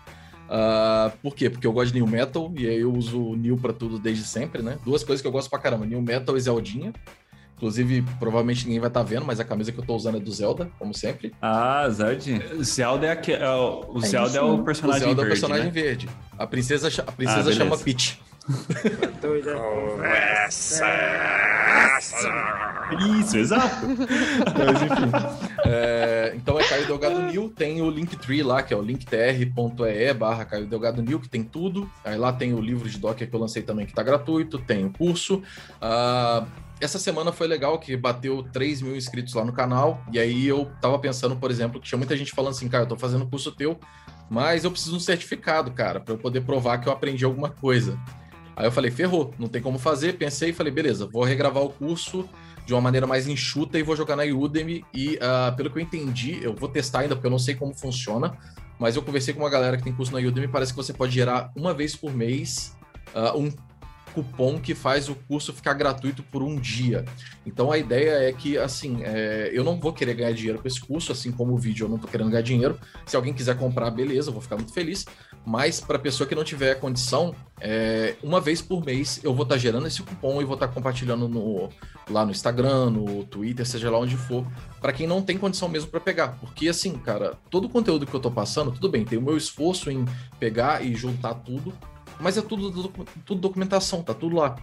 Ah, 0.50 1.12
por 1.22 1.36
quê? 1.36 1.50
Porque 1.50 1.68
eu 1.68 1.74
gosto 1.74 1.92
de 1.94 2.00
New 2.00 2.08
Metal 2.10 2.52
e 2.56 2.68
aí 2.68 2.80
eu 2.80 2.94
uso 2.94 3.36
New 3.36 3.58
pra 3.58 3.74
tudo 3.74 4.00
desde 4.00 4.24
sempre, 4.24 4.62
né? 4.62 4.78
Duas 4.86 5.04
coisas 5.04 5.22
que 5.22 5.28
eu 5.28 5.32
gosto 5.32 5.50
pra 5.50 5.60
caramba: 5.60 5.86
New 5.86 6.02
Metal 6.02 6.38
e 6.38 6.40
Zeldinha. 6.40 6.94
Inclusive, 7.56 8.04
provavelmente 8.20 8.66
ninguém 8.66 8.80
vai 8.80 8.88
estar 8.88 9.02
vendo, 9.02 9.26
mas 9.26 9.40
a 9.40 9.44
camisa 9.44 9.72
que 9.72 9.80
eu 9.80 9.84
tô 9.84 9.96
usando 9.96 10.18
é 10.18 10.20
do 10.20 10.32
Zelda, 10.32 10.70
como 10.78 10.94
sempre. 10.94 11.34
Ah, 11.42 11.90
Zed. 11.90 12.40
Zelda 12.64 13.08
é, 13.08 13.20
é 13.32 13.50
o, 13.50 13.94
o 13.96 13.98
É 13.98 14.02
Zelda 14.08 14.28
isso 14.30 14.38
é 14.38 14.42
o 14.44 14.64
personagem 14.64 15.02
o 15.02 15.06
Zelda 15.08 15.22
é 15.22 15.26
o 15.26 15.28
verde, 15.28 15.42
personagem 15.42 15.66
né? 15.66 15.72
verde. 15.72 16.08
A 16.38 16.46
princesa, 16.46 16.88
a 17.08 17.12
princesa 17.12 17.50
Ah, 17.50 17.54
chama 17.54 17.76
Peach. 17.80 18.22
Isso, 23.20 23.38
exato. 23.38 23.86
Mas 23.86 24.82
enfim. 24.82 25.47
Então 26.38 26.60
é 26.60 26.64
Caio 26.64 26.86
Delgado 26.86 27.20
New, 27.24 27.50
tem 27.50 27.82
o 27.82 27.90
Linktree 27.90 28.44
lá, 28.44 28.62
que 28.62 28.72
é 28.72 28.78
o 28.78 28.82
linktr.ee 28.82 30.14
barra 30.14 30.46
Caio 30.46 30.68
Delgado 30.68 31.02
New, 31.02 31.20
que 31.20 31.28
tem 31.28 31.44
tudo. 31.44 31.90
Aí 32.06 32.16
lá 32.16 32.32
tem 32.32 32.54
o 32.54 32.62
livro 32.62 32.88
de 32.88 33.00
Docker 33.00 33.28
que 33.28 33.36
eu 33.36 33.40
lancei 33.40 33.64
também, 33.64 33.88
que 33.88 33.94
tá 33.94 34.04
gratuito, 34.04 34.60
tem 34.60 34.86
o 34.86 34.94
curso. 34.94 35.42
Ah, 35.82 36.46
essa 36.80 37.00
semana 37.00 37.32
foi 37.32 37.48
legal, 37.48 37.80
que 37.80 37.98
bateu 37.98 38.44
3 38.54 38.84
mil 38.84 38.96
inscritos 38.96 39.34
lá 39.34 39.44
no 39.44 39.52
canal. 39.52 40.00
E 40.14 40.20
aí 40.20 40.48
eu 40.48 40.72
tava 40.80 41.00
pensando, 41.00 41.36
por 41.36 41.50
exemplo, 41.50 41.82
que 41.82 41.88
tinha 41.88 41.98
muita 41.98 42.16
gente 42.16 42.32
falando 42.32 42.52
assim, 42.52 42.70
cara, 42.70 42.84
eu 42.84 42.88
tô 42.88 42.96
fazendo 42.96 43.26
curso 43.26 43.52
teu, 43.52 43.80
mas 44.30 44.64
eu 44.64 44.70
preciso 44.70 44.92
de 44.92 44.98
um 44.98 45.00
certificado, 45.00 45.72
cara, 45.72 46.00
para 46.00 46.14
eu 46.14 46.20
poder 46.20 46.42
provar 46.42 46.78
que 46.78 46.88
eu 46.88 46.94
aprendi 46.94 47.26
alguma 47.26 47.50
coisa. 47.50 48.00
Aí 48.56 48.68
eu 48.68 48.72
falei, 48.72 48.92
ferrou, 48.92 49.34
não 49.40 49.48
tem 49.48 49.62
como 49.62 49.80
fazer. 49.80 50.14
Pensei 50.14 50.52
e 50.52 50.54
falei, 50.54 50.72
beleza, 50.72 51.08
vou 51.12 51.24
regravar 51.24 51.64
o 51.64 51.70
curso 51.70 52.30
de 52.68 52.74
uma 52.74 52.82
maneira 52.82 53.08
mais 53.08 53.30
enxuta 53.30 53.80
e 53.80 53.82
vou 53.82 53.96
jogar 53.96 54.18
na 54.18 54.24
Udemy. 54.24 54.84
E 54.94 55.18
ah, 55.22 55.54
pelo 55.56 55.72
que 55.72 55.80
eu 55.80 55.82
entendi, 55.82 56.38
eu 56.44 56.54
vou 56.54 56.68
testar 56.68 57.00
ainda 57.00 57.16
porque 57.16 57.26
eu 57.26 57.32
não 57.32 57.40
sei 57.40 57.56
como 57.56 57.74
funciona, 57.74 58.38
mas 58.78 58.98
eu 58.98 59.02
conversei 59.02 59.34
com 59.34 59.40
uma 59.40 59.50
galera 59.50 59.78
que 59.78 59.84
tem 59.84 59.94
curso 59.94 60.12
na 60.12 60.20
Udemy, 60.20 60.50
parece 60.50 60.74
que 60.74 60.78
você 60.78 60.92
pode 60.92 61.14
gerar 61.14 61.50
uma 61.56 61.74
vez 61.74 61.96
por 61.96 62.14
mês 62.14 62.76
ah, 63.16 63.36
um 63.38 63.50
cupom 64.18 64.60
que 64.60 64.74
faz 64.74 65.10
o 65.10 65.16
curso 65.16 65.54
ficar 65.54 65.74
gratuito 65.74 66.24
por 66.24 66.42
um 66.42 66.56
dia. 66.56 67.06
Então 67.46 67.72
a 67.72 67.78
ideia 67.78 68.28
é 68.28 68.34
que, 68.34 68.58
assim, 68.58 69.04
é, 69.04 69.52
eu 69.54 69.64
não 69.64 69.80
vou 69.80 69.94
querer 69.94 70.16
ganhar 70.16 70.32
dinheiro 70.32 70.60
com 70.60 70.68
esse 70.68 70.82
curso, 70.82 71.12
assim 71.12 71.32
como 71.32 71.54
o 71.54 71.58
vídeo 71.58 71.86
eu 71.86 71.90
não 71.90 72.00
tô 72.00 72.08
querendo 72.08 72.32
ganhar 72.32 72.42
dinheiro. 72.42 72.80
Se 73.06 73.16
alguém 73.16 73.32
quiser 73.32 73.56
comprar, 73.56 73.92
beleza, 73.92 74.30
eu 74.30 74.34
vou 74.34 74.42
ficar 74.42 74.56
muito 74.56 74.74
feliz. 74.74 75.06
Mas 75.46 75.80
para 75.80 76.00
pessoa 76.00 76.28
que 76.28 76.34
não 76.34 76.44
tiver 76.44 76.76
condição, 76.80 77.36
é, 77.62 78.16
uma 78.24 78.42
vez 78.42 78.60
por 78.60 78.84
mês 78.84 79.20
eu 79.24 79.36
vou 79.36 79.44
estar 79.44 79.58
gerando 79.58 79.86
esse 79.86 80.02
cupom 80.02 80.42
e 80.42 80.46
vou 80.46 80.56
estar 80.56 80.68
compartilhando 80.68 81.28
no, 81.28 81.70
lá 82.10 82.26
no 82.26 82.32
Instagram, 82.32 82.90
no 82.90 83.24
Twitter, 83.24 83.66
seja 83.68 83.92
lá 83.92 84.00
onde 84.00 84.18
for, 84.18 84.46
para 84.82 84.92
quem 84.92 85.06
não 85.06 85.22
tem 85.22 85.38
condição 85.38 85.70
mesmo 85.70 85.92
para 85.92 86.00
pegar. 86.00 86.40
Porque 86.40 86.68
assim, 86.68 86.94
cara, 86.98 87.38
todo 87.52 87.66
o 87.66 87.70
conteúdo 87.70 88.08
que 88.08 88.14
eu 88.14 88.20
tô 88.20 88.32
passando, 88.32 88.72
tudo 88.72 88.90
bem, 88.90 89.06
tem 89.06 89.20
o 89.20 89.22
meu 89.22 89.38
esforço 89.38 89.92
em 89.92 90.06
pegar 90.40 90.84
e 90.84 90.96
juntar 90.96 91.36
tudo, 91.36 91.72
mas 92.20 92.38
é 92.38 92.42
tudo, 92.42 92.90
tudo 93.26 93.42
documentação, 93.42 94.02
tá 94.04 94.14
tudo 94.14 94.36
lá. 94.36 94.56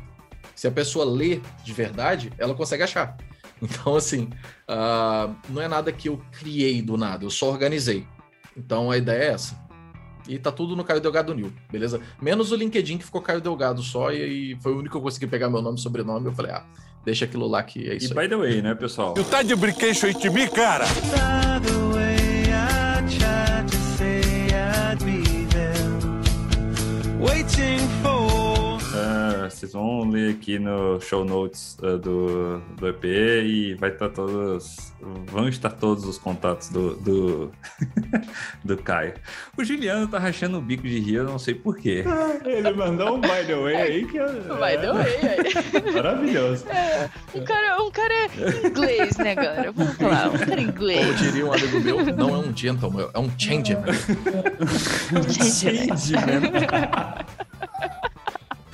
Se 0.55 0.67
a 0.69 0.71
pessoa 0.71 1.05
lê 1.05 1.41
de 1.65 1.73
verdade, 1.73 2.33
ela 2.39 2.55
consegue 2.55 2.83
achar. 2.83 3.17
Então, 3.63 3.95
assim, 3.97 4.29
ah, 4.69 5.31
não 5.49 5.63
é 5.63 5.69
nada 5.69 5.91
que 5.93 6.09
eu 6.09 6.21
criei 6.33 6.83
do 6.83 6.97
nada, 6.97 7.25
eu 7.25 7.31
só 7.31 7.49
organizei. 7.51 8.07
Então 8.57 8.91
a 8.91 8.97
ideia 8.99 9.23
é 9.23 9.33
essa. 9.33 9.59
E 10.29 10.39
tá 10.39 10.51
tudo 10.51 10.75
no 10.75 10.85
Caio 10.85 11.01
Delgado 11.01 11.35
New, 11.35 11.53
beleza? 11.71 12.01
Menos 12.21 12.51
o 12.51 12.57
LinkedIn 12.57 12.99
que 12.99 13.05
ficou 13.05 13.21
Caio 13.23 13.41
Delgado 13.41 13.83
só, 13.83 14.11
e 14.11 14.57
foi 14.61 14.73
o 14.73 14.79
único 14.79 14.93
que 14.93 14.97
eu 14.97 15.03
consegui 15.03 15.27
pegar 15.27 15.49
meu 15.51 15.63
nome 15.63 15.79
e 15.79 15.81
sobrenome. 15.81 16.27
Eu 16.27 16.33
falei, 16.33 16.53
ah, 16.53 16.65
deixa 17.05 17.25
aquilo 17.27 17.47
lá 17.47 17.63
que 17.63 17.89
é 17.89 17.95
E 17.95 17.97
isso 17.99 18.19
aí. 18.19 18.29
by 18.29 18.35
the 18.35 18.37
way, 18.37 18.63
né, 18.63 18.75
pessoal? 18.75 19.15
tá 19.15 19.43
de 19.43 19.55
brinquedo 19.55 20.05
aí 20.05 20.15
de 20.15 20.31
mim, 20.31 20.49
cara? 20.49 20.85
Vocês 29.65 29.73
vão 29.73 30.11
ler 30.11 30.35
aqui 30.35 30.59
no 30.59 31.01
show 31.01 31.25
notes 31.25 31.79
ah, 31.83 31.97
do, 31.97 32.59
do 32.77 32.89
EP 32.89 33.05
e 33.05 33.75
vai 33.75 33.91
estar 33.91 34.11
todos. 34.11 34.93
Vão 35.27 35.49
estar 35.49 35.71
todos 35.71 36.05
os 36.05 36.19
contatos 36.19 36.69
do, 36.69 36.97
do, 36.97 37.53
do 38.65 38.77
Caio. 38.79 39.15
O 39.57 39.65
Juliano 39.65 40.07
tá 40.09 40.19
rachando 40.19 40.59
o 40.59 40.61
bico 40.61 40.83
de 40.83 40.99
rir, 40.99 41.17
eu 41.17 41.25
não 41.25 41.39
sei 41.39 41.55
porquê. 41.55 42.05
Ele 42.45 42.73
mandou 42.73 43.17
um 43.17 43.21
by 43.21 43.47
the 43.47 43.55
way 43.55 43.77
aí 43.77 44.07
que 44.07 44.19
é, 44.19 44.27
Vai, 44.27 44.77
deu 44.77 44.95
aí, 44.95 45.17
aí. 45.23 45.93
maravilhoso. 45.93 46.67
É, 46.69 47.09
um 47.35 47.45
cara, 47.45 47.83
um 47.83 47.91
cara 47.91 48.15
inglês, 48.65 49.17
né, 49.17 49.35
galera? 49.35 49.73
Vamos 49.73 49.99
lá, 49.99 50.29
um 50.29 50.39
cara 50.39 50.57
Como 50.57 50.61
inglês. 50.61 51.19
diria 51.19 51.47
um 51.47 51.53
amigo 51.53 51.81
meu, 51.81 52.05
não 52.17 52.35
é 52.35 52.39
um 52.39 52.57
gentleman, 52.57 53.09
é 53.13 53.19
um 53.19 53.31
changeman. 53.39 53.95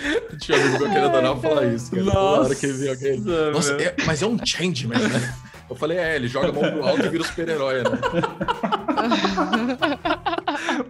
Tinha 0.41 0.59
um 0.59 0.63
amigo 0.63 0.79
meu 0.79 0.89
querendo 0.89 1.07
adorar 1.17 1.37
falar 1.41 1.67
isso. 1.67 1.91
Cara. 1.91 2.19
Hora 2.19 2.55
que 2.55 2.67
ele 2.67 2.73
vê 2.75 2.89
alguém. 2.91 3.21
Nossa, 3.21 3.73
é- 3.75 3.95
mas 4.07 4.23
é 4.23 4.27
um 4.27 4.39
changeman, 4.45 4.99
né? 4.99 5.35
Eu 5.69 5.77
falei, 5.77 5.99
é, 5.99 6.17
ele 6.17 6.27
joga 6.27 6.49
a 6.49 6.53
mão 6.53 6.63
pro 6.63 6.85
alto 6.85 7.07
e 7.07 7.09
vira 7.09 7.23
o 7.23 7.27
super-herói, 7.27 7.83
né? 7.85 7.91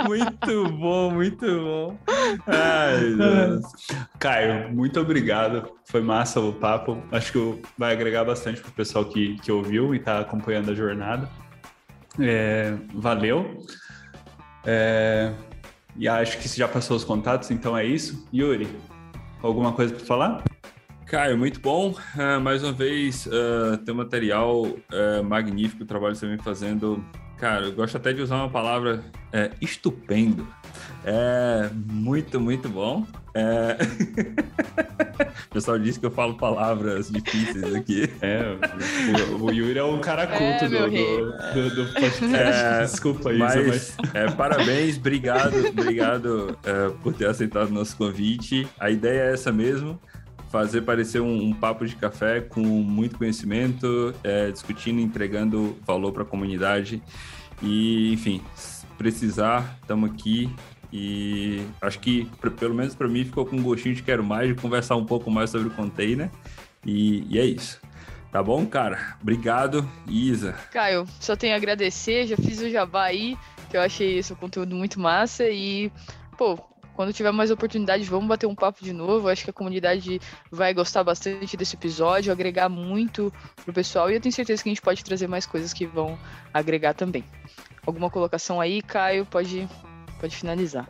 Muito 0.06 0.68
bom, 0.72 1.10
muito 1.10 1.46
bom. 1.46 1.98
Ai, 2.46 3.14
Deus. 3.14 3.62
Caio, 4.18 4.72
muito 4.74 4.98
obrigado. 5.00 5.70
Foi 5.84 6.00
massa 6.00 6.40
o 6.40 6.52
papo. 6.52 7.02
Acho 7.12 7.32
que 7.32 7.62
vai 7.76 7.92
agregar 7.92 8.24
bastante 8.24 8.60
pro 8.60 8.70
pessoal 8.72 9.04
que, 9.04 9.36
que 9.38 9.52
ouviu 9.52 9.94
e 9.94 9.98
tá 9.98 10.20
acompanhando 10.20 10.70
a 10.70 10.74
jornada. 10.74 11.28
É, 12.18 12.74
valeu. 12.94 13.58
É, 14.64 15.32
e 15.96 16.08
acho 16.08 16.38
que 16.38 16.48
você 16.48 16.58
já 16.58 16.68
passou 16.68 16.96
os 16.96 17.04
contatos, 17.04 17.50
então 17.50 17.76
é 17.76 17.84
isso. 17.84 18.26
Yuri, 18.32 18.68
alguma 19.42 19.72
coisa 19.72 19.94
para 19.94 20.04
falar? 20.04 20.44
Caio, 21.06 21.36
muito 21.36 21.60
bom. 21.60 21.94
Ah, 22.16 22.38
mais 22.38 22.62
uma 22.62 22.72
vez, 22.72 23.26
uh, 23.26 23.76
teu 23.84 23.94
material 23.94 24.66
ah, 24.92 25.22
magnífico, 25.22 25.82
o 25.82 25.86
trabalho 25.86 26.12
que 26.12 26.20
você 26.20 26.28
vem 26.28 26.38
fazendo. 26.38 27.04
Cara, 27.36 27.64
eu 27.64 27.72
gosto 27.72 27.96
até 27.96 28.12
de 28.12 28.20
usar 28.20 28.36
uma 28.36 28.50
palavra 28.50 29.02
é, 29.32 29.50
estupendo. 29.62 30.46
É 31.04 31.70
muito, 31.72 32.40
muito 32.40 32.68
bom. 32.68 33.06
É... 33.34 33.76
o 35.50 35.54
pessoal 35.54 35.78
disse 35.78 35.98
que 35.98 36.06
eu 36.06 36.10
falo 36.10 36.34
palavras 36.34 37.10
difíceis 37.10 37.74
aqui. 37.74 38.10
É, 38.20 38.56
o, 39.34 39.44
o 39.44 39.52
Yuri 39.52 39.78
é 39.78 39.84
um 39.84 40.00
cara 40.00 40.26
culto 40.26 40.64
É, 40.64 40.68
do, 40.68 40.90
do, 40.90 41.70
do, 41.70 41.84
do 41.84 41.92
podcast. 41.92 42.24
É, 42.34 42.80
Desculpa, 42.82 43.32
Isa, 43.32 43.44
Mas, 43.44 43.66
mas... 43.66 44.14
é, 44.14 44.30
parabéns, 44.30 44.96
obrigado, 44.96 45.54
obrigado 45.68 46.58
é, 46.64 46.90
por 47.02 47.14
ter 47.14 47.26
aceitado 47.26 47.70
nosso 47.70 47.96
convite. 47.96 48.66
A 48.78 48.90
ideia 48.90 49.30
é 49.30 49.32
essa 49.32 49.52
mesmo, 49.52 49.98
fazer 50.50 50.82
parecer 50.82 51.20
um, 51.20 51.44
um 51.44 51.52
papo 51.52 51.86
de 51.86 51.96
café 51.96 52.40
com 52.40 52.60
muito 52.60 53.16
conhecimento, 53.16 54.14
é, 54.24 54.50
discutindo, 54.50 55.00
entregando 55.00 55.76
valor 55.86 56.12
para 56.12 56.24
a 56.24 56.26
comunidade. 56.26 57.02
E, 57.62 58.12
enfim, 58.12 58.42
se 58.54 58.84
precisar, 58.98 59.78
estamos 59.80 60.10
aqui. 60.10 60.50
E 60.92 61.64
acho 61.80 61.98
que, 62.00 62.28
pelo 62.58 62.74
menos 62.74 62.94
para 62.94 63.08
mim, 63.08 63.24
ficou 63.24 63.46
com 63.46 63.56
um 63.56 63.62
gostinho 63.62 63.94
de 63.94 64.02
quero 64.02 64.24
mais, 64.24 64.48
de 64.48 64.54
conversar 64.54 64.96
um 64.96 65.04
pouco 65.04 65.30
mais 65.30 65.50
sobre 65.50 65.68
o 65.68 65.70
container. 65.70 66.30
E, 66.84 67.24
e 67.28 67.38
é 67.38 67.44
isso. 67.44 67.80
Tá 68.32 68.42
bom, 68.42 68.64
cara? 68.64 69.16
Obrigado, 69.20 69.88
Isa. 70.06 70.52
Caio, 70.70 71.06
só 71.18 71.34
tenho 71.34 71.54
a 71.54 71.56
agradecer, 71.56 72.26
já 72.26 72.36
fiz 72.36 72.60
o 72.60 72.70
jabá 72.70 73.04
aí, 73.04 73.36
que 73.68 73.76
eu 73.76 73.80
achei 73.80 74.18
esse 74.18 74.34
conteúdo 74.36 74.74
muito 74.74 75.00
massa 75.00 75.48
e, 75.48 75.90
pô, 76.38 76.56
quando 76.94 77.12
tiver 77.12 77.32
mais 77.32 77.50
oportunidade, 77.50 78.04
vamos 78.04 78.28
bater 78.28 78.46
um 78.46 78.54
papo 78.54 78.84
de 78.84 78.92
novo. 78.92 79.28
Acho 79.28 79.44
que 79.44 79.50
a 79.50 79.54
comunidade 79.54 80.20
vai 80.50 80.74
gostar 80.74 81.02
bastante 81.02 81.56
desse 81.56 81.74
episódio, 81.74 82.30
agregar 82.30 82.68
muito 82.68 83.32
pro 83.64 83.72
pessoal 83.72 84.10
e 84.10 84.14
eu 84.14 84.20
tenho 84.20 84.32
certeza 84.32 84.62
que 84.62 84.68
a 84.68 84.72
gente 84.72 84.82
pode 84.82 85.02
trazer 85.02 85.26
mais 85.26 85.46
coisas 85.46 85.72
que 85.72 85.86
vão 85.86 86.18
agregar 86.52 86.94
também. 86.94 87.24
Alguma 87.86 88.10
colocação 88.10 88.60
aí, 88.60 88.82
Caio? 88.82 89.24
Pode, 89.24 89.66
pode 90.20 90.36
finalizar. 90.36 90.88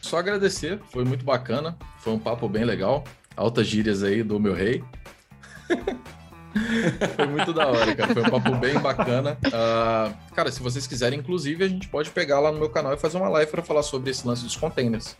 Só 0.00 0.18
agradecer, 0.18 0.78
foi 0.90 1.04
muito 1.04 1.24
bacana, 1.24 1.76
foi 1.98 2.12
um 2.12 2.18
papo 2.18 2.48
bem 2.48 2.64
legal. 2.64 3.04
Altas 3.36 3.66
gírias 3.66 4.02
aí 4.02 4.22
do 4.22 4.38
meu 4.38 4.54
rei. 4.54 4.82
Foi 7.14 7.26
muito 7.26 7.52
da 7.52 7.68
hora, 7.68 7.94
cara. 7.94 8.12
Foi 8.12 8.22
um 8.22 8.30
papo 8.30 8.56
bem 8.56 8.78
bacana. 8.80 9.38
Uh, 9.46 10.34
cara, 10.34 10.50
se 10.50 10.60
vocês 10.60 10.86
quiserem, 10.86 11.18
inclusive, 11.18 11.62
a 11.62 11.68
gente 11.68 11.86
pode 11.88 12.10
pegar 12.10 12.40
lá 12.40 12.50
no 12.50 12.58
meu 12.58 12.68
canal 12.68 12.94
e 12.94 12.96
fazer 12.96 13.18
uma 13.18 13.28
live 13.28 13.50
para 13.50 13.62
falar 13.62 13.82
sobre 13.82 14.10
esse 14.10 14.26
lance 14.26 14.42
dos 14.42 14.56
containers. 14.56 15.16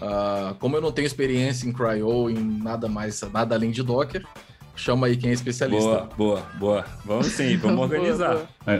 Uh, 0.00 0.54
como 0.58 0.76
eu 0.76 0.80
não 0.80 0.92
tenho 0.92 1.06
experiência 1.06 1.68
em 1.68 1.72
cryo, 1.72 2.30
em 2.30 2.38
nada 2.38 2.88
mais, 2.88 3.20
nada 3.32 3.54
além 3.54 3.70
de 3.70 3.82
Docker, 3.82 4.24
chama 4.78 5.06
aí 5.06 5.16
quem 5.16 5.30
é 5.30 5.32
especialista. 5.32 5.84
Boa, 5.84 6.08
boa, 6.16 6.46
boa. 6.58 6.84
Vamos 7.04 7.26
sim, 7.26 7.56
vamos 7.56 7.80
organizar. 7.90 8.34
boa, 8.34 8.48
boa. 8.64 8.76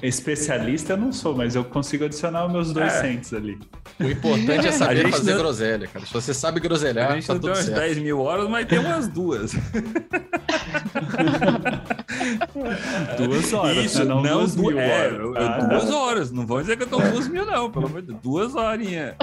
É, 0.00 0.06
especialista 0.06 0.94
eu 0.94 0.96
não 0.96 1.12
sou, 1.12 1.36
mas 1.36 1.54
eu 1.54 1.64
consigo 1.64 2.04
adicionar 2.04 2.46
os 2.46 2.52
meus 2.52 2.72
dois 2.72 2.92
é. 2.94 3.00
cents 3.00 3.32
ali. 3.32 3.58
O 4.00 4.04
importante 4.04 4.66
é 4.66 4.72
saber 4.72 5.10
fazer 5.10 5.32
não... 5.32 5.38
groselha, 5.38 5.86
cara. 5.88 6.06
Se 6.06 6.12
você 6.12 6.32
sabe 6.32 6.60
groselhar, 6.60 7.12
a 7.12 7.14
gente 7.14 7.26
tá 7.26 7.34
não 7.34 7.40
tudo 7.40 7.52
tem 7.52 7.62
umas 7.62 7.74
10 7.74 7.98
mil 7.98 8.20
horas, 8.20 8.48
mas 8.48 8.66
tem 8.66 8.78
umas 8.78 9.08
duas. 9.08 9.52
Duas 13.16 13.52
horas, 13.52 13.84
Isso, 13.84 13.98
né? 14.00 14.04
não, 14.04 14.22
não 14.22 14.38
duas 14.38 14.56
mil 14.56 14.78
é, 14.78 15.06
horas. 15.06 15.36
Ah, 15.36 15.58
duas 15.66 15.90
horas, 15.90 16.32
não 16.32 16.46
vou 16.46 16.60
dizer 16.60 16.76
que 16.76 16.84
eu 16.84 16.86
tô 16.86 16.98
duas 16.98 17.28
mil 17.28 17.46
não, 17.46 17.70
pelo 17.70 17.86
amor 17.86 18.02
de 18.02 18.08
Deus, 18.08 18.20
duas 18.22 18.54
horinhas. 18.54 19.14